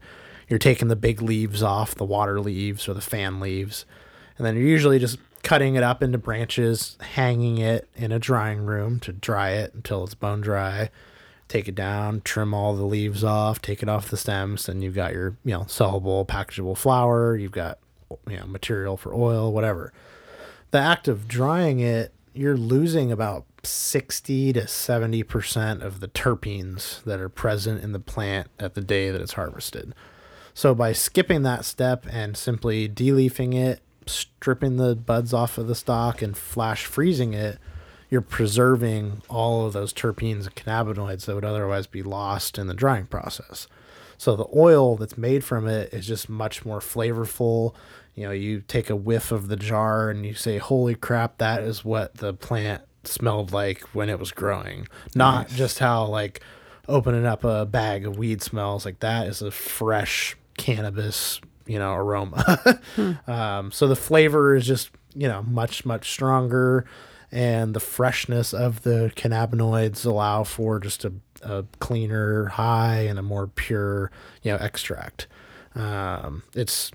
[0.49, 3.87] You're taking the big leaves off, the water leaves or the fan leaves.
[4.37, 8.67] And then you're usually just cutting it up into branches, hanging it in a drying
[8.67, 10.91] room to dry it until it's bone dry.
[11.49, 14.97] Take it down, trim all the leaves off, take it off the stems, and you've
[14.97, 17.37] got your, you know, sellable, packageable flower.
[17.37, 17.79] You've got,
[18.29, 19.93] you know, material for oil, whatever.
[20.73, 27.21] The act of drying it, you're losing about 60 to 70% of the terpenes that
[27.21, 29.95] are present in the plant at the day that it's harvested.
[30.55, 35.75] So by skipping that step and simply deleafing it, stripping the buds off of the
[35.75, 37.59] stalk and flash freezing it,
[38.09, 42.75] you're preserving all of those terpenes and cannabinoids that would otherwise be lost in the
[42.75, 43.67] drying process.
[44.17, 47.75] So the oil that's made from it is just much more flavorful.
[48.15, 51.63] You know, you take a whiff of the jar and you say, "Holy crap, that
[51.63, 56.41] is what the plant smelled like when it was growing." Not just how like
[56.89, 61.95] opening up a bag of weed smells like that is a fresh cannabis, you know,
[61.95, 62.81] aroma.
[63.27, 66.87] um, so the flavor is just, you know, much much stronger
[67.33, 71.13] and the freshness of the cannabinoids allow for just a,
[71.43, 74.11] a cleaner high and a more pure
[74.43, 75.27] you know extract
[75.75, 76.91] um, it's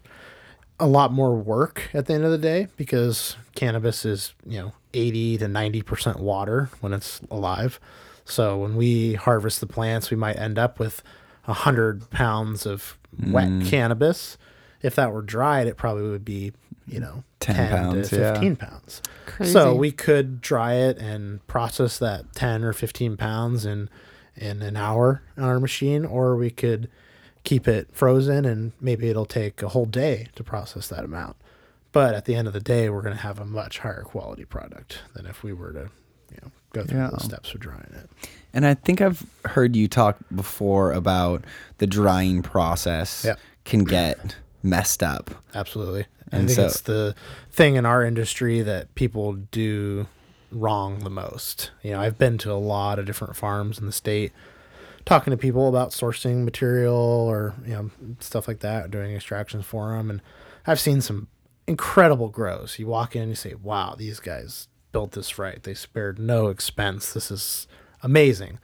[0.81, 4.73] a lot more work at the end of the day because cannabis is you know
[4.93, 7.79] 80 to 90 percent water when it's alive
[8.25, 11.03] so when we harvest the plants we might end up with
[11.45, 12.97] 100 pounds of
[13.27, 13.65] wet mm.
[13.67, 14.37] cannabis
[14.81, 16.51] if that were dried it probably would be
[16.87, 18.33] you know 10 10, pounds, to yeah.
[18.33, 19.51] 15 pounds Crazy.
[19.53, 23.89] so we could dry it and process that 10 or 15 pounds in
[24.35, 26.89] in an hour on our machine, or we could
[27.43, 31.35] keep it frozen and maybe it'll take a whole day to process that amount.
[31.91, 34.45] But at the end of the day, we're going to have a much higher quality
[34.45, 35.89] product than if we were to,
[36.31, 37.09] you know, go through Yeah.
[37.11, 38.09] the steps of drying it.
[38.53, 41.43] And I think I've heard you talk before about
[41.79, 43.39] the drying process Yep.
[43.65, 45.31] can get messed up.
[45.53, 46.05] Absolutely.
[46.31, 47.15] I And think so- it's the
[47.51, 50.07] thing in our industry that people do
[50.51, 51.71] wrong the most.
[51.81, 54.31] You know, I've been to a lot of different farms in the state
[55.05, 59.95] talking to people about sourcing material or, you know, stuff like that, doing extractions for
[59.95, 60.09] them.
[60.09, 60.21] And
[60.65, 61.27] I've seen some
[61.67, 62.77] incredible grows.
[62.79, 65.61] You walk in and you say, wow, these guys built this right.
[65.61, 67.13] They spared no expense.
[67.13, 67.67] This is
[68.03, 68.59] amazing.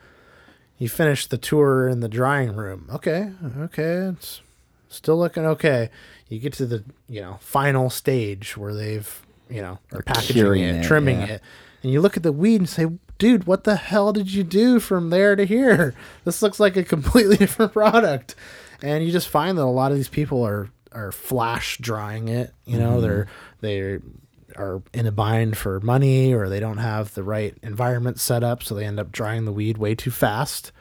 [0.78, 2.88] You finish the tour in the drying room.
[2.94, 4.42] Okay, okay, it's
[4.90, 5.90] still looking okay.
[6.28, 10.76] You get to the you know final stage where they've you know are packaging it,
[10.76, 11.26] it, trimming yeah.
[11.26, 11.42] it,
[11.82, 12.86] and you look at the weed and say,
[13.18, 15.94] "Dude, what the hell did you do from there to here?
[16.26, 18.36] This looks like a completely different product."
[18.82, 22.54] And you just find that a lot of these people are are flash drying it.
[22.66, 23.28] You know, they're
[23.62, 24.00] they
[24.56, 28.64] are in a bind for money or they don't have the right environment set up,
[28.64, 30.72] so they end up drying the weed way too fast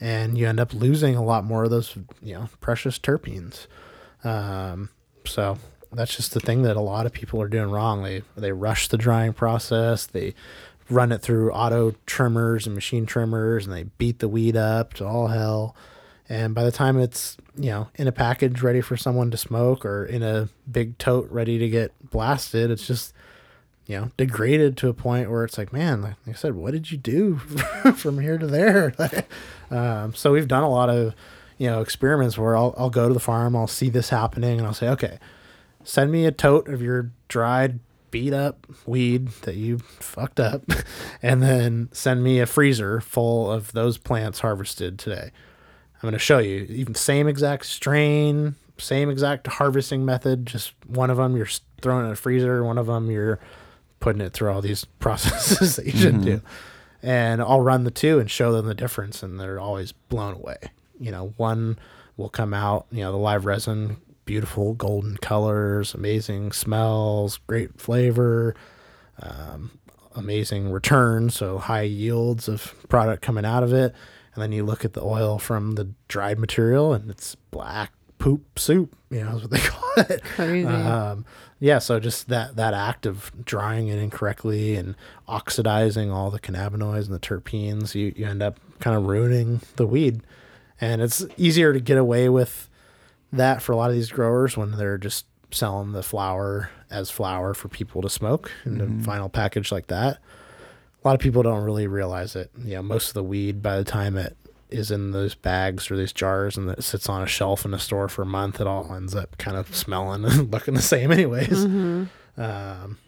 [0.00, 3.66] and you end up losing a lot more of those you know precious terpenes
[4.24, 4.90] um,
[5.24, 5.58] so
[5.92, 8.88] that's just the thing that a lot of people are doing wrong they they rush
[8.88, 10.34] the drying process they
[10.90, 15.06] run it through auto trimmers and machine trimmers and they beat the weed up to
[15.06, 15.74] all hell
[16.28, 19.84] and by the time it's you know in a package ready for someone to smoke
[19.84, 23.14] or in a big tote ready to get blasted it's just
[23.86, 26.90] you know, degraded to a point where it's like, man, like I said, what did
[26.90, 27.36] you do
[27.96, 28.94] from here to there?
[29.70, 31.14] um, so we've done a lot of,
[31.58, 34.66] you know, experiments where I'll, I'll go to the farm, I'll see this happening, and
[34.66, 35.18] I'll say, okay,
[35.84, 37.78] send me a tote of your dried,
[38.14, 40.62] beat up weed that you fucked up,
[41.22, 45.32] and then send me a freezer full of those plants harvested today.
[45.96, 50.46] I'm going to show you even same exact strain, same exact harvesting method.
[50.46, 51.48] Just one of them you're
[51.82, 53.40] throwing in a freezer, one of them you're
[53.98, 56.36] putting it through all these processes that you shouldn't mm-hmm.
[56.36, 56.42] do.
[57.02, 60.58] And I'll run the two and show them the difference, and they're always blown away.
[61.00, 61.80] You know, one
[62.16, 68.54] will come out, you know, the live resin, beautiful golden colors, amazing smells, great flavor,
[69.20, 69.78] um,
[70.14, 73.94] amazing return, so high yields of product coming out of it.
[74.34, 78.58] And then you look at the oil from the dried material, and it's black poop
[78.58, 78.96] soup.
[79.10, 80.24] You know, is what they call it.
[80.24, 80.66] Crazy.
[80.66, 81.24] Um,
[81.60, 84.96] yeah, so just that that act of drying it incorrectly and
[85.28, 89.86] oxidizing all the cannabinoids and the terpenes, you, you end up kind of ruining the
[89.86, 90.22] weed.
[90.80, 92.68] And it's easier to get away with
[93.36, 97.54] that for a lot of these growers when they're just selling the flower as flower
[97.54, 100.18] for people to smoke in a final package like that.
[101.02, 102.50] A lot of people don't really realize it.
[102.58, 104.36] You know, most of the weed by the time it
[104.70, 107.78] is in those bags or these jars and it sits on a shelf in a
[107.78, 111.12] store for a month, it all ends up kind of smelling and looking the same
[111.12, 111.64] anyways.
[112.36, 112.98] Um,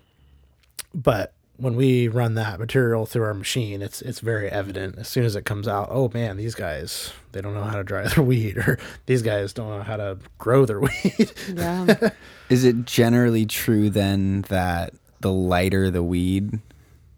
[0.94, 5.24] but when we run that material through our machine, it's it's very evident as soon
[5.24, 5.88] as it comes out.
[5.90, 9.52] Oh man, these guys they don't know how to dry their weed, or these guys
[9.52, 11.32] don't know how to grow their weed.
[11.54, 12.10] yeah.
[12.48, 16.60] Is it generally true then that the lighter the weed,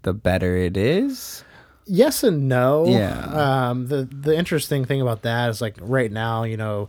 [0.02, 1.44] the better it is?
[1.90, 2.86] yes and no.
[2.86, 3.70] Yeah.
[3.70, 6.89] Um, the the interesting thing about that is like right now, you know,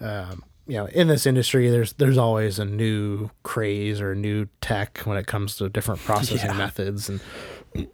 [0.00, 4.46] um, you know, in this industry, there's there's always a new craze or a new
[4.60, 7.08] tech when it comes to different processing methods.
[7.08, 7.20] And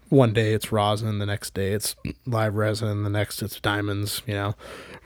[0.09, 1.95] one day it's rosin, the next day it's
[2.27, 4.23] live resin, the next it's diamonds.
[4.27, 4.55] You know,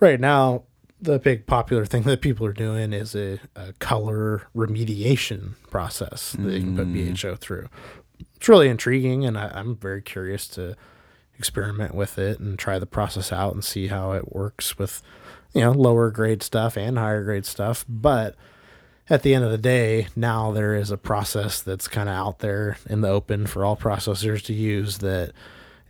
[0.01, 0.65] right now
[1.01, 6.53] the big popular thing that people are doing is a, a color remediation process that
[6.53, 7.21] you can put mm.
[7.21, 7.69] BHO through.
[8.37, 10.75] It's really intriguing, and I, I'm very curious to
[11.39, 15.03] experiment with it and try the process out and see how it works with,
[15.53, 17.85] you know, lower grade stuff and higher grade stuff.
[17.89, 18.37] But
[19.11, 22.41] at the end of the day, now there is a process that's kind of out
[22.41, 25.33] there in the open for all processors to use that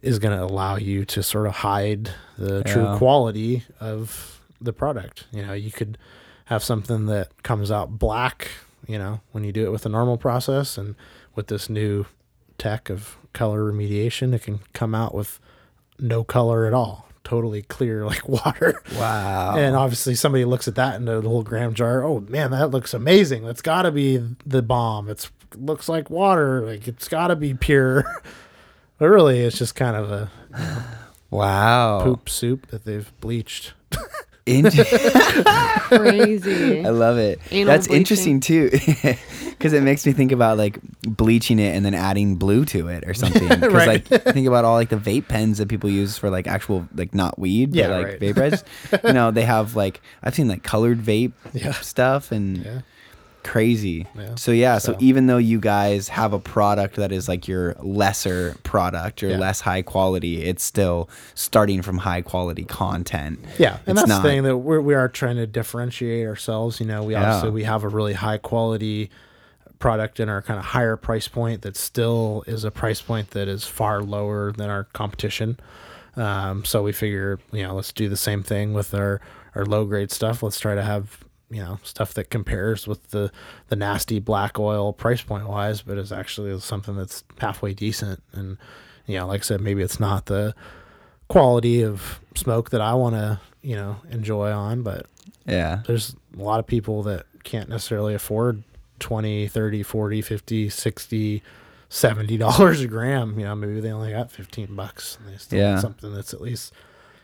[0.01, 5.27] is going to allow you to sort of hide the true quality of the product.
[5.33, 5.99] You know, you could
[6.47, 8.49] have something that comes out black,
[8.87, 10.95] you know, when you do it with a normal process and
[11.35, 12.07] with this new
[12.59, 15.41] tech of color remediation, it can come out with
[15.99, 17.08] no color at all.
[17.29, 18.81] Totally clear like water.
[18.97, 19.55] Wow.
[19.55, 22.03] And obviously, somebody looks at that in a little gram jar.
[22.03, 23.45] Oh man, that looks amazing.
[23.45, 25.11] That's got to be the bomb.
[25.11, 26.63] It's looks like water.
[26.63, 28.03] Like it's got to be pure.
[28.99, 30.31] but really, it's just kind of a
[31.29, 32.01] wow.
[32.03, 33.75] poop soup that they've bleached.
[34.49, 34.65] In-
[35.89, 36.85] Crazy.
[36.85, 37.41] I love it.
[37.51, 38.01] Anal That's bleaching.
[38.01, 38.71] interesting too,
[39.51, 43.05] because it makes me think about like bleaching it and then adding blue to it
[43.07, 43.49] or something.
[43.59, 44.11] Because Right.
[44.11, 47.15] like think about all like the vape pens that people use for like actual like
[47.15, 48.21] not weed, Yeah, but like right.
[48.21, 48.65] vaporize.
[49.05, 51.73] you know, they have like I've seen like colored vape Yeah.
[51.73, 52.81] stuff and Yeah.
[53.43, 54.07] Crazy.
[54.17, 54.35] Yeah.
[54.37, 54.93] So yeah, so.
[54.93, 59.33] So- even though you guys have a product that is like your lesser product, your
[59.33, 59.39] Yeah.
[59.39, 63.39] less high quality, it's still starting from high quality content.
[63.59, 66.81] Yeah, and It's that's not- the thing that we're, we are trying to differentiate ourselves.
[66.81, 67.25] You know, we Yeah.
[67.25, 69.11] obviously we have a really high quality
[69.79, 73.47] product in our kind of higher price point that still is a price point that
[73.47, 75.59] is far lower than our competition.
[76.17, 79.21] Um, so we figure, you know, let's do the same thing with our
[79.55, 80.43] our low grade stuff.
[80.43, 83.31] Let's try to have you know stuff that compares with the
[83.69, 88.23] the nasty black oil price point wise, but is actually something that's halfway decent.
[88.33, 88.59] And
[89.07, 90.55] you know, like I said, maybe it's not the
[91.29, 95.07] quality of smoke that I want to, you know, enjoy on, but
[95.47, 95.83] Yeah.
[95.87, 98.63] there's a lot of people that can't necessarily afford
[98.99, 101.43] 20, 30, 40, 50, 60,
[101.89, 105.59] 70 dollars a gram, you know, maybe they only got 15 bucks and they still
[105.59, 105.81] Yeah.
[105.81, 106.73] something that's at least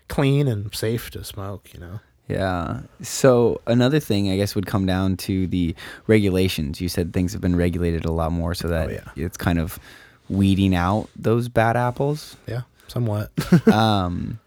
[0.09, 2.01] clean and safe to smoke, you know.
[2.29, 2.81] Yeah.
[3.03, 5.75] So another thing I guess would come down to the
[6.07, 6.81] regulations.
[6.81, 9.25] You said things have been regulated a lot more so that Oh, yeah.
[9.25, 9.79] it's kind of
[10.31, 12.37] weeding out those bad apples.
[12.49, 13.31] Yeah, somewhat.
[13.73, 14.39] um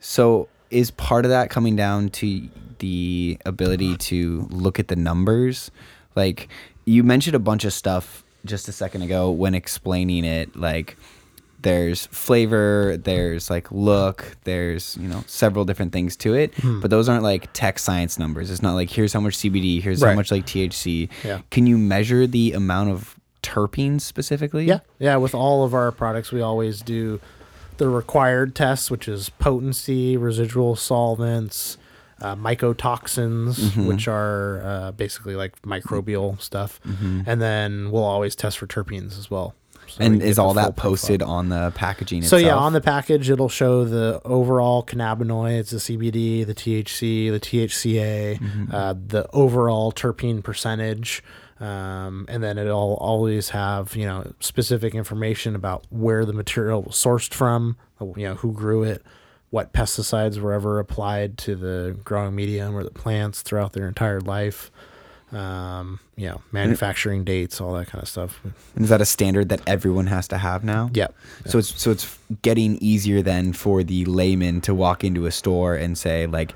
[0.00, 2.48] so is part of that coming down to
[2.80, 5.70] the ability to look at the numbers?
[6.16, 6.48] Like
[6.84, 10.96] you mentioned a bunch of stuff just a second ago when explaining it like
[11.64, 16.78] there's flavor, there's like look, there's, you know, several different things to it, Hmm.
[16.80, 18.50] but those aren't like tech science numbers.
[18.50, 21.08] It's not like here's how much CBD, here's how much like THC.
[21.24, 21.40] Yeah.
[21.50, 24.64] Can you measure the amount of terpenes specifically?
[24.66, 25.16] Yeah, yeah.
[25.16, 27.20] With all of our products, we always do
[27.78, 31.76] the required tests, which is potency, residual solvents,
[32.22, 33.86] uh, mycotoxins, Mm-hmm.
[33.86, 37.22] which are uh, basically like microbial stuff, Mm-hmm.
[37.26, 39.54] and then we'll always test for terpenes as well.
[39.96, 41.36] So And is all that posted profile.
[41.36, 42.42] on the packaging So itself?
[42.42, 48.38] yeah, on the package it'll show the overall cannabinoids, the CBD, the THC, the THCA,
[48.40, 48.74] Mm-hmm.
[48.74, 51.22] uh, the overall terpene percentage,
[51.60, 56.96] um, and then it'll always have you know specific information about where the material was
[56.96, 57.76] sourced from,
[58.16, 59.02] you know who grew it,
[59.50, 64.20] what pesticides were ever applied to the growing medium or the plants throughout their entire
[64.20, 64.70] life.
[65.34, 68.40] Um, you know, manufacturing dates, all that kind of stuff.
[68.76, 70.90] And is that a standard that everyone has to have now?
[70.92, 71.14] Yep.
[71.46, 75.74] So it's so it's getting easier then for the layman to walk into a store
[75.74, 76.54] and say like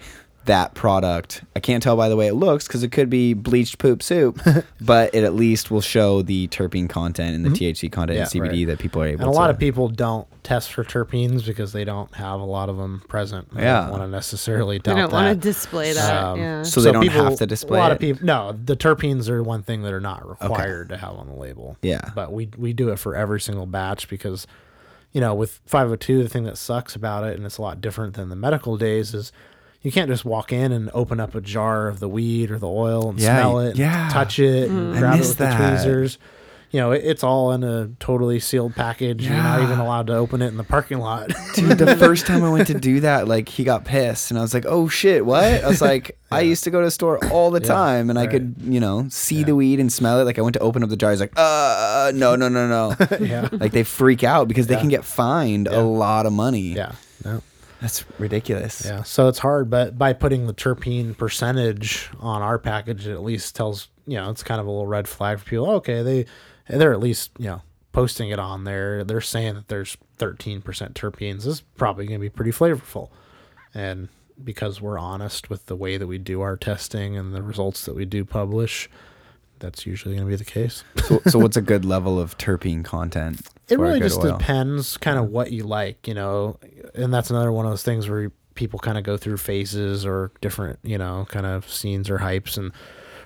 [0.48, 1.42] that product.
[1.56, 4.40] I can't tell by the way it looks because it could be bleached poop soup,
[4.80, 8.38] but it at least will show the terpene content and the THC content and Mm-hmm.
[8.44, 8.66] CBD right.
[8.66, 9.20] that people are able.
[9.24, 12.68] And a lot of people don't test for terpenes because they don't have a lot
[12.68, 13.54] of them present.
[13.54, 13.82] They Yeah.
[13.82, 16.24] don't want to necessarily They don't want to display that.
[16.24, 16.62] Um, yeah.
[16.62, 17.94] So they don't have to display A lot it?
[17.94, 21.28] of people, no, the terpenes are one thing that are not required to have on
[21.28, 21.76] the label.
[21.82, 22.10] Yeah.
[22.14, 24.46] but we we do it for every single batch because,
[25.12, 28.14] you know, with 502, the thing that sucks about it, and it's a lot different
[28.14, 29.30] than the medical days, is
[29.82, 32.68] you can't just walk in and open up a jar of the weed or the
[32.68, 34.08] oil and Yeah, smell it, and yeah.
[34.10, 35.58] touch it, and grab it with that.
[35.58, 36.18] the tweezers.
[36.70, 39.24] You know, it, it's all in a totally sealed package.
[39.26, 41.30] You're not even allowed to open it in the parking lot.
[41.54, 44.42] Dude, the first time I went to do that, like he got pissed, and I
[44.42, 47.24] was like, "Oh shit, what?" I was like, "I used to go to the store
[47.32, 50.24] all the Yeah, time, and I could, you know, see the weed and smell it.
[50.24, 52.94] Like I went to open up the jar, he's like, "Uh, no, no, no, no."
[53.20, 55.78] yeah, like they freak out because they can get fined Yeah.
[55.78, 56.74] a lot of money.
[56.74, 56.92] yeah,
[57.24, 57.42] no.
[57.80, 58.84] That's ridiculous.
[58.84, 63.22] Yeah, so it's hard, but by putting the terpene percentage on our package, it at
[63.22, 65.70] least tells you know it's kind of a little red flag for people.
[65.72, 66.26] Okay, they
[66.68, 69.04] they're at least you know posting it on there.
[69.04, 71.36] They're saying that there's 13% terpenes.
[71.36, 73.10] This is probably going to be pretty flavorful,
[73.74, 74.08] and
[74.42, 77.94] because we're honest with the way that we do our testing and the results that
[77.94, 78.88] we do publish,
[79.58, 80.84] that's usually going to be the case.
[81.04, 83.40] So, so what's a good level of terpene content?
[83.70, 84.36] It really just oil?
[84.38, 86.58] depends kind of what you like, you know,
[86.94, 90.32] and that's another one of those things where people kind of go through phases or
[90.40, 92.56] different, you know, kind of scenes or hypes.
[92.58, 92.72] And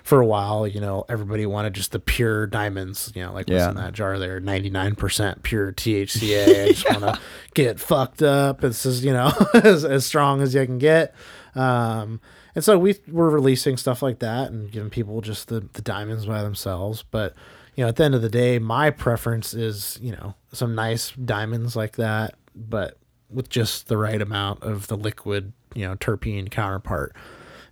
[0.03, 3.65] for a while, you know, everybody wanted just the pure diamonds, you know, like what's
[3.69, 6.65] in that jar there, 99% pure THCA.
[6.65, 7.19] I just want to
[7.53, 8.63] get fucked up.
[8.63, 11.15] It's as, you know, as, as strong as you can get.
[11.55, 12.19] Um,
[12.53, 16.25] and so we were releasing stuff like that and giving people just the, the diamonds
[16.25, 17.03] by themselves.
[17.09, 17.33] But,
[17.75, 21.11] you know, at the end of the day, my preference is, you know, some nice
[21.11, 22.97] diamonds like that, but
[23.29, 27.15] with just the right amount of the liquid, you know, terpene counterpart.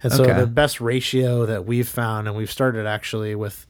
[0.04, 0.40] And so Okay.
[0.40, 3.68] the best ratio that we've found, and we've started actually with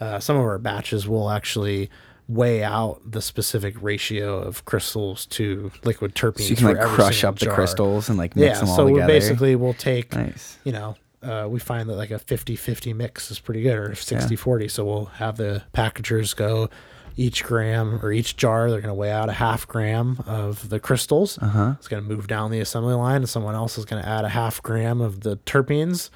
[0.00, 1.88] uh, some of our batches, will actually
[2.26, 6.42] weigh out the specific ratio of crystals to liquid terpenes.
[6.42, 8.88] So you can like crush up the crystals and like mix Yeah, them all so
[8.88, 9.06] together.
[9.06, 10.58] basically we'll take nice.
[10.64, 13.94] you know, uh, we find that like a 50 50 mix is pretty good or
[13.94, 14.68] 60 40.
[14.68, 16.68] So we'll have the packagers go
[17.16, 20.80] each gram or each jar, they're going to weigh out a half gram of the
[20.80, 21.38] crystals.
[21.38, 21.74] Uh huh.
[21.78, 24.24] It's going to move down the assembly line, and someone else is going to add
[24.24, 26.10] a half gram of the terpenes,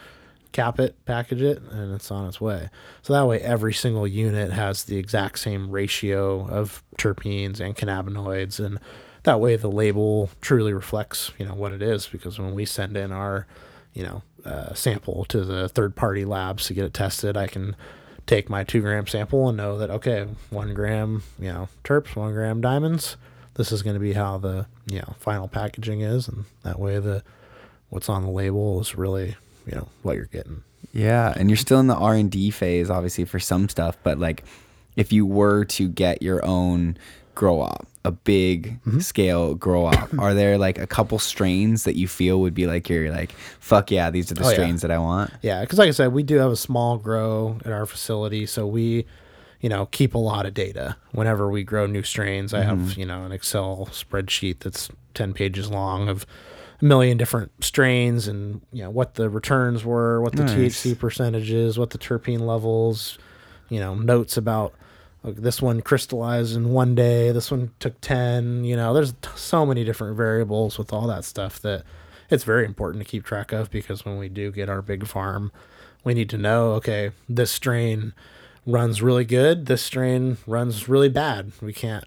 [0.53, 2.71] cap it, package it, and it's on its way.
[3.03, 8.65] So that way, every single unit has the exact same ratio of terpenes and cannabinoids,
[8.65, 8.79] and
[9.25, 12.07] that way the label truly reflects, you know, what it is.
[12.07, 13.47] Because when we send in our,
[13.93, 17.77] you know, uh, sample to the third-party labs to get it tested, I can
[18.27, 22.33] take my two gram sample and know that okay, one gram, you know, terps, one
[22.33, 23.17] gram diamonds
[23.55, 26.99] this is going to be how the you know final packaging is and that way
[26.99, 27.23] the
[27.89, 30.63] what's on the label is really you know what you're getting
[30.93, 33.97] Yeah, and you're still in the R and D phase, obviously for some stuff.
[34.03, 34.45] But like,
[34.97, 36.97] if you were to get your own
[37.35, 38.99] grow op, a big Mm-hmm.
[39.01, 42.89] scale grow up, are there like a couple strains that you feel would be like
[42.89, 44.55] you're like, fuck yeah, these are the Oh, yeah.
[44.55, 45.31] strains that I want?
[45.43, 48.67] yeah because like i said we do have a small grow at our facility so
[48.67, 49.07] we
[49.61, 53.07] you know keep a lot of data whenever we grow new strains i have you
[53.07, 56.27] know an excel spreadsheet that's 10 pages long of
[56.83, 60.85] a million different strains and you know what the returns were what the Nice.
[60.85, 63.17] thc percentages what the terpene levels
[63.71, 64.75] you know notes about
[65.25, 69.29] like this one crystallized in one day this one took 10 you know there's t-
[69.35, 71.83] so many different variables with all that stuff that
[72.31, 75.51] it's very important to keep track of because when we do get our big farm
[76.05, 78.13] we need to know okay this strain
[78.67, 81.53] runs really good this strain runs really bad.
[81.61, 82.05] We can't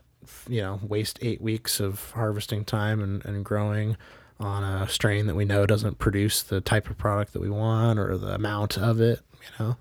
[0.47, 3.97] you know waste eight weeks of harvesting time and, and growing
[4.39, 7.97] on a strain that we know doesn't produce the type of product that we want
[7.97, 9.77] or the amount of it you know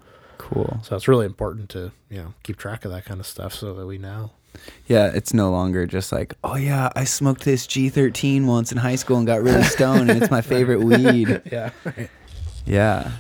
[0.47, 0.81] Cool.
[0.83, 3.75] so it's really important to you know keep track of that kind of stuff so
[3.75, 4.31] that we know.
[4.87, 8.95] Yeah, it's no longer just like, oh yeah, I smoked this G13 once in high
[8.97, 11.43] school and got really stoned, and it's my favorite weed.
[11.53, 11.71] Yeah.
[12.65, 13.13] Yeah,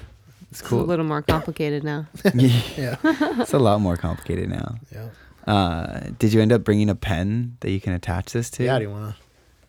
[0.50, 0.80] it's cool.
[0.80, 2.06] It's a little more complicated now.
[2.34, 2.96] Yeah.
[3.04, 4.76] it's a lot more complicated now.
[4.92, 5.08] Yeah.
[5.52, 8.64] Uh, did you end up bringing a pen that you can attach this to?
[8.64, 8.78] Yeah.
[8.78, 9.22] Do you want to?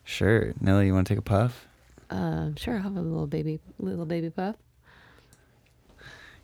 [0.05, 0.53] Sure.
[0.61, 1.67] Nelly, you want to take a puff?
[2.09, 4.55] Uh, sure, I'll have a little baby, little baby puff.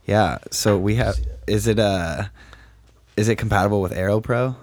[0.05, 0.39] Yeah.
[0.51, 1.17] So we have.
[1.47, 2.25] Is it uh,
[3.17, 4.55] is it compatible with Airo Pro?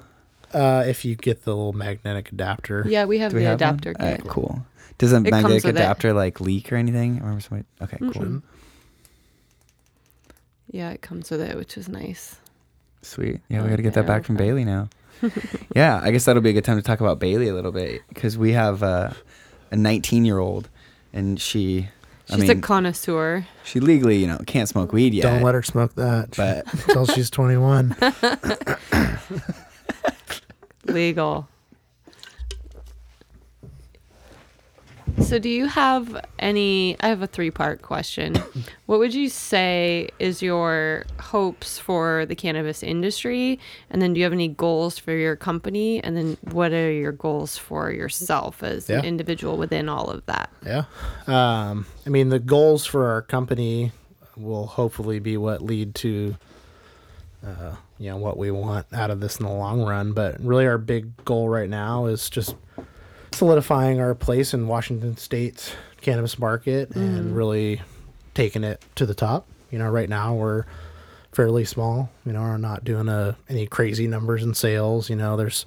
[0.52, 2.84] Uh, if you get the little magnetic adapter.
[2.88, 3.68] Yeah, we have Do we the have one?
[3.70, 4.30] adapter All right, kit.
[4.30, 4.66] cool.
[4.98, 5.80] Does a comes magnetic with it.
[5.80, 7.16] adapter like leak or anything?
[7.16, 7.66] I remember somebody.
[7.80, 8.10] Okay, cool.
[8.12, 8.42] Mhm.
[10.70, 12.36] Yeah, it comes with it, which is nice.
[13.02, 13.40] Sweet.
[13.48, 14.36] Yeah, we got to get that yeah, back from.
[14.36, 14.88] Bailey now.
[15.74, 18.02] yeah, I guess that'll be a good time to talk about Bailey a little bit
[18.08, 19.10] because we have uh,
[19.70, 20.68] a 19 year old,
[21.12, 21.88] and she,
[22.31, 23.47] I She's mean, a connoisseur.
[23.65, 25.23] she legally, you know, can't smoke weed yet.
[25.24, 27.97] Don't let her smoke that But until she's 21.
[30.86, 31.48] Legal.
[35.23, 36.97] So, do you have any?
[37.01, 38.35] I have a three part question.
[38.87, 43.59] what would you say is your hopes for the cannabis industry?
[43.91, 46.03] And then, do you have any goals for your company?
[46.03, 48.99] And then, what are your goals for yourself as Yeah.
[49.01, 50.51] an individual within all of that?
[50.65, 50.85] Yeah.
[51.27, 53.93] Um, I mean, the goals for our company
[54.37, 56.35] will hopefully be what lead to,
[57.47, 60.12] uh, you know, what we want out of this in the long run.
[60.12, 62.57] But really, our big goal right now is just
[63.32, 67.81] solidifying our place in Washington State's cannabis market and really
[68.35, 69.47] taking it to the top.
[69.70, 70.65] You know, right now we're
[71.32, 72.11] fairly small.
[72.27, 75.11] You know, we're not doing a, any crazy numbers in sales.
[75.11, 75.65] You know, there's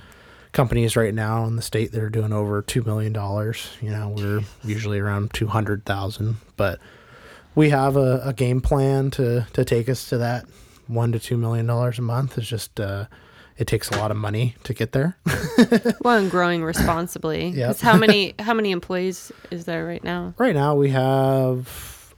[0.52, 3.70] companies right now in the state that are doing over two million dollars.
[3.82, 6.80] You know, we're usually around two hundred thousand, but
[7.56, 10.46] we have a, a game plan to to take us to that
[10.88, 12.38] one to two million dollars a month.
[12.38, 13.06] Is just uh,
[13.58, 15.18] it takes a lot of money to get there.
[16.02, 17.54] Well, and growing responsibly.
[17.56, 20.34] 'Cause how many how many employees is there right now?
[20.38, 22.14] right now we have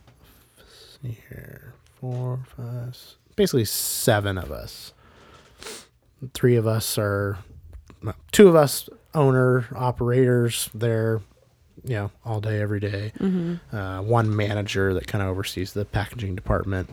[1.02, 2.98] see here four five
[3.36, 4.94] basically seven of us
[6.34, 7.38] three of us are
[8.32, 11.22] two of us owner operators they're
[11.84, 13.12] you know all day every day.
[13.72, 16.90] Uh, one manager that kind of oversees the packaging department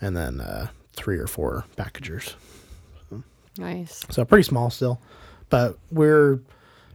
[0.00, 2.36] and then uh, three or four packagers
[3.58, 4.04] Nice.
[4.10, 5.00] so pretty small still,
[5.50, 6.40] but we're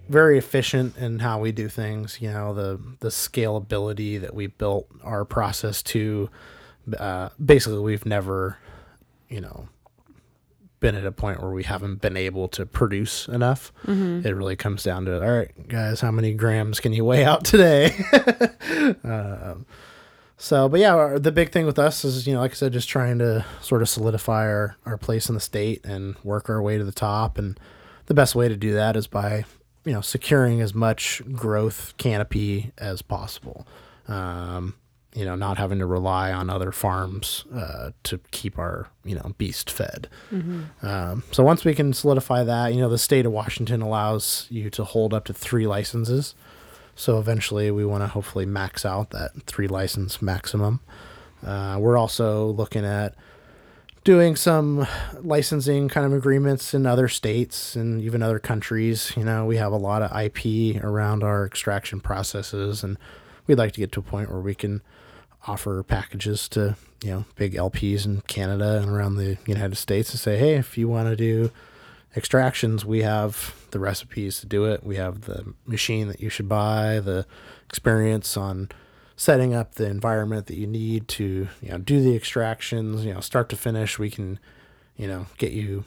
[0.10, 2.20] very efficient in how we do things.
[2.22, 6.30] You know, the the scalability that we built our process to.
[6.98, 8.58] Uh, basically, we've never,
[9.30, 9.70] you know,
[10.80, 13.72] been at a point where we haven't been able to produce enough.
[14.26, 17.46] It really comes down to, all right, guys, how many grams can you weigh out
[17.46, 17.94] today?
[19.04, 19.66] um,
[20.42, 22.74] so, but yeah, our, the big thing with us is, you know, like I said,
[22.74, 26.60] just trying to sort of solidify our, our place in the state and work our
[26.64, 27.38] way to the top.
[27.38, 27.60] And
[28.08, 29.46] the best way to do that is by,
[29.86, 33.68] you know, securing as much growth canopy as possible.
[34.08, 34.74] Um,
[35.14, 39.34] you know, not having to rely on other farms uh, to keep our, you know,
[39.38, 40.08] beast fed.
[40.82, 44.70] Um, so once we can solidify that, you know, the state of Washington allows you
[44.72, 46.34] to hold up to three licenses.
[47.02, 50.82] So eventually, we want to hopefully max out that three license maximum.
[51.44, 53.15] Uh, we're also looking at
[54.03, 54.86] doing some
[55.23, 59.14] licensing kind of agreements in other states and even other countries.
[59.18, 62.99] You know, we have a lot of IP around our extraction processes, and
[63.48, 64.84] we'd like to get to a point where we can
[65.48, 70.19] offer packages to you know big LPs in Canada and around the United States and
[70.19, 71.49] say, hey, if you want to do
[72.16, 74.84] extractions, we have the recipes to do it.
[74.84, 77.26] We have the machine that you should buy, the
[77.68, 78.70] experience on
[79.16, 83.20] setting up the environment that you need to, you know, do the extractions, you know,
[83.22, 83.98] start to finish.
[84.00, 84.40] We can,
[84.98, 85.86] you know, get you,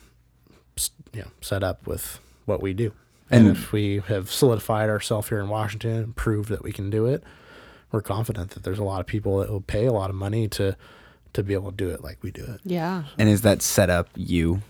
[1.13, 2.93] you know, set up with what we do.
[3.31, 6.91] And, And- if we have solidified ourselves here in Washington and proved that we can
[6.91, 7.25] do it,
[7.91, 10.49] we're confident that there's a lot of people that will pay a lot of money
[10.49, 10.77] to
[11.33, 12.61] to be able to do it like we do it.
[12.65, 13.05] Yeah.
[13.19, 14.63] And is that set up you?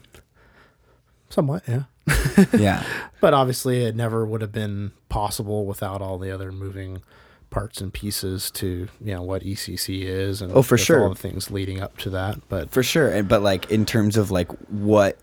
[1.34, 1.82] Somewhat, yeah.
[2.56, 2.82] Yeah.
[3.20, 7.00] But obviously, it never would have been possible without all the other moving
[7.48, 11.02] parts and pieces to you know what ECC is and Oh, for sure.
[11.04, 12.38] all the things leading up to that.
[12.50, 13.08] But For sure.
[13.08, 15.16] And- But like in terms of like what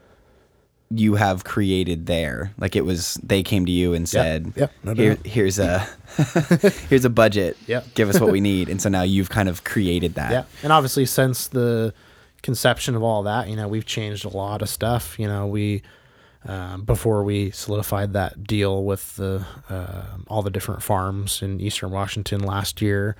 [0.89, 4.93] you have created there, like it was they came to you and said, yeah, no
[4.95, 5.87] Here, here's a
[6.89, 7.55] here's a budget.
[7.67, 7.83] Yeah.
[7.93, 8.67] Give us what we need.
[8.67, 10.31] And so now you've kind of created that.
[10.31, 11.93] yeah, and obviously since the
[12.41, 15.19] conception of all that, you know, we've changed a lot of stuff.
[15.19, 15.83] You know, we
[16.45, 21.91] um, before we solidified that deal with the uh, all the different farms in eastern
[21.91, 23.15] Washington last year,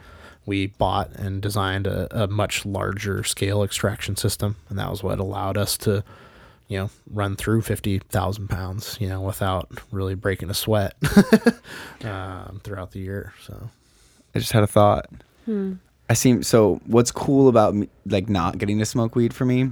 [0.46, 5.20] we bought and designed a, a much larger scale extraction system, and that was what
[5.20, 6.04] allowed us to,
[6.68, 10.96] you know, run through fifty thousand pounds, you know, without really breaking a sweat
[12.04, 13.34] um, throughout the year.
[13.46, 13.70] So
[14.34, 15.08] I just had a thought.
[16.10, 16.82] I seem so.
[16.88, 19.70] What's cool about me, like not getting to smoke weed for me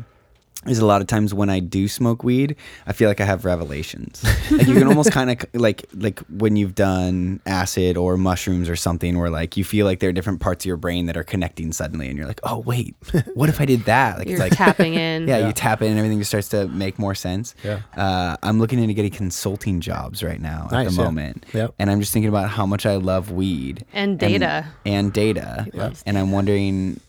[0.68, 3.46] is a lot of times when I do smoke weed, I feel like I have
[3.46, 4.22] revelations.
[4.52, 8.76] like you can almost kind of like like when you've done acid or mushrooms or
[8.76, 11.24] something, where like you feel like there are different parts of your brain that are
[11.24, 12.94] connecting suddenly, and you're like, oh wait,
[13.36, 14.18] what if I did that?
[14.20, 15.28] Like You're it's like tapping in.
[15.30, 15.48] yeah, Yeah.
[15.48, 17.56] you tap in and everything just starts to make more sense.
[17.64, 17.80] Yeah.
[17.96, 21.06] Uh, I'm looking into getting consulting jobs right now at Nice, the yeah.
[21.08, 21.46] moment.
[21.54, 21.76] Yep.
[21.80, 24.66] And I'm just thinking about how much I love weed And data.
[24.86, 25.68] And, data.
[25.74, 27.00] He And I'm wondering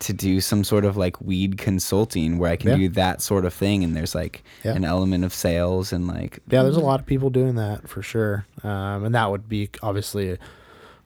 [0.00, 2.76] to do some sort of like weed consulting where I can Yeah.
[2.76, 3.82] do that sort of thing.
[3.82, 4.74] And there's like Yeah.
[4.74, 8.02] an element of sales and like, Yeah, there's a lot of people doing that for
[8.02, 10.36] sure, um, and that would be obviously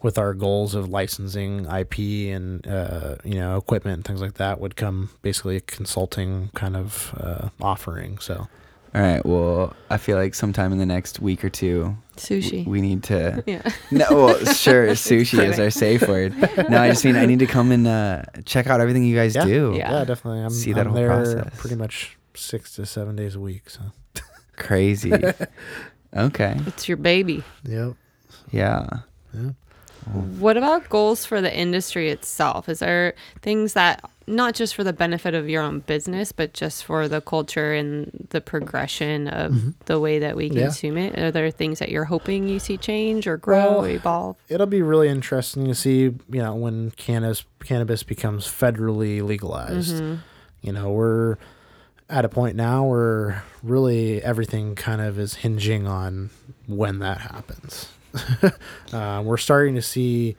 [0.03, 4.61] with our goals of licensing IP and uh, you know equipment and things like that
[4.61, 8.19] would come basically a consulting kind of uh, offering.
[8.19, 8.49] So
[8.95, 12.65] all right, well, I feel like sometime in the next week or two, Sushi.
[12.67, 13.43] we need to.
[13.47, 13.63] yeah.
[13.91, 16.33] No, well, sure, sushi is our safe word.
[16.71, 19.35] No, I just mean I need to come and uh, check out everything you guys
[19.35, 19.45] Yeah.
[19.47, 19.75] do.
[19.77, 19.91] Yeah.
[19.99, 20.41] yeah, definitely.
[20.43, 21.53] I'm, See that I'm whole there process.
[21.61, 23.69] pretty much six to seven days a week.
[23.69, 23.81] So
[24.57, 25.13] Crazy.
[26.17, 26.57] okay.
[26.67, 27.43] It's your baby.
[27.65, 27.95] yep,
[28.53, 28.87] Yeah.
[29.33, 29.51] yeah.
[30.39, 32.69] What about goals for the industry itself?
[32.69, 36.85] Is there things that not just for the benefit of your own business, but just
[36.85, 40.59] for the culture and the progression of the way that we Mm-hmm.
[40.59, 40.65] Yeah.
[40.65, 41.19] consume it?
[41.19, 44.37] Are there things that you're hoping you see change or grow Well, or evolve?
[44.49, 50.03] It'll be really interesting to see, you know, when cannabis cannabis becomes federally legalized.
[50.63, 51.37] You know, we're
[52.11, 56.31] at a point now where really everything kind of is hinging on
[56.67, 57.89] when that happens.
[58.93, 60.37] uh, we're starting to see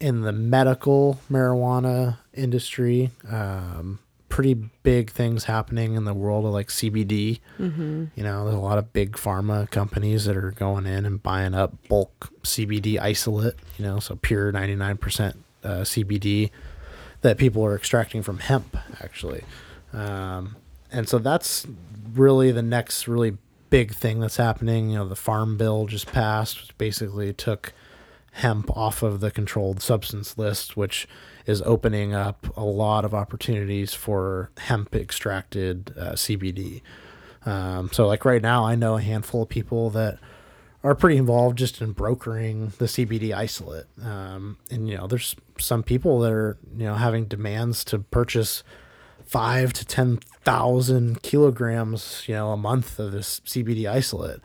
[0.00, 3.98] in the medical marijuana industry, um,
[4.28, 7.40] pretty big things happening in the world of like CBD.
[7.58, 8.04] Mm-hmm.
[8.14, 11.54] You know, there's a lot of big pharma companies that are going in and buying
[11.54, 15.34] up bulk CBD isolate, you know, so pure 99%
[15.64, 16.50] uh, CBD
[17.22, 19.42] that people are extracting from hemp, actually.
[19.92, 20.56] Um,
[20.92, 21.66] and so that's
[22.14, 23.36] really the next really
[23.70, 24.90] big thing that's happening.
[24.90, 27.72] You know, the Farm Bill just passed, which basically took
[28.38, 31.08] hemp off of the controlled substance list, which
[31.44, 36.80] is opening up a lot of opportunities for hemp extracted uh, CBD.
[37.44, 40.18] Um, so, like right now, I know a handful of people that
[40.84, 43.86] are pretty involved just in brokering the CBD isolate.
[44.00, 48.62] Um, and you know, there's some people that are you know having demands to purchase
[49.24, 54.38] five to ten thousand kilograms, you know, a month of this CBD isolate,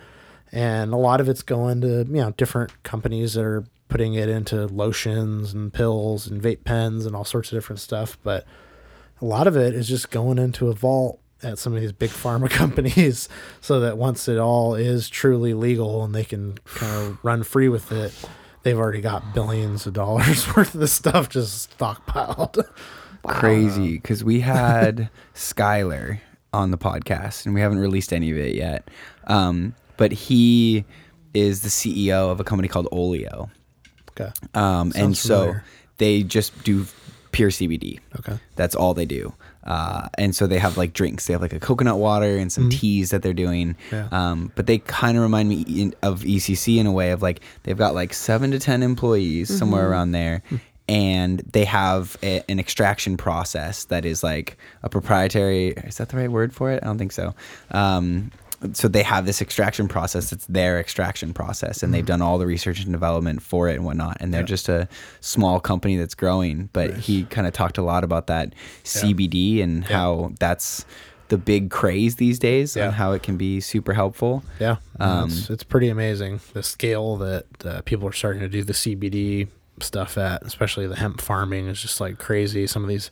[0.51, 4.29] and a lot of it's going to you know different companies that are putting it
[4.29, 8.17] into lotions and pills and vape pens and all sorts of different stuff.
[8.23, 8.45] But
[9.21, 12.09] a lot of it is just going into a vault at some of these big
[12.09, 13.29] pharma companies
[13.61, 17.69] so that once it all is truly legal and they can kind of run free
[17.69, 18.13] with it,
[18.63, 22.63] they've already got billions of dollars worth of this stuff just stockpiled.
[23.27, 26.19] Crazy because we had Skyler
[26.51, 28.89] on the podcast and we haven't released any of it yet.
[29.27, 30.83] Um, but he
[31.33, 33.49] is the CEO of a company called Oleo.
[34.19, 34.31] Okay.
[34.53, 35.63] Um, and so familiar.
[35.97, 36.85] they just do
[37.31, 37.99] pure CBD.
[38.19, 38.37] Okay.
[38.55, 39.33] That's all they do.
[39.63, 41.25] Uh, and so they have like drinks.
[41.25, 43.75] They have like a coconut water and some teas that they're doing.
[43.89, 43.95] Mm-hmm.
[43.95, 44.07] Yeah.
[44.11, 47.39] Um, but they kind of remind me in, of ECC in a way of like
[47.63, 49.57] they've got like seven to 10 employees Mm-hmm.
[49.57, 50.43] somewhere around there.
[50.49, 50.55] Hmm.
[50.89, 55.69] And they have a, an extraction process that is like a proprietary.
[55.69, 56.83] Is that the right word for it?
[56.83, 57.33] I don't think so.
[57.71, 58.31] Um,
[58.71, 62.45] so they have this extraction process it's their extraction process and they've done all the
[62.47, 64.45] research and development for it and whatnot and they're Mm-hmm.
[64.45, 64.47] Yeah.
[64.47, 64.87] just a
[65.19, 68.53] small company that's growing but he kind of talked a lot about that
[68.83, 70.85] cbd and how that's
[71.29, 72.85] the big craze these days Yeah.
[72.85, 77.17] and how it can be super helpful Yeah, Um, it's, it's pretty amazing the scale
[77.17, 79.47] that uh, people are starting to do the CBD
[79.79, 82.67] stuff at, especially the hemp farming is just like crazy.
[82.67, 83.09] Some of these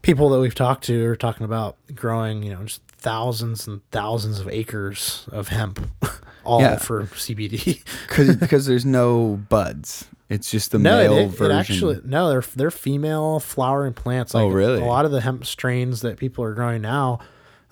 [0.00, 4.40] people that we've talked to are talking about growing, you know, just thousands and thousands
[4.40, 5.78] of acres of hemp,
[6.44, 6.76] all Yeah.
[6.78, 7.84] for CBD.
[8.08, 12.30] because because there's no buds it's just the no, male it, version it actually no,
[12.30, 14.34] they're they're female flowering plants.
[14.34, 14.80] Oh, really?
[14.80, 17.20] A lot of the hemp strains that people are growing now,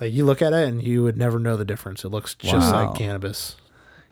[0.00, 2.04] like you look at it and you would never know the difference.
[2.04, 2.86] It looks just Wow.
[2.90, 3.56] like cannabis.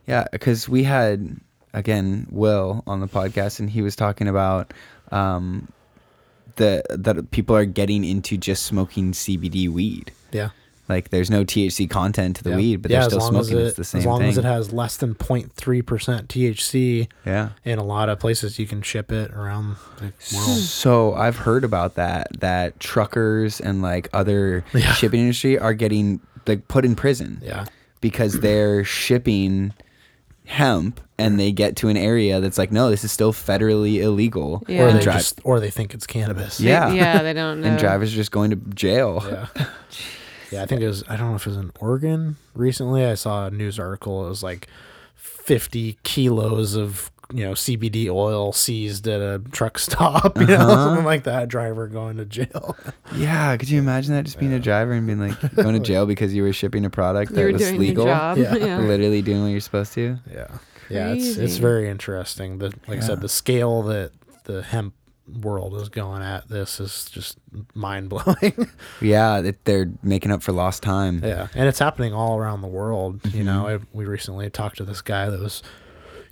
[0.06, 1.36] Yeah, because we had
[1.74, 4.72] again Will on the podcast, and he was talking about
[5.12, 5.68] um,
[6.56, 10.12] the that people are getting into just smoking CBD weed.
[10.32, 10.48] Yeah.
[10.90, 12.56] Like, there's no THC content to the Yeah.
[12.56, 13.64] weed, but Yeah, they're as still long as smoking.
[13.64, 14.28] it- it's the same As long thing.
[14.30, 17.50] as it has less than 0.3% THC, yeah.
[17.64, 20.58] in a lot of places you can ship it around the world.
[20.58, 22.26] So I've heard about that.
[22.40, 24.92] That truckers and like other Yeah.
[24.92, 27.40] shipping industry are getting like put in prison.
[27.42, 27.64] Yeah.
[28.00, 29.74] because they're shipping
[30.46, 34.64] hemp and they get to an area that's like, no, this is still federally illegal.
[34.66, 34.84] Yeah.
[34.84, 36.58] Or they drive- just or they think it's cannabis.
[36.60, 36.92] Yeah.
[36.92, 37.68] yeah, they don't know.
[37.68, 39.22] and drivers are just going to jail.
[39.28, 39.66] Yeah.
[40.50, 43.04] Yeah, I think it was I don't know if it was in Oregon recently.
[43.04, 44.26] I saw a news article.
[44.26, 44.68] It was like
[45.14, 50.84] 50 kilos of, you know, CBD oil seized at a truck stop, you know, Uh-huh.
[50.86, 51.48] something like that.
[51.48, 52.76] Driver going to jail.
[53.16, 54.24] Yeah, could you imagine that?
[54.24, 56.90] Just being a driver and being like going to jail because you were shipping a
[56.90, 58.38] product you that were was doing legal, your job.
[58.38, 58.54] Yeah.
[58.54, 58.78] Yeah.
[58.78, 60.16] literally doing what you're supposed to.
[60.32, 60.46] Yeah.
[60.88, 62.58] Yeah, it's it's very interesting.
[62.58, 64.12] The like I said, the scale that
[64.44, 64.94] the hemp
[65.40, 67.38] world is going at this is just
[67.74, 68.68] mind blowing.
[69.00, 71.20] Yeah, that they're making up for lost time.
[71.24, 73.20] yeah, and it's happening all around the world.
[73.34, 73.84] You know, Mm-hmm.
[73.84, 75.62] I, we recently talked to this guy that was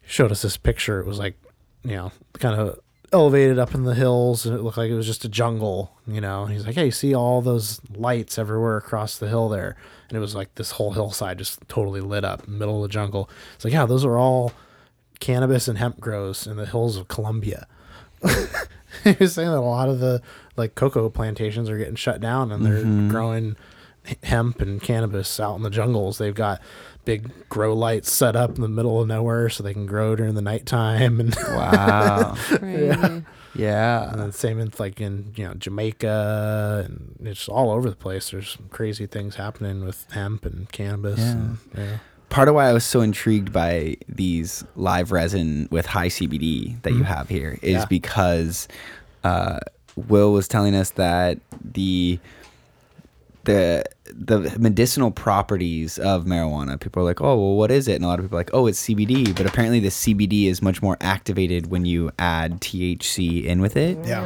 [0.07, 1.01] showed us this picture.
[1.01, 1.37] It was like,
[1.83, 2.79] you know, kind of
[3.13, 5.93] elevated up in the hills, and it looked like it was just a jungle.
[6.07, 9.77] You know, and he's like, "Hey, see all those lights everywhere across the hill there?"
[10.09, 13.29] And it was like this whole hillside just totally lit up, middle of the jungle.
[13.55, 14.53] It's like, yeah, those are all
[15.21, 17.67] cannabis and hemp grows in the hills of Colombia.
[19.05, 20.23] he was saying that a lot of the
[20.57, 23.09] like cocoa plantations are getting shut down and they're mm-hmm.
[23.09, 23.57] growing
[24.23, 26.19] hemp and cannabis out in the jungles.
[26.19, 26.61] They've got
[27.05, 30.35] big grow lights set up in the middle of nowhere so they can grow during
[30.35, 32.35] the nighttime and Wow.
[32.37, 33.25] Crazy.
[33.55, 34.11] yeah.
[34.11, 38.31] and then same in like in you know Jamaica and it's all over the place.
[38.31, 41.19] There's some crazy things happening with hemp and cannabis.
[41.19, 41.33] Yeah.
[41.33, 41.99] And, yeah.
[42.31, 46.93] Part of why I was so intrigued by these live resin with high CBD that
[46.93, 47.85] you have here is Yeah.
[47.87, 48.69] because
[49.25, 49.61] uh,
[49.97, 52.19] Will was telling us that the
[53.45, 56.79] the the medicinal properties of marijuana.
[56.79, 57.95] People are like, oh, well, what is it?
[57.97, 59.35] And a lot of people are like, oh, it's CBD.
[59.37, 63.99] But apparently, the CBD is much more activated when you add THC in with it.
[64.07, 64.23] Yeah,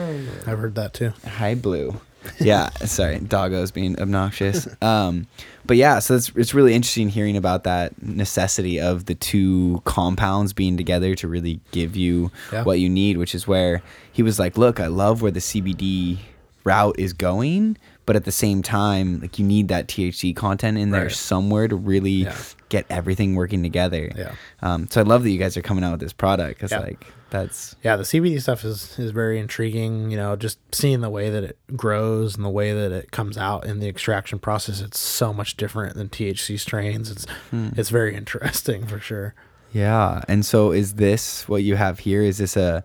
[0.47, 1.13] I've heard that too.
[1.27, 2.01] Hi, Blue.
[2.41, 4.67] yeah, sorry, doggo's being obnoxious.
[4.83, 5.27] Um,
[5.65, 10.53] but yeah, so it's it's really interesting hearing about that necessity of the two compounds
[10.53, 12.65] being together to really give you Yeah.
[12.65, 13.83] what you need, which is where
[14.13, 16.19] he was like, "Look, I love where the CBD
[16.65, 17.77] route is going,
[18.07, 21.13] but at the same time, like you need that THC content in there Right.
[21.13, 22.37] somewhere to really Yeah.
[22.69, 24.33] get everything working together." Yeah.
[24.63, 26.81] Um, so I love that you guys are coming out with this product because Yeah.
[26.81, 30.11] like that's Yeah, the CBD stuff is is very intriguing.
[30.11, 33.39] You know, just seeing the way that it grows and the way that it comes
[33.39, 37.11] out in the extraction process, it's so much different than THC strains.
[37.11, 37.69] It's Hmm.
[37.77, 39.35] it's very interesting for sure.
[39.73, 40.21] Yeah.
[40.29, 42.21] And so is this what you have here?
[42.23, 42.85] Is this a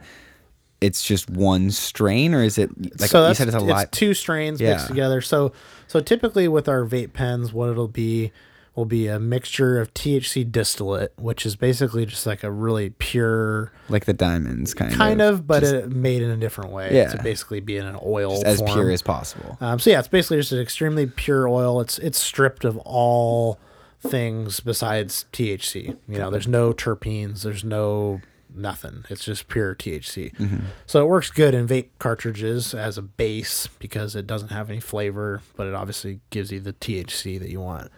[0.81, 4.13] it's just one strain or is it like so you said it's a lot two
[4.13, 4.71] strains Yeah.
[4.71, 5.21] mixed together.
[5.21, 5.51] So
[5.87, 8.31] so typically with our vape pens, what it'll be
[8.75, 13.71] will be a mixture of THC distillate, which is basically just like a really pure
[13.89, 16.71] like the diamonds kind, of kind of, of, but just it made in a different
[16.71, 16.93] way.
[16.95, 17.09] Yeah.
[17.09, 19.57] To basically be in an oil as pure as possible.
[19.61, 21.81] Um, so yeah, it's basically just an extremely pure oil.
[21.81, 23.57] It's it's stripped of all
[23.99, 25.97] things besides THC.
[26.07, 27.41] You know, there's no terpenes.
[27.41, 28.21] There's no
[28.57, 29.05] nothing.
[29.09, 30.33] It's just pure THC.
[30.85, 34.79] So it works good in vape cartridges as a base because it doesn't have any
[34.79, 37.91] flavor, but it obviously gives you the THC that you want.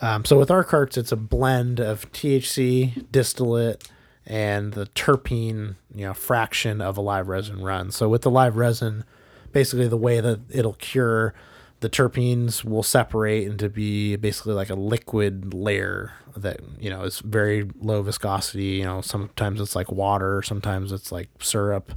[0.00, 3.88] Um, so with our carts, it's a blend of THC, distillate,
[4.26, 7.90] and the terpene, you know, fraction of a live resin run.
[7.90, 9.04] So with the live resin,
[9.52, 11.32] basically the way that it'll cure,
[11.80, 17.20] the terpenes will separate into be basically like a liquid layer that you know is
[17.20, 18.78] very low viscosity.
[18.78, 21.92] You know, sometimes it's like water, sometimes it's like syrup.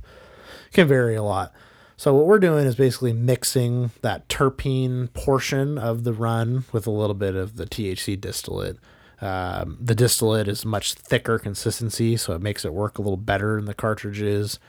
[0.68, 1.53] It can vary a lot.
[1.97, 6.91] So what we're doing is basically mixing that terpene portion of the run with a
[6.91, 8.77] little bit of the THC distillate.
[9.22, 13.57] Um, the distillate is much thicker consistency, so it makes it work a little better
[13.57, 14.60] in the cartridges.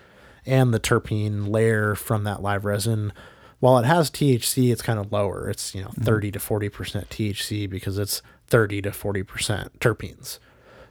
[0.45, 3.13] And the terpene layer from that live resin,
[3.61, 5.49] while it has THC, it's kind of lower.
[5.49, 10.39] It's you know 30 to 40 percent THC because it's 30 to 40 percent terpenes.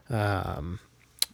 [0.10, 0.80] Um,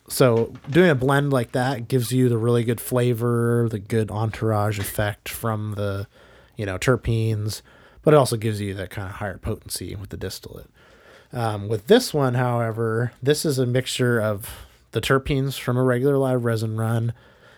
[0.08, 4.80] so doing a blend like that gives you the really good flavor, the good entourage
[4.80, 6.08] effect from the,
[6.56, 7.62] you know, terpenes,
[8.04, 10.70] but it also gives you that kind of higher potency with the distillate.
[11.34, 16.18] Um, with this one, however, this is a mixture of the terpenes from a regular
[16.18, 17.14] live resin run,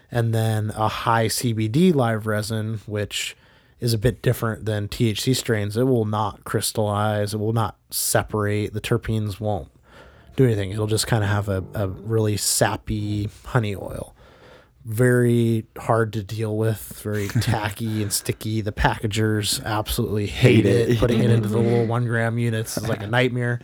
[0.09, 3.35] and then a high CBD live resin, which
[3.79, 5.77] is a bit different than THC strains.
[5.77, 7.33] It will not crystallize.
[7.33, 8.73] It will not separate.
[8.73, 9.69] The terpenes won't
[10.35, 10.71] do anything.
[10.71, 14.13] It'll just kind of have a, a really sappy honey oil.
[14.85, 18.61] Very hard to deal with, very tacky and sticky.
[18.61, 20.89] The packagers absolutely hate, Hate it.
[20.91, 20.99] it.
[20.99, 23.59] Putting it into the little one gram units is like a nightmare.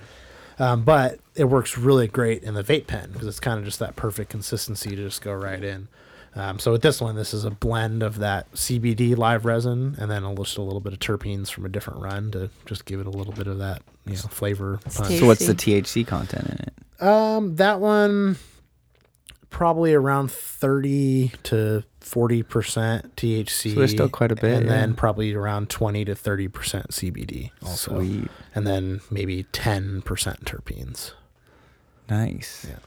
[0.59, 3.79] Um, but it works really great in the vape pen because it's kind of just
[3.79, 5.87] that perfect consistency to just go right in.
[6.35, 10.09] Um, so with this one, this is a blend of that CBD live resin and
[10.09, 12.99] then a, just a little bit of terpenes from a different run to just give
[12.99, 14.79] it a little bit of that you know, flavor.
[14.89, 17.05] So what's the THC content in it?
[17.05, 18.37] Um, that one
[19.49, 23.73] probably around thirty to forty percent THC.
[23.73, 27.51] So there's still quite a bit, and then probably around twenty to thirty percent CBD.
[27.63, 28.29] Also, Sweet.
[28.55, 31.11] and then maybe ten percent terpenes.
[32.09, 32.65] Nice.
[32.69, 32.77] Yeah.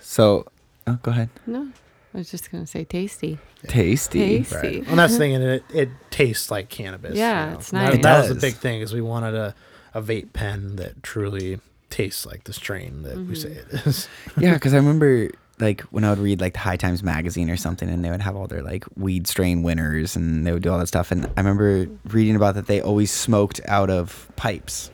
[0.00, 0.46] So,
[0.86, 1.28] oh, go ahead.
[1.46, 1.70] No,
[2.14, 3.38] I was just gonna say tasty.
[3.66, 4.18] Tasty.
[4.18, 4.56] Tasty.
[4.56, 4.88] Right.
[4.88, 7.16] And that's the thing, and it it tastes like cannabis.
[7.16, 7.58] Yeah, you know.
[7.58, 8.02] it's That- nice.
[8.02, 9.54] That, was the big thing is we wanted a
[9.94, 11.58] a vape pen that truly
[11.88, 13.34] tastes like the strain that we mm-hmm.
[13.34, 14.08] say it is.
[14.38, 17.56] yeah, because I remember like when I would read like the High Times magazine or
[17.56, 20.70] something, and they would have all their like weed strain winners, and they would do
[20.70, 21.10] all that stuff.
[21.10, 24.90] And I remember reading about that they always smoked out of pipes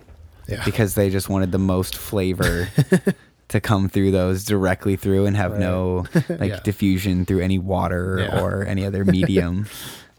[0.47, 0.65] Yeah.
[0.65, 2.69] because they just wanted the most flavor
[3.53, 5.61] to come through those directly through and have Right.
[5.61, 6.61] no like Yeah.
[6.65, 8.41] diffusion through any water Yeah.
[8.43, 9.67] or any other medium.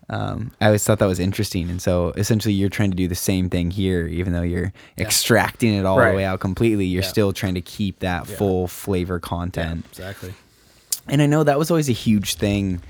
[0.09, 3.15] Um, I always thought that was interesting, and so essentially, you're trying to do the
[3.15, 5.05] same thing here, even though you're Yeah.
[5.05, 6.11] extracting it all Right.
[6.11, 6.85] the way out completely.
[6.85, 9.85] You're still trying to keep that full flavor content.
[9.89, 10.33] exactly.
[11.07, 12.81] And I know that was always a huge thing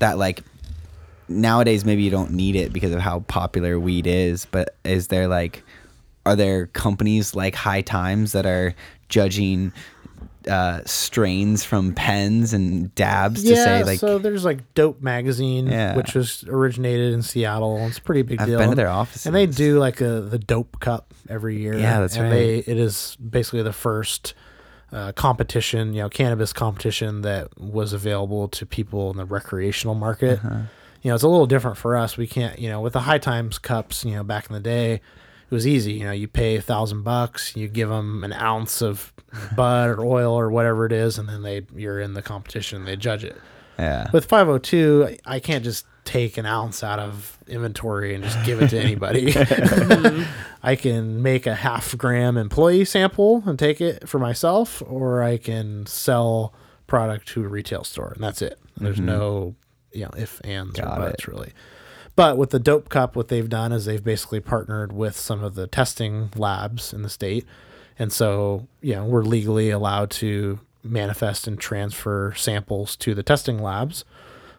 [0.00, 0.42] that like
[1.28, 5.28] nowadays maybe you don't need it because of how popular weed is, but is there
[5.28, 5.62] like
[6.26, 8.74] are there companies like High Times that are
[9.10, 9.72] judging
[10.48, 15.94] uh, strains from pens and dabs to say like so there's like Dope Magazine, Yeah.
[15.94, 17.76] which was originated in Seattle.
[17.86, 18.58] It's a pretty big I've deal.
[18.58, 21.78] been to their offices and they do like a the Dope Cup every year.
[21.78, 22.30] Yeah, that's and right.
[22.30, 24.32] They it is basically the first
[24.92, 30.38] uh, competition, you know, cannabis competition that was available to people in the recreational market.
[30.42, 30.60] Uh-huh.
[31.02, 32.16] You know, it's a little different for us.
[32.16, 35.00] We can't, you know, with the High Times cups, you know, back in the day,
[35.50, 35.94] it was easy.
[35.94, 39.12] You know, you pay a thousand bucks, you give them an ounce of
[39.56, 42.84] bud or oil or whatever it is, and then they you're in the competition.
[42.84, 43.36] They judge it.
[43.78, 48.62] yeah With 502, I can't just take an ounce out of inventory and just give
[48.62, 49.34] it to anybody.
[50.62, 55.36] I can make a half gram employee sample and take it for myself, or I
[55.36, 56.54] can sell
[56.86, 58.58] product to a retail store, and that's it.
[58.76, 59.06] There's mm-hmm.
[59.06, 59.54] no,
[59.92, 61.10] you know, if ands Got or it.
[61.10, 61.52] buts really.
[62.20, 65.54] But with the Dope Cup, what they've done is they've basically partnered with some of
[65.54, 67.46] the testing labs in the state.
[67.98, 73.62] And so, you know, we're legally allowed to manifest and transfer samples to the testing
[73.62, 74.04] labs.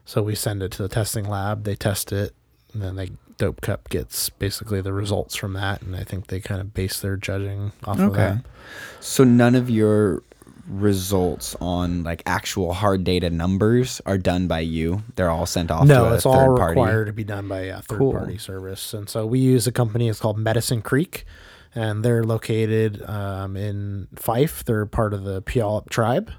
[0.05, 2.33] So we send it to the testing lab, they test it,
[2.73, 5.83] and then they Dope Cup gets basically the results from that.
[5.83, 8.17] And I think they kind of base their judging off of Okay.
[8.17, 8.45] that.
[9.01, 10.23] So none of your
[10.67, 15.03] results on like actual hard data numbers are done by you.
[15.15, 16.79] They're all sent off to No, a it's third all party.
[16.79, 18.11] required to be done by a third Cool.
[18.13, 18.93] party service.
[18.93, 21.25] And so we use a company, it's called Medicine Creek,
[21.75, 24.63] and they're located um, in Fife.
[24.65, 26.31] They're part of the Puyallup tribe.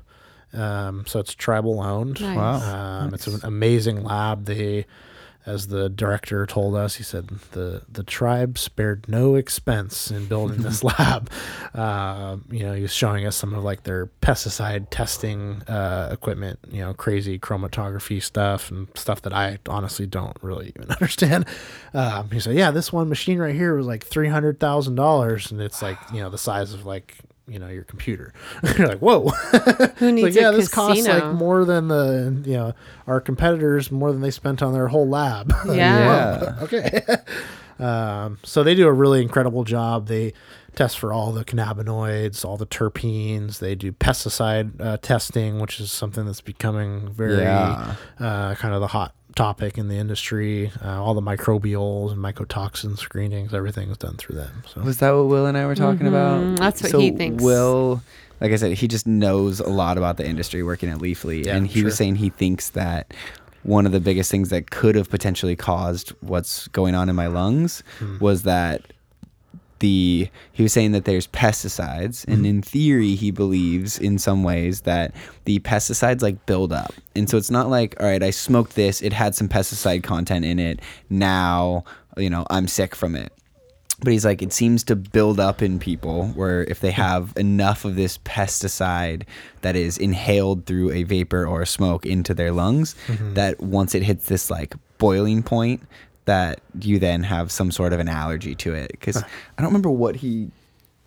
[0.52, 2.20] Um, so it's tribal owned.
[2.20, 2.36] Nice.
[2.36, 3.00] Wow.
[3.04, 4.44] Um, It's an amazing lab.
[4.44, 4.84] They,
[5.44, 10.62] as the director told us, he said the the tribe spared no expense in building
[10.62, 11.30] this lab.
[11.74, 16.60] Um, you know, he was showing us some of like their pesticide testing uh, equipment.
[16.70, 21.46] You know, crazy chromatography stuff and stuff that I honestly don't really even understand.
[21.92, 25.50] Um, he said, "Yeah, this one machine right here was like three hundred thousand dollars,
[25.50, 27.16] and it's like you know the size of like."
[27.48, 28.32] You know your computer.
[28.78, 29.28] You're like, whoa!
[29.96, 32.72] Who needs like, yeah, a this costs like more than the you know
[33.06, 35.52] our competitors more than they spent on their whole lab.
[35.66, 35.74] Yeah.
[35.74, 36.56] Yeah.
[36.62, 37.02] okay.
[37.78, 40.06] um, so they do a really incredible job.
[40.06, 40.34] They
[40.74, 43.58] test for all the cannabinoids, all the terpenes.
[43.58, 47.94] They do pesticide uh, testing, which is something that's becoming very Yeah.
[48.20, 50.70] uh, kind of the hot topic in the industry.
[50.84, 54.62] Uh, all the microbials and mycotoxin screenings, everything is done through them.
[54.72, 56.40] So Was that what Will and I were talking about?
[56.40, 57.42] Mhm, that's what so he thinks.
[57.42, 58.02] Will,
[58.40, 61.56] like I said, he just knows a lot about the industry working at Leafly, Yeah,
[61.56, 63.12] and he was saying he thinks that
[63.62, 67.28] one of the biggest things that could have potentially caused what's going on in my
[67.28, 68.18] lungs Hmm.
[68.18, 68.91] was that
[69.82, 72.32] the he was saying that there's pesticides Mm-hmm.
[72.32, 75.12] and in theory he believes in some ways that
[75.44, 76.94] the pesticides like build up.
[77.14, 80.44] And so it's not like all right i smoked this it had some pesticide content
[80.44, 80.80] in it
[81.10, 81.84] now
[82.16, 83.30] you know i'm sick from it.
[84.04, 87.84] But he's like it seems to build up in people where if they have enough
[87.84, 89.22] of this pesticide
[89.60, 92.94] that is inhaled through a vapor or a smoke into their lungs
[93.34, 95.80] that once it hits this like boiling point
[96.24, 99.26] that you then have some sort of an allergy to it because i
[99.58, 100.50] don't remember what he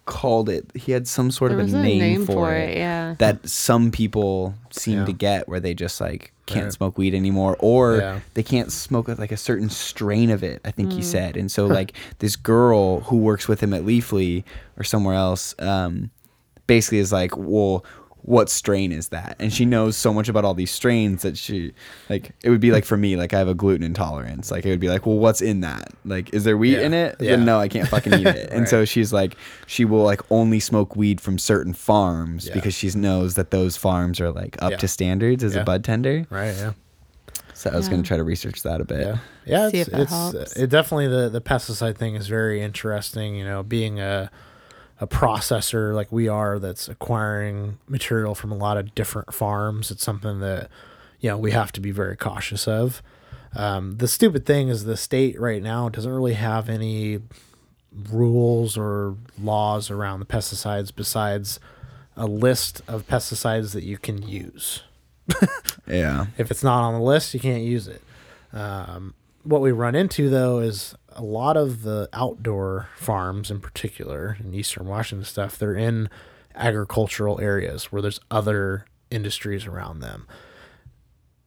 [0.05, 2.53] called it he had some sort There of was a a name, name for, for
[2.55, 3.15] it, it, yeah.
[3.17, 5.05] that some people seem Yeah.
[5.05, 6.73] to get where they just like can't Right.
[6.73, 8.19] smoke weed anymore or Yeah.
[8.35, 10.93] they can't smoke like a certain strain of it i think Mm.
[10.97, 14.43] he said and so like this girl who works with him at leafly
[14.77, 16.11] or somewhere else um
[16.67, 17.83] basically is like well
[18.27, 21.71] what strain is that and she knows so much about all these strains that she
[22.09, 24.69] like it would be like for me like i have a gluten intolerance like it
[24.71, 26.85] would be like well what's in that like is there wheat Yeah.
[26.87, 27.35] in it Yeah.
[27.35, 29.37] then no i can't fucking eat it and so she's like
[29.67, 32.55] she will like only smoke weed from certain farms Yeah.
[32.55, 34.77] because she knows that those farms are like up Yeah.
[34.77, 35.61] to standards as Yeah.
[35.61, 36.71] a bud tender right, yeah.
[37.53, 37.91] so i was Yeah.
[37.91, 39.69] going to try to research that a bit Yeah, yeah.
[39.69, 40.53] See It's, if that it's helps.
[40.57, 43.35] it definitely the the pesticide thing is very interesting.
[43.35, 44.31] You know, being a
[44.99, 49.91] a processor like we are that's acquiring material from a lot of different farms.
[49.91, 50.69] It's something that
[51.19, 53.01] you know we have to be very cautious of.
[53.55, 57.19] Um, the stupid thing is the state right now doesn't really have any
[58.11, 61.59] rules or laws around the pesticides besides
[62.17, 64.83] a list of pesticides that you can use.
[65.87, 68.01] yeah If it's not on the list, you can't use it.
[68.53, 69.13] Um,
[69.43, 74.53] what we run into though is a lot of the outdoor farms, in particular in
[74.53, 76.09] eastern Washington stuff, they're in
[76.55, 80.27] agricultural areas where there's other industries around them.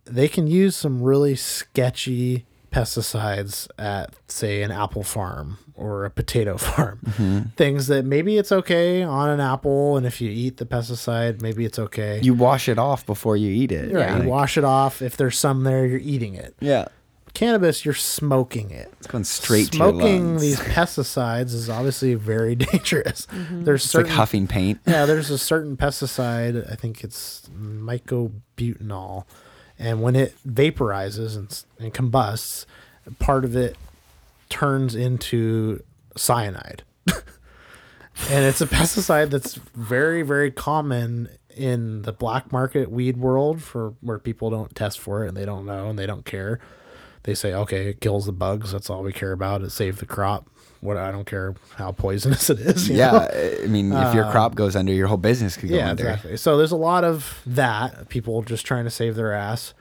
[0.05, 6.57] They can use some really sketchy pesticides at, say, an apple farm or a potato
[6.59, 7.01] farm.
[7.05, 7.41] Mm-hmm.
[7.57, 11.65] Things that maybe it's okay on an apple, and if you eat the pesticide, maybe
[11.65, 12.21] it's okay.
[12.23, 14.11] you wash it off before you eat it Right.
[14.13, 15.03] Like, You wash it off.
[15.03, 16.55] If there's some there, you're eating it.
[16.61, 16.89] yeah
[17.39, 18.93] Cannabis, you're smoking it.
[18.99, 23.27] it's going straight to your Smoking these pesticides is obviously very dangerous.
[23.27, 23.63] Mm-hmm.
[23.63, 26.69] There's it's like huffing paint yeah, there's a certain pesticide.
[26.69, 29.25] I think it's myclobutanil,
[29.79, 32.67] and when it vaporizes and, and combusts,
[33.21, 33.77] part of it
[34.49, 35.85] turns into
[36.17, 36.83] cyanide.
[37.07, 43.95] and it's a pesticide that's very, very common in the black market weed world for
[44.01, 46.59] where people don't test for it and they don't know and they don't care.
[47.25, 48.73] They say, okay, it kills the bugs.
[48.73, 49.63] That's all we care about.
[49.63, 50.49] It saved the crop.
[50.81, 52.89] What I don't care how poisonous it is.
[52.89, 53.29] yeah know?
[53.65, 56.37] i mean if your crop goes under your whole business could go yeah, under exactly.
[56.37, 59.75] So there's a lot of that people just trying to save their ass.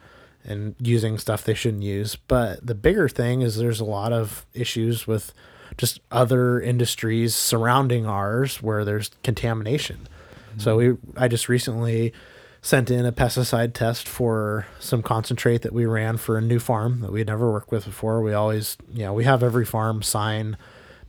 [0.44, 2.16] and using stuff they shouldn't use.
[2.16, 5.32] But the bigger thing is there's a lot of issues with
[5.76, 10.08] just other industries surrounding ours where there's contamination.
[10.56, 11.12] So mm-hmm.
[11.14, 12.12] we I just recently
[12.60, 17.00] sent in a pesticide test for some concentrate that we ran for a new farm
[17.00, 18.20] that we'd never worked with before.
[18.20, 20.56] We always, you know, we have every farm sign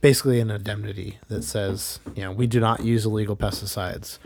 [0.00, 4.18] basically an indemnity that says, you know, we do not use illegal pesticides.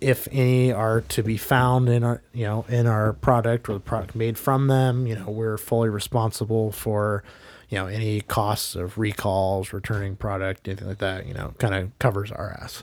[0.00, 3.80] If any are to be found in our, you know, in our product or the
[3.80, 7.22] product made from them, you know, we're fully responsible for,
[7.68, 11.26] you know, any costs of recalls, returning product, anything like that.
[11.26, 12.82] You know, kind of covers our ass.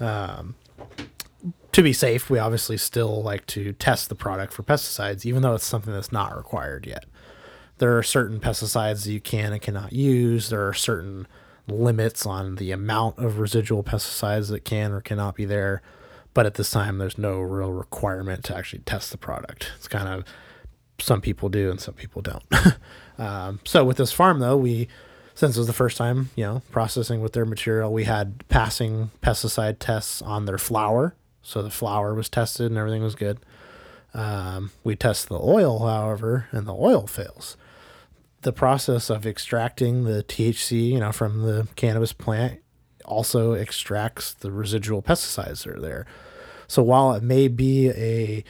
[0.00, 0.56] Um,
[1.72, 5.54] to be safe, we obviously still like to test the product for pesticides, even though
[5.54, 7.04] it's something that's not required yet.
[7.78, 10.48] There are certain pesticides you can and cannot use.
[10.48, 11.26] There are certain
[11.68, 15.82] limits on the amount of residual pesticides that can or cannot be there.
[16.32, 19.72] But at this time, there's no real requirement to actually test the product.
[19.76, 20.24] It's kind of
[20.98, 22.44] some people do and some people don't.
[23.18, 24.88] um, so with this farm, though, we
[25.34, 29.10] since it was the first time, you know, processing with their material, we had passing
[29.22, 31.14] pesticide tests on their flower.
[31.46, 33.38] So the flower was tested and everything was good.
[34.12, 37.56] Um, we test the oil, however, and the oil fails.
[38.42, 42.60] The process of extracting the THC, you know, from the cannabis plant
[43.04, 46.04] also extracts the residual pesticides that are there.
[46.66, 48.42] So while it may be a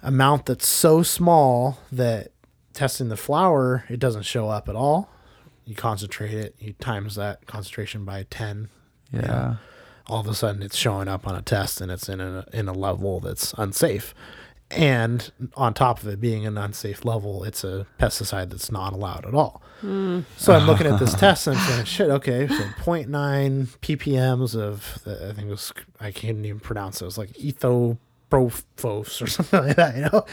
[0.00, 2.28] amount that's so small that
[2.72, 5.10] testing the flower, it doesn't show up at all.
[5.64, 8.68] You concentrate it, you times that concentration by 10.
[9.12, 9.56] Yeah.
[10.06, 12.68] All of a sudden it's showing up on a test and it's in a, in
[12.68, 14.14] a level that's unsafe.
[14.70, 19.24] And on top of it being an unsafe level, it's a pesticide that's not allowed
[19.24, 19.62] at all.
[19.80, 20.20] Hmm.
[20.36, 23.06] So I'm looking at this test and I'm saying, shit, okay, so 0.9
[23.78, 27.04] ppms of, the, I think it was, I can't even pronounce it.
[27.04, 30.24] It was like ethoprophos or something like that, you know?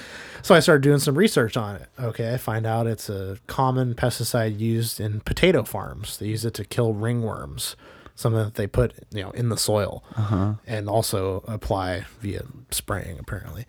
[0.42, 1.88] So I started doing some research on it.
[2.00, 6.18] Okay, I find out it's a common pesticide used in potato farms.
[6.18, 7.76] They use it to kill ringworms,
[8.16, 10.54] something that they put, you know, in the soil uh-huh.
[10.66, 13.66] and also apply via spraying, apparently.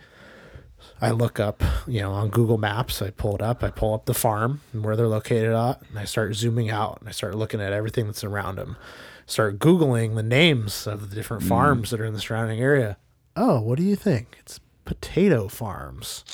[1.01, 3.03] I look up, you know, on Google Maps.
[3.03, 3.65] I pull it up.
[3.65, 6.99] I pull up the farm and where they're located at, and I start zooming out
[7.01, 8.77] and I start looking at everything that's around them.
[9.27, 11.49] Start googling the names of the different mm.
[11.49, 12.99] farms that are in the surrounding area.
[13.35, 14.37] Oh, what do you think?
[14.41, 16.25] It's potato farms.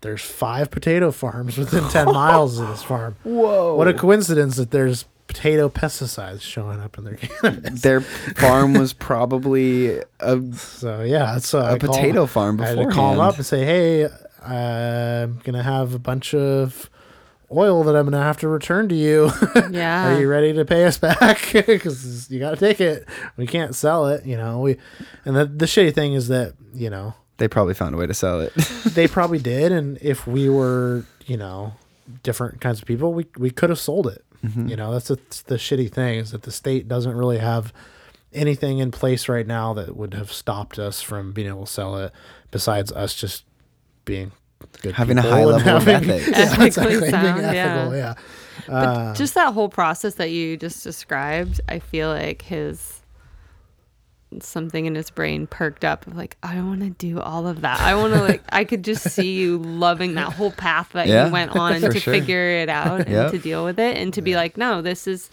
[0.00, 3.16] There's five potato farms within ten miles of this farm.
[3.24, 3.74] Whoa.
[3.74, 7.82] What a coincidence that there's potato pesticides showing up in their cannabis.
[7.82, 12.76] Their farm was probably a So yeah, so a I call- potato farm I had
[12.76, 12.90] before.
[12.90, 14.08] to call them up and say, "Hey,
[14.44, 16.90] I'm gonna have a bunch of
[17.52, 19.30] oil that I'm gonna have to return to you.
[19.70, 20.14] Yeah.
[20.14, 21.52] Are you ready to pay us back?
[21.66, 23.06] Because you got to take it.
[23.36, 24.24] We can't sell it.
[24.26, 24.76] You know, we.
[25.24, 28.14] And the the shitty thing is that you know They probably found a way to
[28.14, 28.52] sell it.
[28.94, 31.74] they probably did, and if we were you know
[32.22, 34.24] different kinds of people, we we could have sold it.
[34.44, 34.68] Mm-hmm.
[34.68, 37.72] You know, that's, that's the shitty thing is that the state doesn't really have
[38.32, 41.96] anything in place right now that would have stopped us from being able to sell
[41.96, 42.12] it.
[42.50, 43.44] Besides us just
[44.04, 44.32] being
[44.82, 46.28] good Having a high and level of having- ethics.
[46.38, 47.96] Yeah, Ethically exactly, sound, ethical, yeah.
[47.96, 48.14] yeah.
[48.66, 53.00] But uh, just that whole process that you just described, I feel like his
[54.42, 57.80] something in his brain perked up of like, I want to do all of that.
[57.80, 61.26] I want to like, I could just see you loving that whole path that Yeah,
[61.26, 62.12] you went on to sure.
[62.12, 63.30] figure it out and Yep.
[63.32, 65.30] to deal with it and to be like, no, this is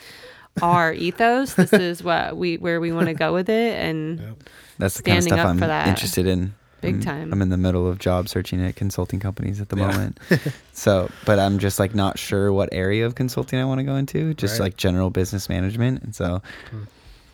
[0.61, 1.53] our ethos.
[1.55, 3.73] This is what we where we want to go with it.
[3.75, 4.35] And
[4.77, 5.87] That's the kind of stuff I'm that.
[5.87, 6.53] interested in.
[6.81, 7.31] Big I'm- time.
[7.31, 9.87] I'm in the middle of job searching at consulting companies at the Yeah.
[9.91, 10.19] moment.
[10.73, 13.95] so, but I'm just like not sure what area of consulting I want to go
[13.95, 14.33] into.
[14.33, 14.65] Just Right.
[14.65, 16.41] like general business management, and so
[16.71, 16.83] Hmm.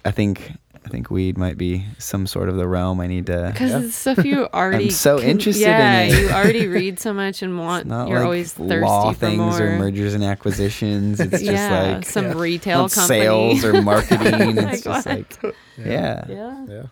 [0.03, 0.51] I think
[0.87, 3.49] I think weed might be some sort of the realm I need to.
[3.51, 3.79] because Yeah.
[3.81, 6.21] it's stuff you already so interested in yeah, it.
[6.21, 7.87] you already read so much and It's want.
[7.87, 9.61] not You're like always thirsty law for things more.
[9.61, 11.19] or mergers and acquisitions.
[11.19, 12.33] It's just like some yeah.
[12.37, 13.19] retail company.
[13.21, 14.55] sales or marketing.
[14.55, 15.15] Like, it's just what?
[15.17, 16.83] like yeah, yeah, Yeah.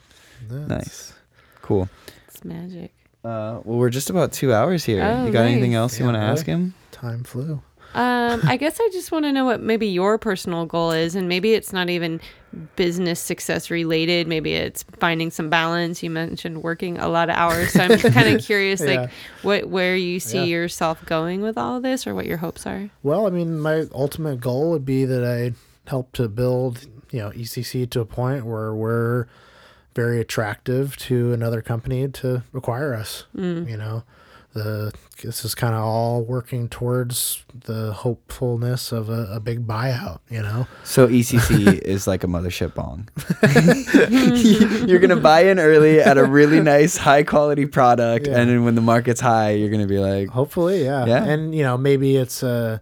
[0.51, 0.65] Yeah.
[0.67, 1.13] nice,
[1.61, 1.87] cool.
[2.27, 2.91] it's magic.
[3.23, 5.01] Uh, well, we're just about two hours here.
[5.03, 5.77] Oh, you got anything nice.
[5.79, 6.73] else you want to ask him?
[6.91, 7.61] Time flew.
[7.95, 11.27] Um, I guess I just want to know what maybe your personal goal is, and
[11.29, 12.19] maybe it's not even
[12.75, 14.27] business success related.
[14.27, 16.03] Maybe it's finding some balance.
[16.03, 19.01] You mentioned working a lot of hours, so I'm kind of curious, Yeah.
[19.01, 19.09] like
[19.41, 20.43] what where you see Yeah.
[20.43, 22.89] yourself going with all this, or what your hopes are.
[23.01, 25.53] Well, I mean, my ultimate goal would be that I
[25.89, 29.27] help to build, you know, ECC to a point where we're
[29.95, 33.25] very attractive to another company to acquire us.
[33.33, 34.03] You know,
[34.55, 34.91] the
[35.21, 40.19] this is kind of all working towards the hopefulness of a, a big buyout.
[40.29, 43.07] You know, So ECC is like a mothership bong.
[44.87, 48.39] you're gonna buy in early at a really nice, high quality product, Yeah.
[48.39, 51.05] and then when the market's high, you're gonna be like, hopefully, yeah.
[51.05, 51.23] Yeah.
[51.23, 52.81] And you know, maybe it's a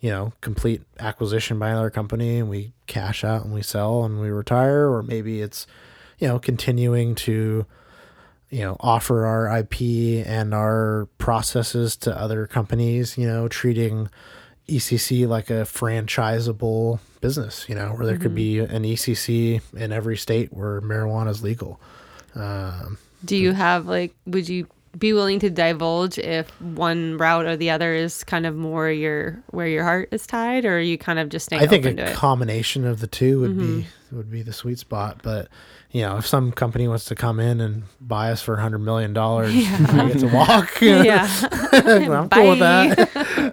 [0.00, 4.20] you know complete acquisition by another company, and we cash out and we sell and
[4.20, 5.66] we retire, or maybe it's
[6.18, 7.66] you know continuing to
[8.50, 9.80] you know offer our IP
[10.26, 13.16] and our processes to other companies.
[13.18, 14.08] You know, treating
[14.68, 17.68] ECC like a franchisable business.
[17.68, 21.80] You know, where there could be an ECC in every state where marijuana is legal.
[22.34, 24.66] Um, Do you have like would you
[24.98, 29.38] be willing to divulge if one route or the other is kind of more your
[29.50, 31.94] where your heart is tied or are you kind of just staying I think a
[31.94, 32.14] to it?
[32.16, 34.07] combination of the two would be Mm-hmm.
[34.12, 35.20] Would be the sweet spot.
[35.22, 35.48] But
[35.90, 38.78] you know, if some company wants to come in and buy us for a hundred
[38.80, 40.68] million dollars, I get to walk.
[40.80, 41.28] yeah.
[41.72, 42.98] I'm cool with that.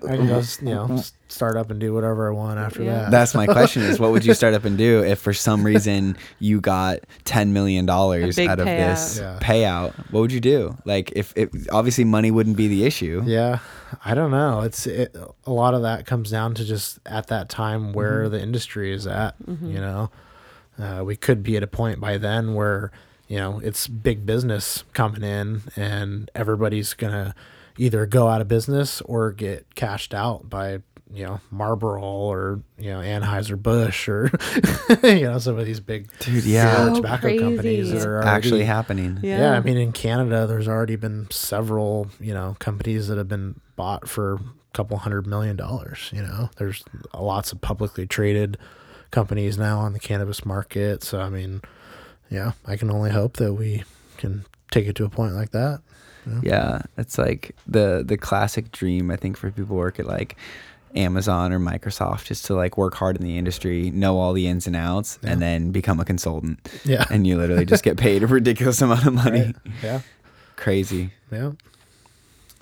[0.03, 3.01] I can just you know start up and do whatever I want after Yeah.
[3.03, 3.11] that.
[3.11, 6.17] That's my question: Is what would you start up and do if, for some reason,
[6.39, 9.21] you got ten million dollars out of this payout.
[9.21, 9.39] Yeah.
[9.41, 10.11] payout?
[10.11, 10.77] What would you do?
[10.85, 13.21] Like, if it obviously money wouldn't be the issue.
[13.25, 13.59] Yeah,
[14.03, 14.61] I don't know.
[14.61, 15.15] It's it,
[15.45, 18.31] a lot of that comes down to just at that time where Mm-hmm.
[18.31, 19.35] the industry is at.
[19.47, 20.09] You know,
[20.79, 22.91] uh, we could be at a point by then where
[23.27, 27.35] you know it's big business coming in, and everybody's gonna
[27.77, 30.79] either go out of business or get cashed out by
[31.11, 34.31] you know Marlboro or you know Anheuser Busch or
[35.03, 36.87] you know some of these big Dude, yeah.
[36.87, 39.19] So tobacco companies that are Actually happening.
[39.21, 39.39] Yeah.
[39.39, 39.51] yeah.
[39.53, 44.09] I mean, in Canada, there's already been several, you know, companies that have been bought
[44.09, 44.39] for a
[44.73, 46.09] couple hundred million dollars.
[46.13, 46.83] You know, there's
[47.13, 48.57] lots of publicly traded
[49.15, 51.01] companies now on the cannabis market.
[51.01, 51.61] So, I mean,
[52.29, 53.83] yeah, I can only hope that we
[54.17, 55.81] can take it to a point like that.
[56.41, 60.35] Yeah, it's like the the classic dream I think for people who work at like
[60.95, 64.65] Amazon or Microsoft just to like work hard in the industry, know all the ins
[64.65, 66.67] and outs, and then become a consultant.
[66.83, 67.05] Yeah.
[67.11, 69.41] And you literally just get paid a ridiculous amount of money.
[69.41, 69.55] Right.
[69.83, 70.01] Yeah.
[70.55, 71.11] Crazy.
[71.31, 71.51] Yeah.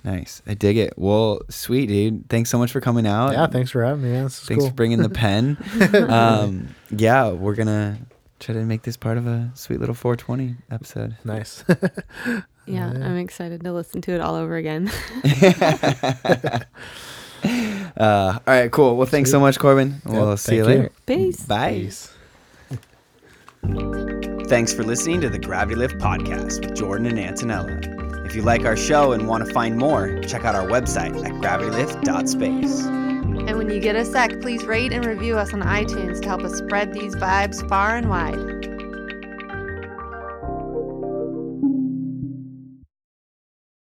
[0.04, 0.42] Nice.
[0.46, 0.92] I dig it.
[0.98, 2.28] Well, sweet, dude.
[2.28, 3.32] Thanks so much for coming out.
[3.32, 3.46] Yeah.
[3.46, 4.24] Thanks for having me, man.
[4.24, 4.68] This is Thanks cool.
[4.70, 5.56] for bringing the pen.
[6.10, 7.98] um, yeah, we're gonna
[8.38, 11.16] try to make this part of a sweet little 420 episode.
[11.24, 11.64] nice.
[12.66, 14.90] Yeah, I'm excited to listen to it all over again.
[17.44, 18.96] Uh, all right, cool.
[18.96, 20.00] Well, thanks so much, Corbin.
[20.06, 20.82] We'll see you thank you.
[20.84, 20.92] later.
[21.04, 21.40] Peace.
[21.44, 21.72] Bye.
[21.72, 22.10] Peace.
[24.48, 28.03] Thanks for listening to the Gravity Lift podcast with Jordan and Antonella.
[28.34, 31.30] If you like our show and want to find more, check out our website at
[31.34, 32.80] gravitylift.space.
[32.80, 36.42] And when you get a sec, please rate and review us on iTunes to help
[36.42, 38.73] us spread these vibes far and wide.